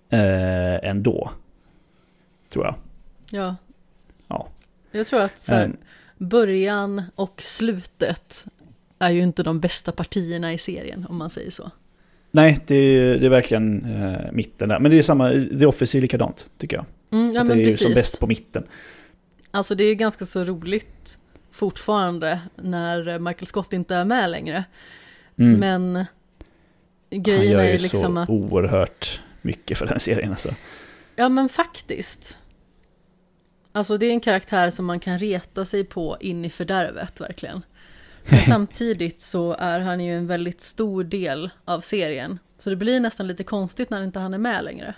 [0.10, 1.32] Eh, ändå.
[2.50, 2.76] Tror jag.
[3.32, 3.56] Ja.
[4.28, 4.48] Ja.
[4.92, 5.72] Jag tror att så här, Eh,
[6.18, 8.46] början och slutet
[9.00, 11.72] är ju inte de bästa partierna i serien, om man säger så.
[12.32, 14.80] nej, det är, det är verkligen eh, mitten där.
[14.80, 16.86] Men det är samma, The Office är likadant, tycker jag.
[17.12, 17.96] Mm, ja, det är ju som precis.
[17.96, 18.64] bäst på mitten.
[19.52, 21.20] Alltså det är ju ganska så roligt
[21.52, 24.64] fortfarande när Michael Scott inte är med längre.
[25.38, 25.60] Mm.
[25.60, 26.06] Men Han
[27.24, 28.30] grejen gör är ju ju liksom så att...
[28.30, 30.56] oerhört mycket för den serien alltså.
[31.16, 32.40] Ja men faktiskt.
[33.72, 37.62] Alltså det är en karaktär som man kan reta sig på in i fördärvet verkligen.
[38.30, 42.40] Men samtidigt så är han ju en väldigt stor del av serien.
[42.58, 44.96] Så det blir nästan lite konstigt när inte han är med längre.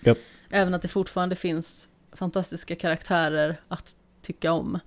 [0.00, 0.18] Japp.
[0.50, 3.96] Även att det fortfarande finns fantastiska karaktärer att
[4.26, 4.78] tycka om.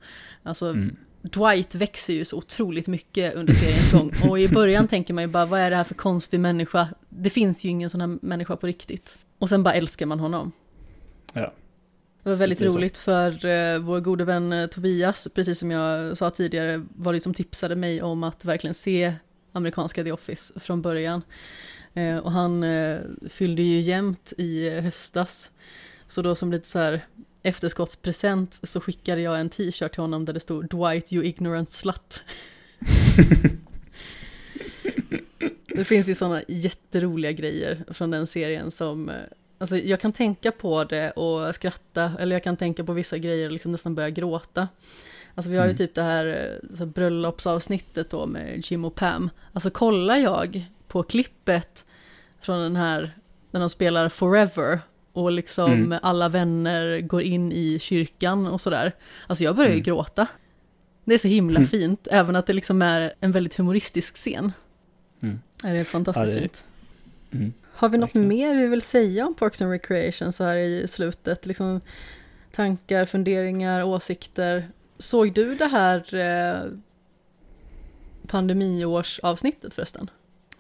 [0.44, 0.96] Alltså Mm.
[1.22, 4.14] Dwight växer ju så otroligt mycket under seriens gång.
[4.30, 6.88] Och i början tänker man ju bara, vad är det här för konstig människa?
[7.10, 9.18] Det finns ju ingen sån här människa på riktigt.
[9.40, 10.52] Och sen bara älskar man honom.
[11.34, 11.54] Ja.
[12.24, 12.78] Det var väldigt Det är så.
[12.78, 17.20] roligt för eh, vår gode vän eh, Tobias, precis som jag sa tidigare, var det
[17.20, 19.14] som tipsade mig om att verkligen se
[19.52, 21.22] amerikanska The Office från början.
[21.94, 22.98] Eh, och han eh,
[23.30, 25.52] fyllde ju jämnt i eh, höstas.
[26.08, 27.06] Så då som lite så här
[27.44, 32.24] efterskottspresent så skickade jag en t-shirt till honom där det stod Dwight you ignorant slut.
[35.68, 39.16] det finns ju sådana jätteroliga grejer från den serien som eh,
[39.62, 43.46] Alltså jag kan tänka på det och skratta, eller jag kan tänka på vissa grejer
[43.46, 44.68] och liksom nästan börja gråta.
[45.36, 45.78] Alltså vi har ju Mm.
[45.78, 49.30] typ det här, eh, här bröllopsavsnittet då med Jim och Pam.
[49.54, 51.86] Alltså kollar jag på klippet
[52.42, 53.16] från den här,
[53.52, 54.80] när de spelar Forever
[55.14, 56.00] och liksom Mm.
[56.02, 58.92] alla vänner går in i kyrkan och sådär.
[59.28, 59.84] Alltså jag börjar ju Mm.
[59.84, 60.28] gråta.
[61.06, 61.68] Det är så himla Mm.
[61.68, 64.52] fint, även att det liksom är en väldigt humoristisk scen.
[65.22, 65.40] Mm.
[65.64, 66.66] Är det fantastiskt Ja, det är- fint.
[67.32, 67.54] Mm.
[67.74, 68.28] Har vi något Verkligen.
[68.28, 71.46] mer vi vill säga om Parks and Recreation så här i slutet?
[71.46, 71.82] Liksom
[72.52, 74.68] tankar, funderingar, åsikter.
[74.98, 76.62] Såg du det här eh,
[78.28, 80.10] pandemiårsavsnittet förresten?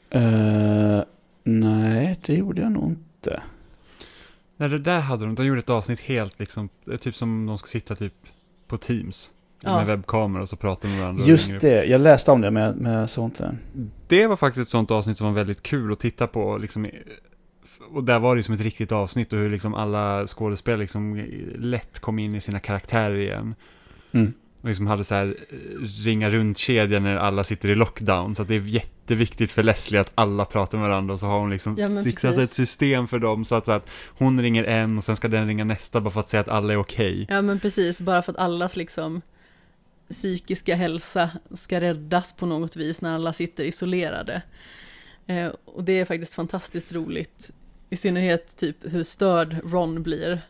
[0.09, 1.01] Eh,
[1.43, 3.41] nej, det gjorde jag nog inte.
[4.59, 7.57] Nej, det där hade de, de gjorde ett avsnitt helt liksom, eh, typ som de
[7.57, 8.13] ska sitta typ
[8.67, 9.31] på Teams.
[9.61, 9.77] Ja.
[9.77, 11.25] Med webbkamera och så pratar med varandra.
[11.25, 13.57] Just det, jag läste om det men jag såg inte.
[14.07, 16.57] Det var faktiskt ett sånt avsnitt som var väldigt kul att titta på.
[16.57, 16.87] Liksom,
[17.91, 21.25] och där var det som ett riktigt avsnitt och hur liksom alla skådespelare liksom
[21.55, 23.55] lätt kom in i sina karaktärer igen.
[24.11, 24.33] Mm.
[24.61, 25.55] Och liksom hade så här eh,
[26.05, 28.35] ringa runt-kedja när alla sitter i lockdown.
[28.35, 31.39] Så att det är jätteviktigt för Leslie att alla pratar med varandra och så har
[31.39, 32.49] hon liksom Ja, fixat precis.
[32.51, 35.47] ett system för dem så att, så att hon ringer en och sen ska den
[35.47, 37.25] ringa nästa bara för att säga att alla är okej.
[37.29, 39.21] Ja men precis, bara för att allas liksom
[40.09, 44.41] psykiska hälsa ska räddas på något vis när alla sitter isolerade.
[45.27, 47.51] Eh, och det är faktiskt fantastiskt roligt.
[47.89, 50.41] I synnerhet typ hur störd Ron blir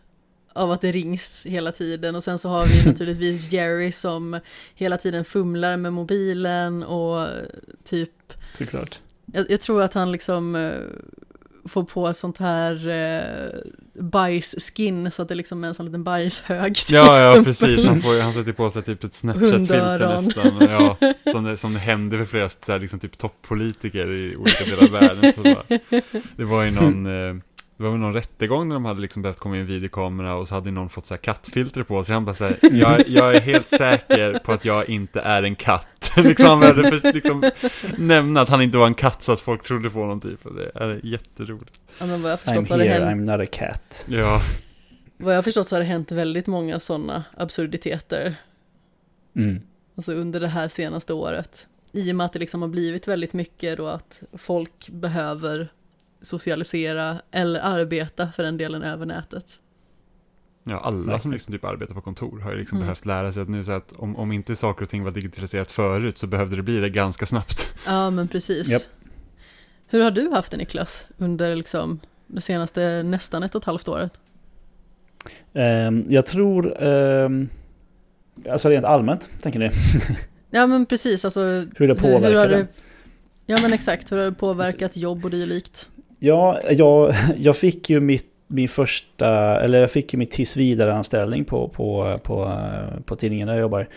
[0.60, 2.15] av att det rings hela tiden.
[2.15, 4.40] Och sen så har vi naturligtvis Jerry som
[4.76, 7.27] hela tiden fumlar med mobilen och
[7.84, 8.99] typ Såklart.
[9.26, 10.72] jag, jag tror att han liksom eh,
[11.65, 13.60] får på ett sånt här eh,
[14.02, 16.77] bajsskin så att det liksom är en sån liten bajshög.
[16.90, 17.86] Ja, ja, precis.
[17.86, 20.57] Han, får, han sätter på sig typ ett Snapchat-filter nästan.
[20.60, 20.98] Ja,
[21.31, 24.84] som, det, som det hände för flera så här, liksom typ toppolitiker i olika delar
[24.84, 25.34] av världen.
[25.34, 25.64] Så
[26.36, 27.36] det var ju någon, eh,
[27.80, 30.56] det var väl någon rättegång när de hade liksom behövt komma in videokamera och så
[30.56, 32.14] hade någon fått så här kattfilter på sig.
[32.14, 35.56] Han bara så här, jag, jag är helt säker på att jag inte är en
[35.56, 36.11] katt.
[36.18, 37.51] liksom, han behövde för, liksom
[37.97, 40.45] nämna att han inte var en katt så att folk trodde på honom typ.
[40.45, 41.80] Och det är jätteroligt.
[41.99, 44.06] Ja, men vad jag har I'm förstått har det here, hänt, I'm not a cat.
[44.07, 44.41] Ja,
[45.18, 48.35] vad jag har förstått så har det hänt väldigt många sådana absurditeter
[49.35, 49.61] Mm.
[49.95, 51.68] alltså under det här senaste året.
[51.91, 55.72] I och med att det liksom har blivit väldigt mycket då att folk behöver
[56.21, 59.59] socialisera eller arbeta för den delen över nätet.
[60.63, 62.85] Ja, alla som liksom typ arbetar på kontor har ju liksom Mm.
[62.87, 65.71] behövt lära sig att nu så att om, om inte saker och ting var digitaliserat
[65.71, 67.73] förut så behövde det bli det ganska snabbt.
[67.85, 68.69] Ja, men precis.
[68.71, 68.81] Japp.
[69.87, 73.87] Hur har du haft det Niklas under liksom det senaste nästan ett och ett halvt
[73.87, 74.19] året?
[75.53, 77.49] Ehm, jag tror, ehm,
[78.51, 79.69] alltså rent allmänt, tänker ni?
[80.51, 81.25] Ja, men precis.
[81.25, 81.41] Alltså,
[81.75, 82.59] Hur det påverkar hur har den?
[82.59, 82.67] det,
[83.45, 84.11] Ja, men exakt.
[84.11, 85.89] Hur har det påverkat jobb och dylikt?
[86.19, 91.67] Ja, jag, jag fick ju mitt, min första, eller jag fick ju min tillsvidareanställning på,
[91.67, 92.59] på, på,
[93.05, 93.87] på tidningen där jag jobbar.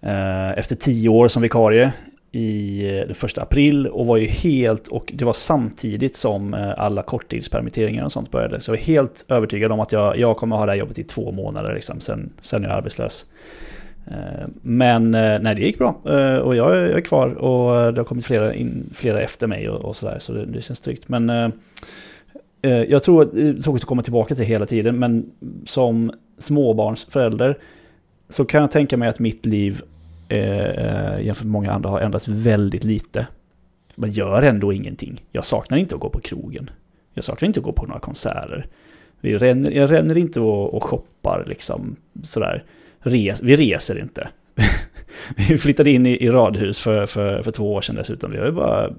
[0.00, 1.92] Eh, efter tio år som vikarie
[2.32, 6.72] i eh, den första april och var ju helt, och det var samtidigt som eh,
[6.76, 8.60] alla korttidspermitteringar och sånt började.
[8.60, 11.04] Så jag var helt övertygad om att jag, jag kommer ha det här jobbet i
[11.04, 13.26] två månader liksom, sen, sen är arbetslös.
[14.10, 18.04] Eh, men eh, nej, det gick bra eh, och jag är, kvar och det har
[18.04, 21.08] kommit flera, in, flera efter mig och, och sådär så det, det känns tryggt.
[21.08, 25.30] Men eh, jag tror att det är tråkigt att komma tillbaka till hela tiden men
[25.66, 27.58] som småbarnsförälder
[28.28, 29.82] så kan jag tänka mig att mitt liv
[30.28, 33.26] eh, jämfört med många andra har ändrats väldigt lite.
[33.94, 35.24] Man gör ändå ingenting.
[35.32, 36.70] Jag saknar inte att gå på krogen.
[37.14, 38.66] Jag saknar inte att gå på några konserter.
[39.20, 42.64] Jag ränner, jag ränner inte och, och shoppar liksom sådär.
[43.08, 44.28] Res, vi reser inte.
[45.48, 48.30] vi flyttade in i, i radhus för, för, för två år sedan dessutom.
[48.30, 48.92] Vi har ju bara,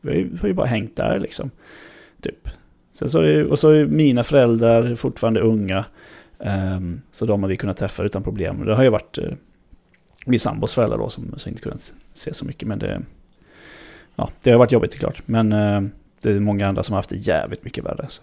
[0.00, 1.50] vi har ju, vi har ju bara hängt där liksom.
[2.22, 2.48] Typ.
[2.92, 5.84] Sen så är, och så är mina föräldrar fortfarande unga.
[6.38, 8.64] Um, så de har vi kunnat träffa utan problem.
[8.64, 9.32] Det har ju varit uh,
[10.26, 12.68] min sambos föräldrar då som, som inte kunnat se så mycket.
[12.68, 13.02] Men det,
[14.16, 15.14] ja, det har varit jobbigt såklart.
[15.14, 15.28] klart.
[15.28, 15.88] Men uh,
[16.20, 18.06] det är många andra som har haft det jävligt mycket värre.
[18.08, 18.22] Så.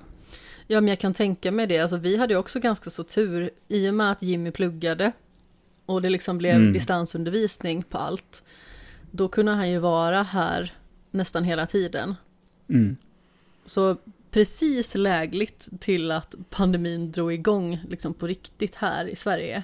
[0.74, 1.80] Ja, men jag kan tänka mig det.
[1.80, 5.12] Alltså, vi hade också ganska så tur i och med att Jimmy pluggade
[5.86, 6.74] och det liksom blev Mm.
[6.74, 8.44] distansundervisning på allt.
[9.12, 10.74] Då kunde han ju vara här
[11.12, 12.16] nästan hela tiden.
[12.70, 12.98] Mm.
[13.66, 13.98] Så
[14.32, 19.64] precis lägligt till att pandemin drog igång liksom på riktigt här i Sverige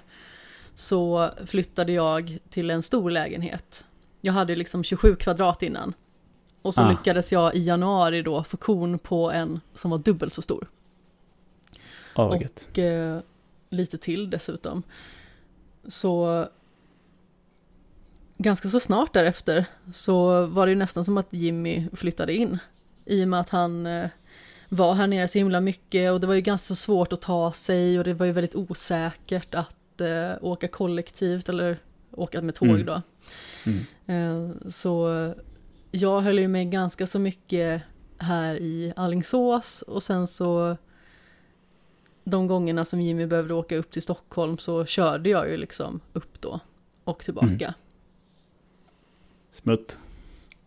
[0.73, 3.85] så flyttade jag till en stor lägenhet.
[4.21, 5.93] Jag hade liksom 27 kvadrat innan.
[6.61, 6.89] Och så Ah.
[6.89, 10.67] lyckades jag i januari då få kon på en som var dubbelt så stor.
[12.41, 12.67] Gött.
[12.71, 13.19] Och eh,
[13.69, 14.83] lite till dessutom.
[15.87, 16.45] Så
[18.37, 22.57] ganska så snart därefter så var det ju nästan som att Jimmy flyttade in.
[23.05, 24.09] I och med att han eh,
[24.69, 27.51] var här nere så himla mycket och det var ju ganska så svårt att ta
[27.51, 31.79] sig och det var ju väldigt osäkert att eh, åka kollektivt eller
[32.11, 32.85] åka med tåg Mm.
[32.85, 33.01] då.
[33.65, 34.49] Mm.
[34.51, 35.09] Eh, så
[35.91, 37.81] jag höll ju mig ganska så mycket
[38.17, 40.77] här i Allingsås och sen så
[42.29, 46.41] de gångerna som Jimmy behövde åka upp till Stockholm så körde jag ju liksom upp
[46.41, 46.59] då
[47.03, 47.47] och tillbaka.
[47.47, 47.73] Mm.
[49.51, 49.97] Smutt.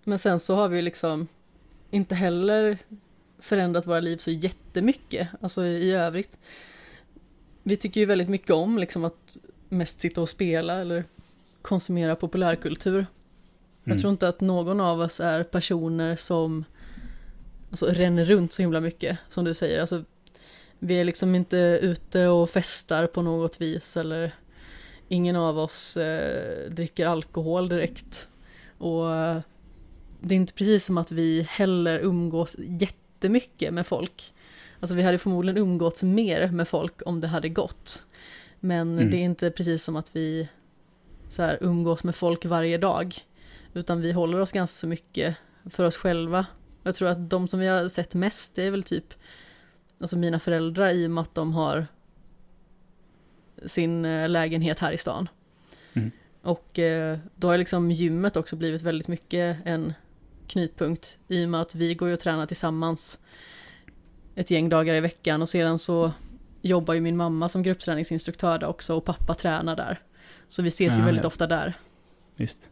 [0.05, 1.29] Men sen så har vi ju liksom
[1.91, 2.79] inte heller
[3.39, 6.39] förändrat våra liv så jättemycket, alltså i, övrigt.
[7.63, 9.37] Vi tycker ju väldigt mycket om liksom att
[9.69, 11.05] mest sitta och spela eller
[11.63, 13.07] konsumera populärkultur.
[13.85, 14.01] Jag Mm.
[14.01, 16.65] tror inte att någon av oss är personer som
[17.71, 19.81] alltså, ränner runt så himla mycket, som du säger.
[19.81, 20.05] Alltså,
[20.85, 24.33] vi är liksom inte ute och festar på något vis eller
[25.09, 28.29] ingen av oss eh, dricker alkohol direkt.
[28.79, 29.39] Och eh,
[30.21, 34.33] det är inte precis som att vi heller umgås jättemycket med folk.
[34.81, 38.05] Alltså vi hade förmodligen umgåtts mer med folk om det hade gått.
[38.61, 39.11] Men Mm.
[39.11, 40.49] det är inte precis som att vi
[41.29, 43.15] så här, umgås med folk varje dag.
[43.75, 45.37] Utan vi håller oss ganska mycket
[45.71, 46.47] för oss själva.
[46.83, 49.15] Jag tror att de som vi har sett mest, det är väl typ
[50.03, 51.87] alltså mina föräldrar i och med att de har
[53.66, 55.29] sin eh, lägenhet här i stan.
[55.93, 56.11] Mm.
[56.43, 59.93] Och eh, då har liksom gymmet också blivit väldigt mycket en
[60.47, 63.19] knytpunkt i och med att vi går ju och tränar tillsammans
[64.35, 66.12] ett gäng dagar i veckan och sedan så
[66.62, 70.01] jobbar ju min mamma som gruppträningsinstruktör där också och pappa tränar där.
[70.49, 71.29] Så vi ses ju Ja, väldigt ja.
[71.29, 71.79] ofta där.
[72.37, 72.59] Visst.
[72.62, 72.69] Ja,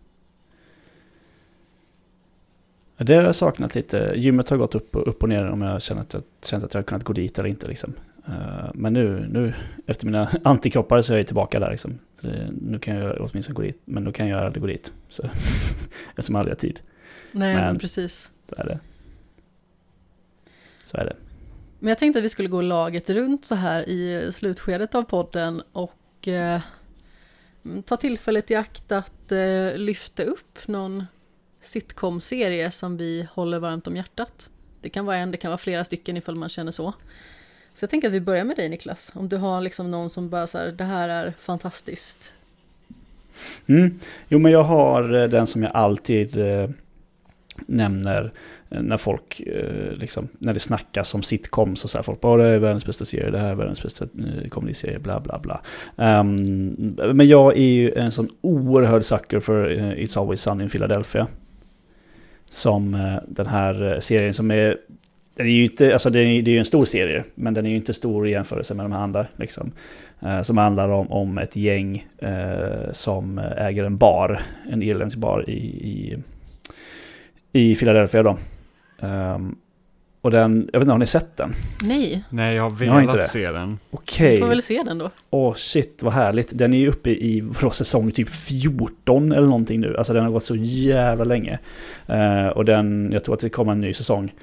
[3.04, 4.12] Det har jag saknat lite.
[4.16, 6.74] Gymmet har gått upp och, upp och ner om jag känner att jag, känt att
[6.74, 7.68] jag har kunnat gå dit eller inte.
[7.68, 7.94] Liksom.
[8.26, 9.54] Eh, Men nu, nu,
[9.86, 11.70] efter mina antikroppar så är jag tillbaka där.
[11.70, 11.98] Liksom.
[12.22, 14.92] Det, nu kan jag åtminstone gå dit, men då kan jag aldrig gå dit.
[15.08, 15.22] Så,
[16.10, 16.80] eftersom jag aldrig har tid.
[17.32, 18.30] Nej, Men- men precis.
[18.48, 18.78] Så är det.
[20.84, 21.16] Så är det.
[21.78, 25.62] Men jag tänkte att vi skulle gå laget runt så här i slutskedet av podden
[25.72, 26.60] och eh,
[27.84, 31.04] ta tillfället i akt att eh, lyfta upp någon
[31.60, 34.50] sitcom-serie som vi håller varmt om hjärtat.
[34.80, 36.94] Det kan vara en, det kan vara flera stycken ifall man känner så.
[37.74, 40.28] Så jag tänker att vi börjar med dig Niklas, om du har liksom någon som
[40.28, 42.34] bara så här, det här är fantastiskt.
[43.66, 43.98] Mm.
[44.28, 46.70] Jo, men jag har eh, den som jag alltid eh,
[47.66, 48.32] nämner
[48.70, 52.42] eh, när folk, eh, liksom, när det snackas om sitcoms och så här, folk bara
[52.42, 55.38] det här är världens bästa serie, det här är världens bästa eh, komediserie, bla bla
[55.38, 55.60] bla.
[55.96, 56.36] Um,
[57.14, 61.26] men jag är ju en sån oerhörd sucker för It's Always Sunny in Philadelphia.
[62.50, 64.76] Som eh, den här eh, serien som är
[65.34, 67.66] den är ju inte, alltså det är, det är ju en stor serie, men den
[67.66, 69.26] är ju inte stor i jämförelse med de andra.
[69.36, 69.72] Liksom.
[70.20, 74.40] Eh, som handlar om, om ett gäng eh, som äger en bar,
[74.70, 76.16] en irländsk bar i, i,
[77.52, 78.22] i Philadelphia.
[78.22, 78.38] Då.
[79.00, 79.56] Um,
[80.22, 81.52] och den, jag vet inte, har ni sett den?
[81.84, 83.32] Nej, Nej, jag har Jag har inte velat det.
[83.32, 83.78] se den.
[83.90, 84.34] Okej.
[84.34, 85.10] vi får väl se den då.
[85.30, 86.58] Åh shit vad härligt.
[86.58, 89.96] Den är ju uppe i vadå, säsong typ 14 eller någonting nu.
[89.96, 91.58] Alltså den har gått så jävla länge.
[92.06, 94.34] Eh, och den, jag tror att det kommer en ny säsong.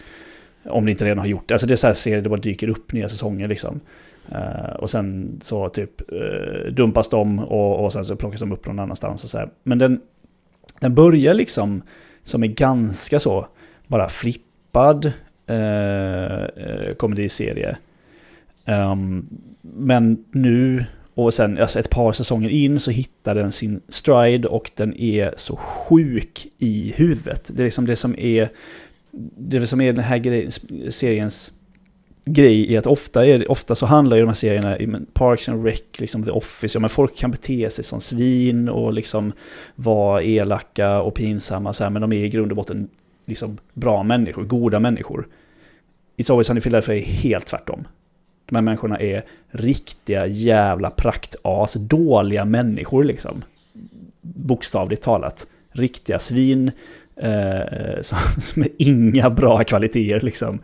[0.65, 1.53] Om det inte redan har gjort det.
[1.53, 3.79] Alltså det är så här serier det bara dyker upp nya säsonger liksom.
[4.31, 8.65] Eh, och sen så typ eh, dumpas de och, och sen så plockas de upp
[8.67, 9.49] någon annanstans och så här.
[9.63, 9.99] Men den,
[10.79, 11.81] den börjar liksom
[12.23, 13.47] som är ganska så
[13.87, 15.11] bara flippad
[15.47, 17.77] Eh, eh, komediserie.
[18.65, 19.27] Um,
[19.61, 24.71] men nu och sen alltså ett par säsonger in så hittar den sin stride och
[24.75, 27.51] den är så sjuk i huvudet.
[27.53, 28.49] Det är liksom det som är
[29.37, 30.49] det som är den här grej,
[30.89, 31.51] seriens
[32.25, 35.65] grej är att ofta, är, ofta så handlar ju de här serierna, i Parks and
[35.65, 39.33] Rec, liksom The Office, ja men folk kan bete sig som svin och liksom
[39.75, 42.89] vara elaka och pinsamma så här, men de är i grund och botten
[43.27, 45.27] liksom bra människor, goda människor.
[46.29, 47.87] Always Sunny in Philadelphia är helt tvärtom.
[48.45, 53.43] De här människorna är riktiga jävla praktas, dåliga människor liksom.
[54.21, 55.47] Bokstavligt talat.
[55.71, 56.71] Riktiga svin
[57.15, 60.59] eh, som, som är inga bra kvaliteter liksom.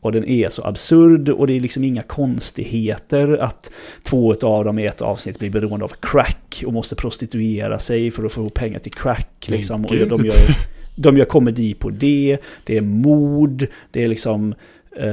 [0.00, 3.72] Och den är så absurd och det är liksom inga konstigheter att
[4.02, 8.24] två av dem i ett avsnitt blir beroende av crack och måste prostituera sig för
[8.24, 9.46] att få pengar till crack.
[9.48, 9.84] Liksom.
[9.84, 10.34] Och de gör,
[10.98, 14.54] de gör komedi på det, det är mord, det är liksom
[14.96, 15.06] eh,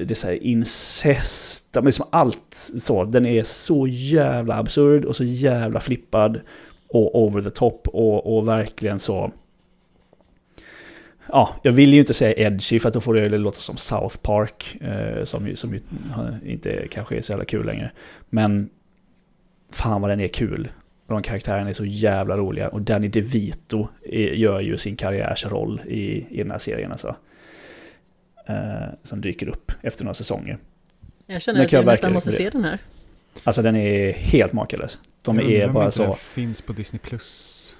[0.00, 3.04] det är så här incest, men liksom allt så.
[3.04, 6.40] Den är så jävla absurd och så jävla flippad
[6.88, 9.32] och over the top och, och verkligen så
[11.28, 14.16] ja, jag vill ju inte säga edgy för att då får det låta som South
[14.16, 15.80] Park, eh, som, ju, som ju
[16.44, 17.90] inte kanske är så jävla kul längre.
[18.30, 18.70] Men
[19.70, 20.68] fan vad den är kul.
[21.06, 22.68] De karaktärerna är så jävla roliga.
[22.68, 23.88] Och Danny DeVito
[24.34, 27.16] gör ju sin karriärsroll i, i den här serien alltså.
[28.46, 30.58] Eh, som dyker upp efter några säsonger.
[31.26, 32.78] Jag känner Den att kan jag nästan verkligen måste se den här.
[33.44, 34.98] Alltså den är helt makalös.
[35.22, 37.00] De Jag är bara så, den finns på Disney+.
[37.02, 37.76] Plus.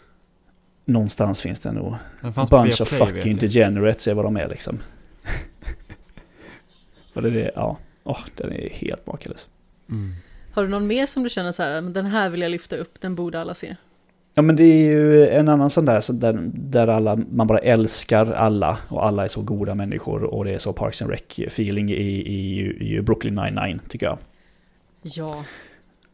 [0.85, 1.95] någonstans finns det nog.
[2.21, 4.79] Den Bunch of fucking degenerates är vad de är liksom.
[7.15, 9.49] och det är, ja, åh, den är helt makalös.
[9.91, 10.13] Mm.
[10.55, 12.77] Har du någon mer som du känner så här, men den här vill jag lyfta
[12.77, 13.77] upp, den borde alla se?
[14.35, 18.33] Ja men det är ju en annan sån där, där, där alla, man bara älskar
[18.33, 21.95] alla och alla är så goda människor och det är så Parks and Rec-feeling i,
[22.35, 24.19] i, i Brooklyn 99 tycker jag.
[25.03, 25.45] Ja,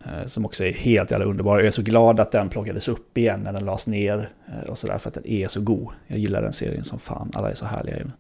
[0.05, 1.59] Eh, Som också är helt jävla underbar.
[1.59, 4.79] Jag är så glad att den plockades upp igen när den lades ner eh, och
[4.79, 5.89] sådär för att den är så god.
[6.07, 8.13] Jag gillar den serien som fan, alla är så härliga i den.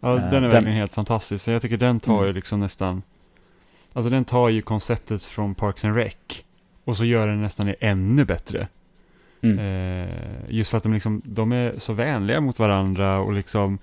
[0.00, 1.44] Ja, Eh, den är den- verkligen helt fantastisk.
[1.44, 2.26] För jag tycker den tar Mm.
[2.26, 3.02] ju liksom nästan...
[3.92, 6.14] Alltså den tar ju konceptet från Parks and Rec.
[6.84, 8.68] Och så gör den nästan det ännu bättre.
[9.42, 9.58] Mm.
[9.58, 10.08] Eh,
[10.48, 13.78] just för att de, liksom, de är så vänliga mot varandra och liksom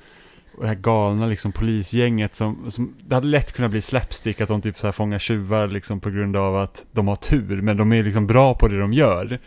[0.58, 4.48] och det här galna liksom polisgänget som, som det hade lätt kunnat bli slapstick att
[4.48, 7.78] de typ så här fångar tjuvar liksom på grund av att de har tur men
[7.78, 9.40] de är liksom bra på det de gör.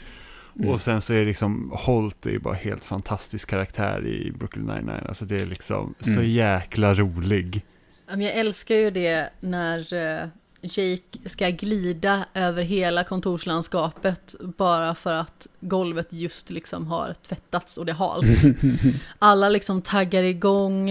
[0.58, 0.70] Mm.
[0.70, 4.64] Och sen så är det liksom Holt är ju bara helt fantastisk karaktär i Brooklyn
[4.66, 6.30] 99 alltså det är liksom så Mm.
[6.30, 7.64] jäkla rolig.
[8.08, 10.28] Jag älskar ju det när eh,
[10.60, 17.86] Jake ska glida över hela kontorslandskapet bara för att golvet just liksom har tvättats och
[17.86, 18.56] det är halt.
[19.18, 20.90] Alla liksom taggar igång,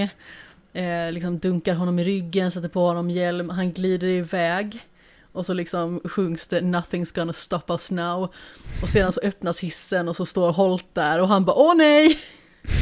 [0.74, 4.80] eh, liksom dunkar honom i ryggen, sätter på honom hjälm, han glider iväg.
[5.32, 8.30] Och så liksom sjungs det 'Nothing's gonna stop us now'
[8.82, 12.20] Och sedan så öppnas hissen och så står Holt där och han bara 'Åh nej!'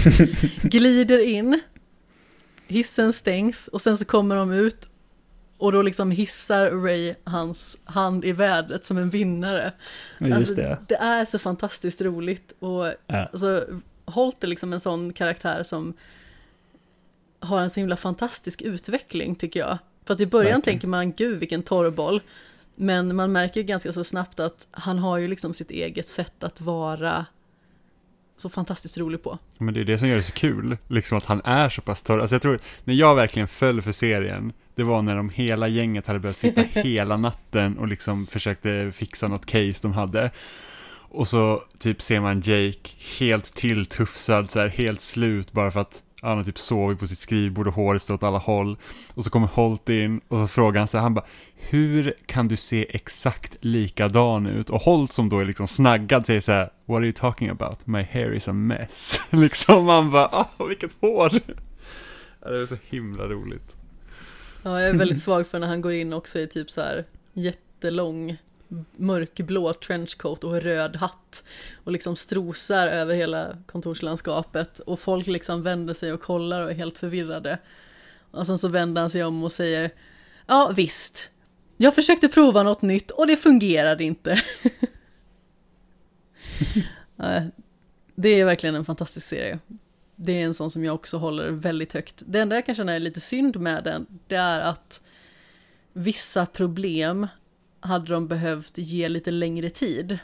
[0.61, 1.61] Glider in
[2.67, 4.87] Hissen stängs och sen så kommer de ut
[5.57, 9.73] och då liksom hissar Ray hans hand i vädret som en vinnare.
[10.19, 10.77] Ja, Just Alltså, det.
[10.87, 12.95] det är så fantastiskt roligt och Ja.
[13.31, 13.65] alltså,
[14.05, 15.93] Holt är liksom en sån karaktär som
[17.39, 19.77] har en så himla fantastisk utveckling tycker jag.
[20.05, 20.61] För att i början Verkligen.
[20.61, 22.21] tänker man, gud vilken torrboll.
[22.75, 26.43] Men man märker ju ganska så snabbt att han har ju liksom sitt eget sätt
[26.43, 27.25] att vara
[28.37, 29.37] så fantastiskt rolig på.
[29.57, 32.03] Men det är det som gör det så kul, liksom att han är så pass
[32.03, 32.19] torr.
[32.19, 36.07] Alltså jag tror, när jag verkligen föll för serien, det var när de hela gänget
[36.07, 40.31] hade behövt sitta hela natten och liksom försökte fixa något case de hade.
[41.09, 42.89] Och så typ ser man Jake
[43.19, 47.19] helt tilltufsad, så här, helt slut bara för att han har typ sovit på sitt
[47.19, 48.77] skrivbord och håret står åt alla håll.
[49.13, 51.25] Och så kommer Holt in och så frågar han så här, han bara
[51.55, 54.69] Hur kan du se exakt likadan ut?
[54.69, 57.87] Och Holt som då är liksom snaggad säger så här What are you talking about?
[57.87, 59.19] My hair is a mess.
[59.31, 61.29] liksom man bara, ah vilket hår!
[62.39, 63.77] Det är så himla roligt.
[64.65, 67.05] Ja, jag är väldigt svag för när han går in också i typ så här
[67.33, 68.37] jättelång
[68.95, 71.43] mörkblå trenchcoat och röd hatt
[71.83, 76.75] och liksom strosar över hela kontorslandskapet och folk liksom vänder sig och kollar och är
[76.75, 77.59] helt förvirrade.
[78.31, 79.91] Och sen så vänder han sig om och säger
[80.47, 81.31] Ja visst,
[81.77, 84.41] jag försökte prova något nytt och det fungerade inte.
[88.15, 89.59] Det är verkligen en fantastisk serie.
[90.15, 92.23] Det är en sån som jag också håller väldigt högt.
[92.27, 95.01] Det enda jag kan känna är lite synd med den, det är att
[95.93, 97.27] vissa problem
[97.79, 100.19] hade de behövt ge lite längre tid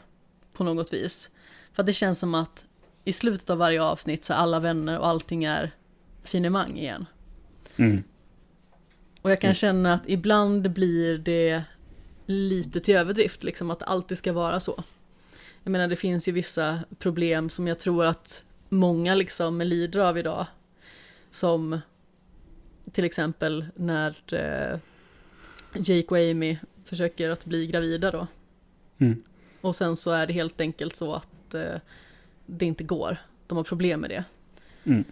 [0.54, 1.30] på något vis.
[1.74, 2.66] För att det känns som att
[3.04, 5.72] i slutet av varje avsnitt så är alla vänner och allting är
[6.24, 7.06] finemang igen.
[7.76, 8.04] Mm.
[9.22, 9.62] Och jag kan Visst.
[9.62, 11.64] känna att ibland blir det
[12.26, 14.84] lite till överdrift, liksom att det alltid ska vara så.
[15.64, 20.18] Jag menar det finns ju vissa problem som jag tror att många liksom lider av
[20.18, 20.46] idag.
[21.32, 21.80] Som
[22.92, 24.80] till exempel när eh,
[25.76, 28.28] Jake och Amy försöker att bli gravida då.
[28.98, 29.24] Mm.
[29.62, 31.76] Och sen så är det helt enkelt så att eh,
[32.46, 33.18] det inte går.
[33.48, 34.24] De har problem med det.
[34.84, 35.04] Mm.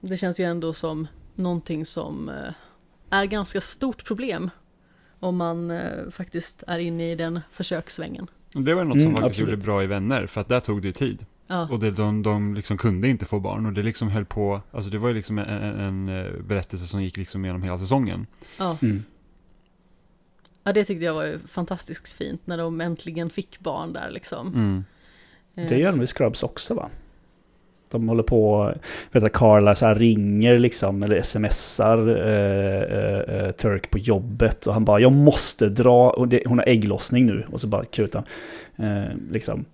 [0.00, 2.54] Det känns ju ändå som någonting som eh,
[3.10, 4.50] är ganska stort problem.
[5.20, 8.26] Om man eh, faktiskt är inne i den försökssvängen.
[8.54, 9.50] Det var något Mm, som faktiskt absolut.
[9.50, 11.26] gjorde bra i Vänner, för att där tog det ju tid.
[11.46, 14.60] Ja, Och det, de, de liksom kunde inte få barn och det liksom höll på,
[14.70, 15.48] alltså det var ju liksom en,
[15.80, 18.26] en, eh, berättelse som gick liksom genom hela säsongen.
[18.58, 18.78] ja.
[18.82, 19.04] Mm.
[20.64, 24.48] ja, det tyckte jag var ju fantastiskt fint när de äntligen fick barn där liksom.
[24.48, 24.84] Mm.
[25.54, 26.88] Eh, Det gör de i Scrubs också va?
[27.90, 28.72] De håller på,
[29.12, 34.66] vet att Carla så här ringer liksom, eller smsar eh, eh, eh, Turk på jobbet
[34.66, 37.84] och han bara jag måste dra, och det, hon har ägglossning nu och så bara
[37.84, 38.24] kutar
[38.76, 39.64] eh, liksom.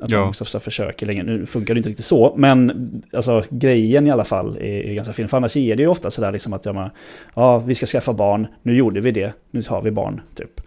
[0.00, 0.18] Att Ja.
[0.18, 4.06] de också så här försöker länge, nu funkar det inte riktigt så, men alltså grejen
[4.06, 5.28] i alla fall är, är ganska fin.
[5.28, 6.90] För annars är det ju ofta sådär liksom att ja, man,
[7.34, 10.60] ja, vi ska skaffa barn, nu gjorde vi det, nu har vi barn, typ.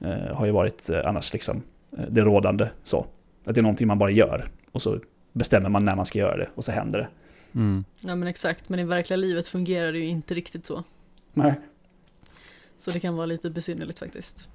[0.00, 1.62] Eh, har ju varit eh, annars liksom
[1.98, 3.06] eh, det rådande så.
[3.44, 4.98] Att det är någonting man bara gör och så
[5.32, 7.08] bestämmer man när man ska göra det och så händer det.
[7.58, 7.84] Mm.
[8.00, 10.84] Ja men exakt, men i verkliga livet fungerar det ju inte riktigt så.
[11.34, 11.54] Nej.
[12.78, 14.48] Så det kan vara lite besynnerligt faktiskt.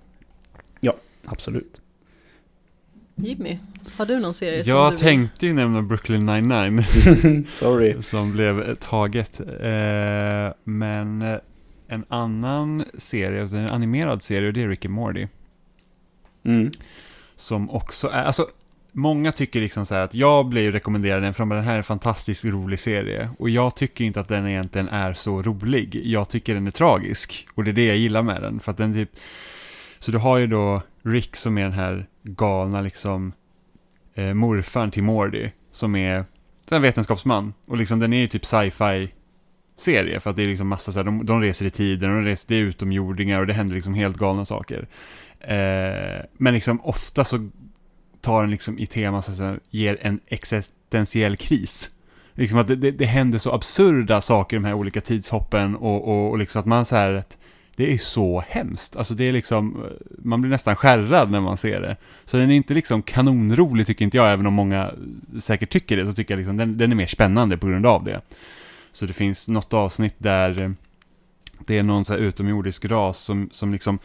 [1.28, 1.82] Absolut.
[3.20, 3.58] Jimmy,
[3.98, 7.96] har du någon serie som Jag du tänkte ju nämna Brooklyn 99 Sorry.
[8.02, 9.40] som blev eh, taget.
[9.40, 11.38] Eh, men eh,
[11.88, 15.28] en annan serie, alltså en animerad serie, och det är Rick and Morty.
[16.44, 16.72] Mm.
[17.36, 18.48] Som också är, alltså
[18.92, 21.78] Många tycker liksom så här att jag blir rekommenderad den för att den här är
[21.78, 23.30] en fantastiskt rolig serie.
[23.40, 26.02] Och jag tycker inte att den egentligen är så rolig.
[26.06, 27.48] Jag tycker den är tragisk.
[27.56, 28.60] Och det är det jag gillar med den.
[28.60, 29.10] För att den typ...
[30.00, 33.34] Så du har ju då Rick som är den här galna liksom
[34.14, 36.26] eh, morfarn till Mordy Som är
[36.72, 37.54] en vetenskapsman.
[37.68, 39.14] Och liksom den är ju typ sci-fi
[39.76, 40.20] serie.
[40.20, 42.26] För att det är liksom massa så här, de, de reser i tiden och de
[42.26, 44.88] reser, det är utomjordingar och det händer liksom helt galna saker.
[45.40, 47.50] Eh, men liksom ofta så
[48.22, 51.90] tar den liksom i tema så att säga, ger en existentiell kris.
[52.34, 56.08] Liksom att det, det, det händer så absurda saker i de här olika tidshoppen och,
[56.08, 57.38] och, och liksom att man så här att
[57.78, 58.96] det är så hemskt.
[58.96, 59.84] Alltså det är liksom,
[60.18, 61.98] man blir nästan skärrad när man ser det.
[62.26, 64.92] Så den är inte liksom kanonrolig tycker inte jag, även om många
[65.40, 68.04] säkert tycker det, så tycker jag liksom den, den är mer spännande på grund av
[68.04, 68.22] det.
[68.92, 70.72] Så det finns något avsnitt där eh,
[71.68, 74.00] det är någon så här utomjordisk ras som, som liksom,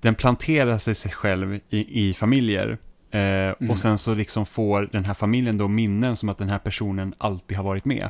[0.00, 2.78] den planterar sig själv i, i familjer.
[3.10, 6.58] Eh, Och sen så liksom får den här familjen då minnen som att den här
[6.58, 8.08] personen alltid har varit med.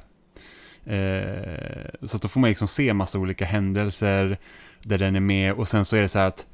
[0.87, 4.39] Eh, så att då får man liksom se massa olika händelser
[4.87, 6.47] där den är med och sen så är det så här att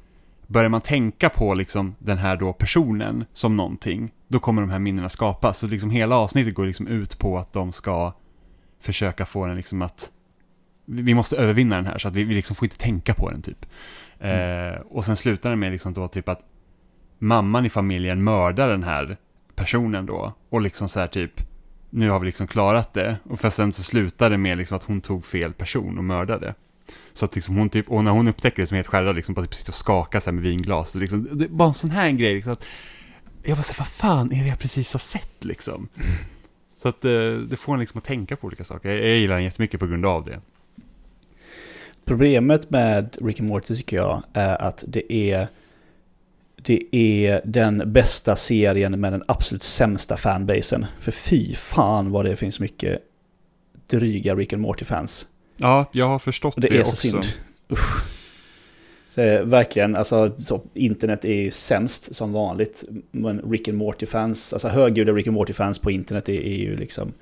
[0.47, 4.79] börjar man tänka på liksom den här då personen som någonting, då kommer de här
[4.79, 5.57] minnena skapas.
[5.57, 8.13] Så liksom hela avsnittet går liksom ut på att de ska
[8.79, 10.11] försöka få den liksom att
[10.85, 13.41] vi måste övervinna den här så att vi, vi liksom får inte tänka på den
[13.41, 13.65] typ.
[14.19, 16.41] Eh, och sen slutar det med liksom då typ att
[17.19, 19.17] mamman i familjen mördar den här
[19.55, 20.33] personen då.
[20.49, 21.31] Och liksom så här typ,
[21.89, 23.17] nu har vi liksom klarat det.
[23.23, 26.53] Och för sen så slutar det med liksom att hon tog fel person och mördade.
[27.13, 29.35] Så att liksom hon typ, och när hon upptäcker det som är helt skärrad, liksom
[29.35, 30.91] bara typ sitter och skakar så här med vinglas.
[30.91, 32.65] Så liksom, det var en sån här grej liksom att,
[33.43, 35.87] jag bara så här, vad fan är det jag precis har sett liksom?
[36.77, 38.89] Så att eh, det får en liksom att tänka på olika saker.
[38.89, 40.39] Jag, jag gillar den jättemycket på grund av det.
[42.05, 45.47] Problemet med Rick and Morty tycker jag är att det är
[46.55, 50.85] det är den bästa serien med den absolut sämsta fanbasen.
[50.99, 52.99] För fy fan vad det finns mycket
[53.87, 55.27] dryga Rick and Morty-fans.
[55.57, 56.95] Ja, jag har förstått Och det, det, är så också.
[56.95, 57.23] synd.
[57.71, 58.03] Usch.
[59.15, 62.83] Det är verkligen, alltså så, internet är ju sämst som vanligt.
[63.11, 67.13] Men Rick and Morty-fans, alltså högljudda Rick and Morty-fans på internet är, är ju liksom...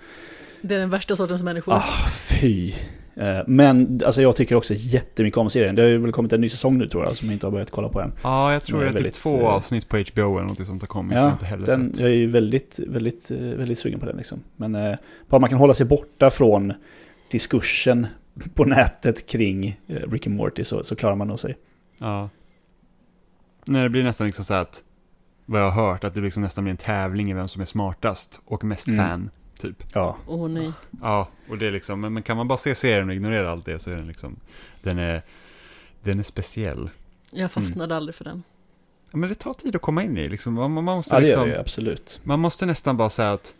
[0.62, 1.74] Det är den värsta sortens människor.
[1.74, 2.74] Ah, fy.
[3.16, 5.76] Eh, Men alltså jag tycker också jättemycket om serien.
[5.76, 7.52] Det har ju väl kommit en ny säsong nu tror jag, som jag inte har
[7.52, 8.14] börjat kolla på än.
[8.24, 10.48] Ja, jag tror Det är det är typ väldigt, två eh, avsnitt på HBO eller
[10.48, 11.18] något sånt har kommit.
[11.18, 14.44] Ja, inte heller den, jag är ju väldigt, väldigt, eh, väldigt sugen på den liksom.
[14.56, 14.95] Men eh,
[15.30, 16.74] bara man kan hålla sig borta från
[17.32, 18.08] diskursen
[18.53, 21.57] på nätet kring eh, Rick and Morty så, så klarar man nog sig.
[21.99, 22.30] Ja.
[23.65, 24.84] Nej, det blir nästan liksom så här att,
[25.45, 27.65] vad jag har hört, att det liksom nästan blir en tävling i vem som är
[27.65, 28.99] smartast och mest Mm.
[28.99, 29.84] fan, typ.
[29.93, 30.72] Ja, Åh nej.
[31.01, 33.65] Ja, och det är liksom, men, men kan man bara se serien och ignorera allt
[33.65, 34.35] det så är den liksom,
[34.81, 35.22] den är,
[36.03, 36.89] den är speciell.
[37.31, 38.43] Jag fastnade aldrig för den.
[39.11, 40.53] Ja, men det tar tid att komma in i, liksom.
[40.53, 42.19] man, man måste ja det gör liksom, det absolut.
[42.23, 43.55] man måste nästan bara säga att,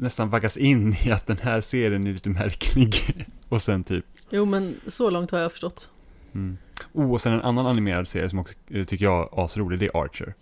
[0.00, 2.94] nästan vaggas in i att den här serien är lite märklig.
[3.48, 5.90] och sen typ, Jo men så långt har jag förstått.
[6.34, 6.58] mm.
[6.92, 9.86] Oh, och sen en annan animerad serie som också eh, tycker jag är asrolig, det
[9.86, 10.34] är Archer.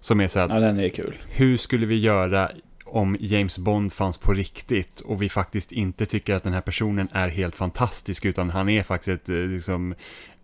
[0.00, 1.14] Som är så att, Ja, den är kul.
[1.28, 2.50] hur skulle vi göra
[2.84, 7.08] om James Bond fanns på riktigt och vi faktiskt inte tycker att den här personen
[7.12, 9.94] är helt fantastisk utan han är faktiskt ett eh, liksom,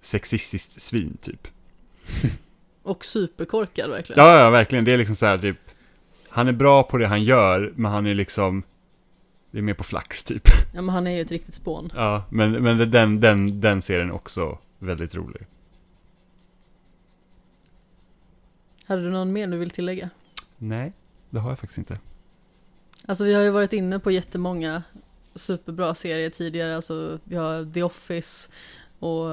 [0.01, 1.49] sexistiskt svin typ.
[2.83, 4.25] Och superkorkad verkligen.
[4.25, 4.85] Ja, ja, verkligen.
[4.85, 5.59] Det är liksom så här typ,
[6.31, 8.63] han är bra på det han gör, men han är liksom,
[9.51, 10.43] det är mer på flax typ.
[10.75, 11.93] Ja men han är ju ett riktigt spån.
[11.95, 15.47] Ja, men, men den, den, den serien är också väldigt rolig.
[18.85, 20.11] Hade du någon mer du vill tillägga?
[20.59, 20.93] Nej,
[21.31, 21.99] det har jag faktiskt inte.
[23.07, 24.83] Alltså vi har ju varit inne på jättemånga
[25.35, 26.77] superbra serier tidigare.
[26.77, 28.51] Alltså vi har The Office
[28.99, 29.27] och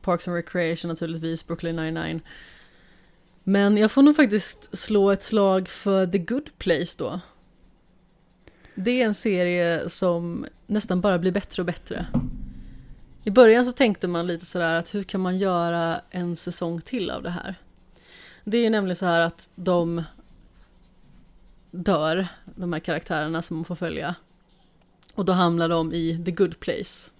[0.00, 2.20] Parks and Recreation naturligtvis, Brooklyn 99.
[3.48, 7.20] Men jag får nog faktiskt slå ett slag för The Good Place då.
[8.74, 12.06] Det är en serie som nästan bara blir bättre och bättre.
[13.24, 17.10] I början så tänkte man lite sådär att hur kan man göra en säsong till
[17.10, 17.54] av det här?
[18.44, 20.02] Det är ju nämligen så här att de
[21.70, 24.14] dör, de här karaktärerna som man får följa.
[25.14, 27.10] Och då hamnar de i the good place.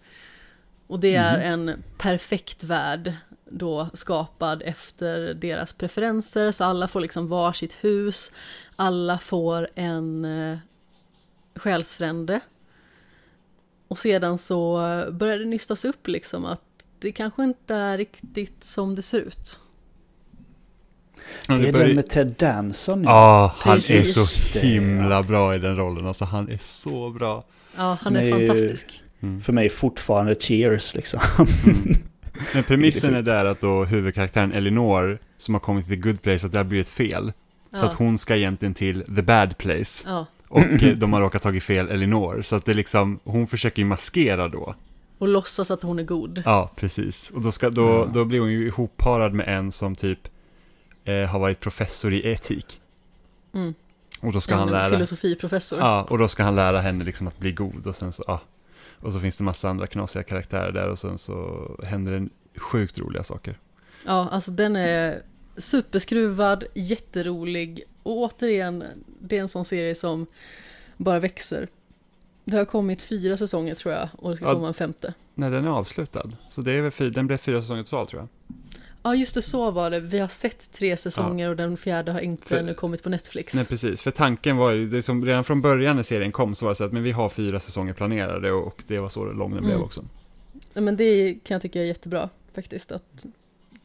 [0.87, 3.15] Och det är en perfekt värld
[3.51, 8.33] då skapad efter deras preferenser, så alla får liksom varsitt hus,
[8.77, 10.59] alla får en eh,
[11.57, 12.41] själsfrände.
[13.89, 14.77] Och sedan så
[15.13, 16.61] börjar det nystas upp liksom att
[16.99, 19.61] det kanske inte är riktigt som det ser ut.
[21.47, 23.03] Det är börjar- den med Ted Danson.
[23.05, 23.11] ja.
[23.11, 26.07] Ja, han är så himla bra i den rollen.
[26.07, 27.45] Alltså han är så bra.
[27.77, 29.03] Ja, han är är ju- fantastisk.
[29.43, 31.21] För mig fortfarande Cheers liksom.
[32.55, 36.47] Men premissen är där att då huvudkaraktären Elinor, som har kommit till the good place,
[36.47, 37.33] att det har blivit fel.
[37.71, 37.89] Så Ja.
[37.89, 40.05] att hon ska egentligen till the bad place.
[40.09, 42.43] Ja, Och eh, de har råkat tagit fel Elinor.
[42.43, 44.75] Så att det är liksom, hon försöker ju maskera då.
[45.19, 46.43] och låtsas att hon är god.
[46.45, 47.31] Ja, precis.
[47.31, 50.19] Och då, ska, då, då blir hon ju ihopparad med en som typ
[51.05, 52.81] eh, har varit professor i etik.
[53.55, 53.75] Mm.
[54.21, 54.91] Och då ska en han lära...
[54.91, 55.79] filosofiprofessor.
[55.79, 58.41] Ja, och då ska han lära henne liksom att bli god och sen så, ja.
[59.01, 62.29] Och så finns det massa andra knasiga karaktärer där och sen så händer det
[62.61, 63.59] sjukt roliga saker.
[64.07, 65.23] Ja, alltså den är
[65.57, 68.85] superskruvad, jätterolig och återigen,
[69.21, 70.27] det är en sån serie som
[70.97, 71.69] bara växer.
[72.45, 74.55] Det har kommit fyra säsonger tror jag och det ska Ja.
[74.55, 75.15] komma en femte.
[75.35, 76.31] Nej, den är avslutad.
[76.49, 78.29] Så det är väl den blev fyra säsonger totalt tror jag.
[79.07, 80.01] Ja, just det, så var det.
[80.01, 83.55] Vi har sett tre säsonger och den fjärde har inte För- ännu kommit på Netflix.
[83.55, 84.03] Nej, precis.
[84.03, 86.77] För tanken var ju, det som redan från början när serien kom så var det
[86.77, 89.75] så att men vi har fyra säsonger planerade och, det var så lång den blev
[89.75, 89.85] Mm.
[89.85, 90.05] också.
[90.75, 92.93] Ja, men det kan jag tycka är jättebra faktiskt.
[92.93, 93.27] Att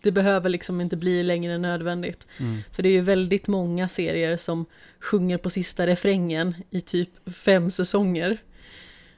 [0.02, 2.28] det behöver liksom inte bli längre än nödvändigt.
[2.72, 4.66] För det är ju väldigt många serier som
[5.00, 8.38] sjunger på sista refrängen i typ fem säsonger.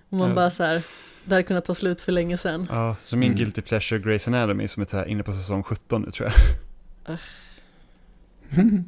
[0.10, 0.36] Och man Ja.
[0.36, 0.82] bara så här,
[1.26, 2.68] det hade kunnat ta slut för länge sedan.
[2.70, 3.38] Ja, så min Mm.
[3.38, 7.18] guilty pleasure Grey's Anatomy som är här inne på säsong 17 nu tror jag.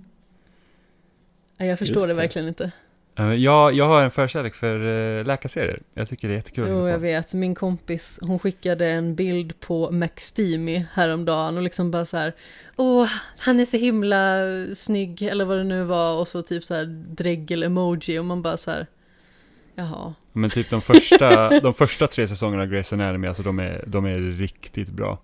[1.57, 2.14] Nej, jag förstår det det.
[2.14, 2.72] verkligen inte.
[3.18, 5.80] Eh, Jag, jag har en förkärlek för uh, läkarserier.
[5.94, 6.68] Jag tycker det är jättekul.
[6.70, 7.34] Jo, jag vet.
[7.34, 12.34] Min kompis, hon skickade en bild på McSteamy häromdagen och liksom bara så här,
[12.76, 13.07] åh,
[13.38, 14.40] han är så himla
[14.76, 16.86] snygg, eller vad det nu var, och så typ så här
[17.16, 18.88] dregel-emoji, och man bara så här,
[19.76, 20.14] jaha.
[20.34, 24.06] Men typ de första, de första tre säsongerna av Grey's Anatomy, alltså de är, de
[24.06, 25.19] är riktigt bra.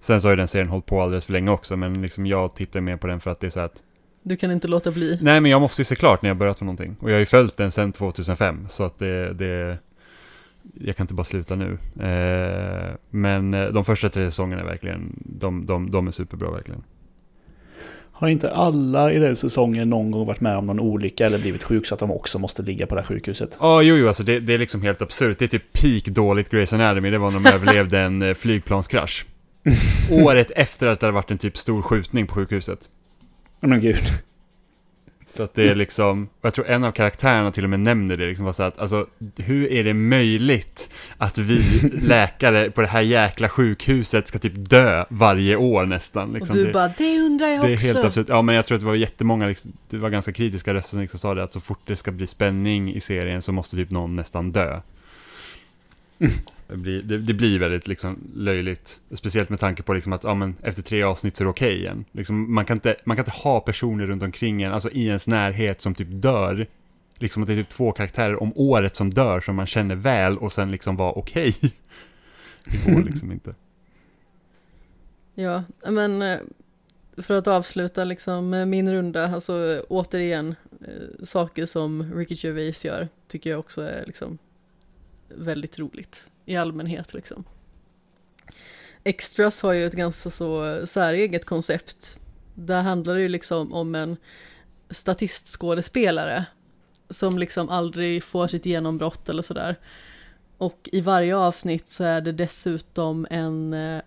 [0.00, 2.54] Sen så har ju den serien hållit på alldeles för länge också, men liksom jag
[2.54, 3.82] tittar mer på den för att det är så att
[4.22, 5.18] Du kan inte låta bli.
[5.22, 6.96] Nej, men jag måste ju se klart när jag börjat med någonting.
[7.00, 9.78] Och jag har ju följt den sedan 2005, så att det, det
[10.74, 11.78] jag kan inte bara sluta nu.
[12.00, 16.82] Eh, men eh, de första tre säsongerna är verkligen, de, de, de är superbra verkligen.
[18.20, 21.62] Har inte alla i den säsongen någon gång varit med om någon olycka eller blivit
[21.62, 23.56] sjuk så att de också måste ligga på det här sjukhuset?
[23.60, 25.38] Ja, jo, jo, alltså det, det är liksom helt absurt.
[25.38, 29.26] Det är typ peak dåligt Grey's Anatomy, det var när de överlevde en eh, flygplanskrasch.
[30.10, 32.78] Året efter att det hade varit en typ stor skjutning på sjukhuset.
[33.60, 34.02] Men gud.
[35.36, 38.16] Så att det är liksom, och jag tror en av karaktärerna till och med nämner
[38.16, 41.62] det, liksom bara så att, alltså, hur är det möjligt att vi
[42.02, 46.32] läkare på det här jäkla sjukhuset ska typ dö varje år nästan?
[46.32, 46.52] Liksom.
[46.52, 47.86] och du det, bara, det undrar jag det är också.
[47.86, 48.26] helt absurt.
[48.28, 51.00] Ja, men jag tror att det var jättemånga, liksom, det var ganska kritiska röster som
[51.00, 53.90] liksom sa det, att så fort det ska bli spänning i serien så måste typ
[53.90, 54.80] någon nästan dö.
[56.70, 59.00] Det blir, det, det blir väldigt liksom löjligt.
[59.12, 61.78] Speciellt med tanke på liksom att ja, men efter tre avsnitt så är det okej
[61.78, 62.04] igen.
[62.12, 65.28] Liksom, man, kan inte, man kan inte ha personer runt omkring en, alltså i ens
[65.28, 66.66] närhet som typ dör.
[67.18, 70.38] Liksom att det är typ två karaktärer om året som dör som man känner väl
[70.38, 71.56] och sen liksom vara okej.
[72.64, 73.54] Det går liksom inte.
[75.34, 76.38] Ja, men eh,
[77.16, 83.50] för att avsluta liksom min runda, alltså återigen, eh, saker som Ricky Gervais gör tycker
[83.50, 84.38] jag också är liksom
[85.28, 87.44] väldigt roligt i allmänhet liksom.
[89.04, 92.18] Extras har ju ett ganska så säreget koncept.
[92.54, 94.16] Där handlar det ju liksom om en
[94.90, 96.46] statistskådespelare
[97.10, 99.78] som liksom aldrig får sitt genombrott eller sådär.
[100.58, 104.02] Och i varje avsnitt så är det dessutom en eh,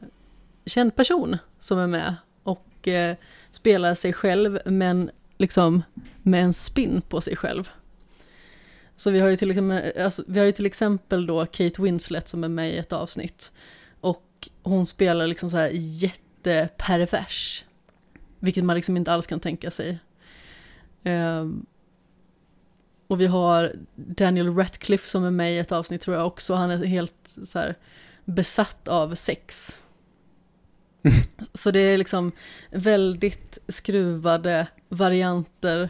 [0.65, 3.15] känd person som är med och eh,
[3.51, 5.83] spelar sig själv men liksom
[6.21, 7.69] med en spin på sig själv.
[8.95, 12.27] Så vi har ju till exempel, alltså, vi har ju till exempel då Kate Winslet
[12.27, 13.51] som är med i ett avsnitt.
[14.01, 17.65] Och hon spelar liksom så här jättepervers.
[18.39, 19.99] Vilket man liksom inte alls kan tänka sig.
[21.03, 21.65] Ehm,
[23.07, 26.53] och vi har Daniel Radcliffe som är med i ett avsnitt tror jag också.
[26.53, 27.75] Han är helt så här
[28.25, 29.79] besatt av sex.
[31.53, 32.31] Så det är liksom
[32.71, 35.89] väldigt skruvade varianter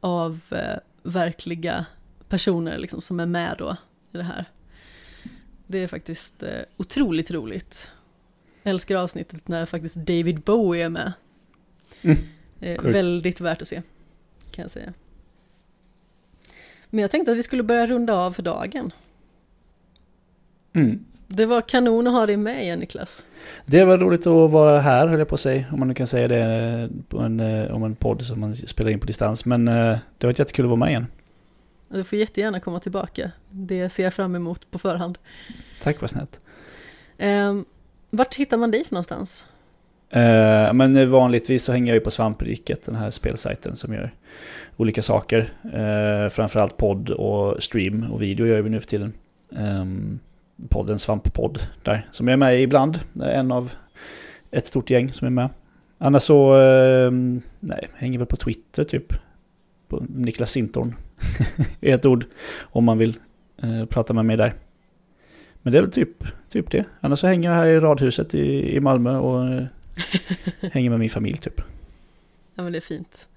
[0.00, 1.86] av eh, verkliga
[2.32, 3.76] personer liksom som är med då
[4.12, 4.44] i det här.
[5.66, 7.92] Det är faktiskt eh, otroligt roligt.
[8.62, 11.12] Jag älskar avsnittet när faktiskt David Bowie är med.
[12.02, 12.18] Mm,
[12.60, 13.82] Eh, väldigt värt att se,
[14.50, 14.92] kan jag säga.
[16.90, 18.92] Men jag tänkte att vi skulle börja runda av för dagen.
[20.72, 21.04] Mm.
[21.26, 23.26] Det var kanon att ha dig med igen Niklas.
[23.66, 25.66] Det var roligt att vara här, höll jag på att säga.
[25.72, 28.90] Om man nu kan säga det på en, eh, om en podd som man spelar
[28.90, 29.44] in på distans.
[29.44, 31.06] Men eh, det var jättekul att vara med igen.
[31.92, 33.30] Du får jättegärna komma tillbaka.
[33.50, 35.18] Det ser jag fram emot på förhand.
[35.82, 36.40] Tack vad snällt.
[37.18, 37.64] Um,
[38.10, 39.46] vart hittar man dig för någonstans?
[40.10, 44.14] Eh, men vanligtvis så hänger jag ju på Svampriket, den här spelsajten som gör
[44.76, 45.52] olika saker.
[45.64, 49.12] Uh, framförallt podd och stream och video gör vi nu för tiden.
[49.50, 50.20] Um,
[50.68, 53.00] podden Svamppodd där, som jag är med i ibland.
[53.22, 53.72] En av
[54.50, 55.48] ett stort gäng som är med.
[55.98, 59.12] Annars så, ehm, nej, hänger väl på Twitter typ.
[59.92, 60.94] På Niklas Sintorn.
[61.80, 62.24] I ett ord.
[62.60, 63.18] Om man vill
[63.62, 64.54] eh, prata med mig där.
[65.62, 66.84] Men det är väl typ, typ det.
[67.00, 69.64] Annars så hänger jag här i radhuset i, i Malmö och eh,
[70.72, 71.60] hänger med min familj typ.
[72.54, 73.28] Ja men det är fint.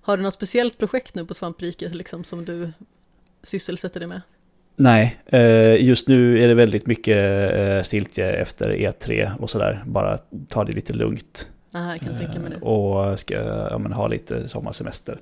[0.00, 2.72] Har du något speciellt projekt nu på Svampriket liksom som du
[3.42, 4.20] sysselsätter dig med?
[4.76, 9.84] Nej, eh, just nu är det väldigt mycket eh, stiltje efter E3 och sådär.
[9.86, 10.18] Bara
[10.48, 11.48] ta det lite lugnt.
[11.74, 12.56] Aha, jag kan tänka mig det.
[12.56, 13.34] Eh, Och ska
[13.70, 15.20] ja, men, ha lite sommarsemester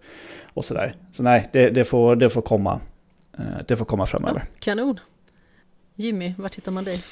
[0.54, 0.94] och sådär.
[1.12, 2.80] Så nej, det, det, får, det får komma.
[3.38, 4.40] Eh, Det får komma framöver.
[4.48, 5.00] Ja, kanon.
[5.94, 7.02] Jimmy, vart hittar man dig?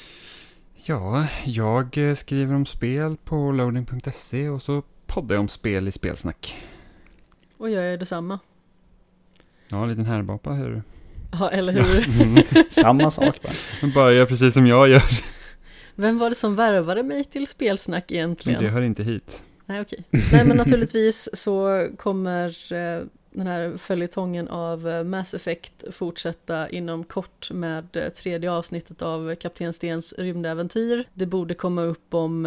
[0.83, 6.55] Ja, jag skriver om spel på loading.se och så poddar jag om spel i spelsnack.
[7.57, 8.39] Och jag är detsamma.
[9.71, 10.81] Ja, en liten härbapa hör du.
[11.39, 12.21] Ja, eller hur?
[12.21, 12.43] Mm.
[12.69, 13.39] Samma sak?
[13.81, 15.03] Men bara gör precis som jag gör.
[15.99, 18.63] Vem var det som värvade mig till spelsnack egentligen?
[18.63, 19.43] Det hör inte hit.
[19.65, 20.03] Nej, okej.
[20.31, 27.03] Nej, men naturligtvis så kommer eh, den här följetongen av eh, Mass Effect fortsätta inom
[27.03, 31.03] kort med eh, tredje avsnittet av Kapten Stens rymdäventyr.
[31.13, 32.41] Det borde komma upp om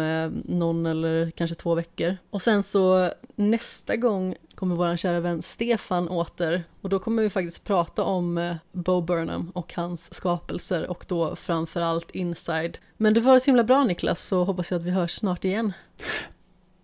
[0.45, 2.17] någon eller kanske två veckor.
[2.29, 7.29] Och sen så nästa gång kommer vår kära vän Stefan åter och då kommer vi
[7.29, 12.77] faktiskt prata om eh, Bo Burnham och hans skapelser och då framförallt Inside.
[12.97, 15.73] Men det var så himla bra Niklas så hoppas jag att vi hörs snart igen.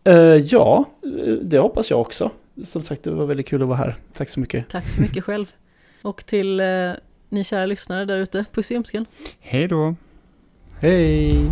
[0.04, 0.86] Eh, ja,
[1.41, 2.32] det hoppas jag också.
[2.64, 3.96] Som sagt, det var väldigt kul att vara här.
[4.14, 4.70] Tack så mycket.
[4.70, 5.52] Tack så mycket själv.
[6.02, 6.91] Och till eh,
[7.30, 9.06] ni kära lyssnare där ute, puss i ömsken.
[9.40, 9.96] Hej då!
[10.82, 11.52] Hej!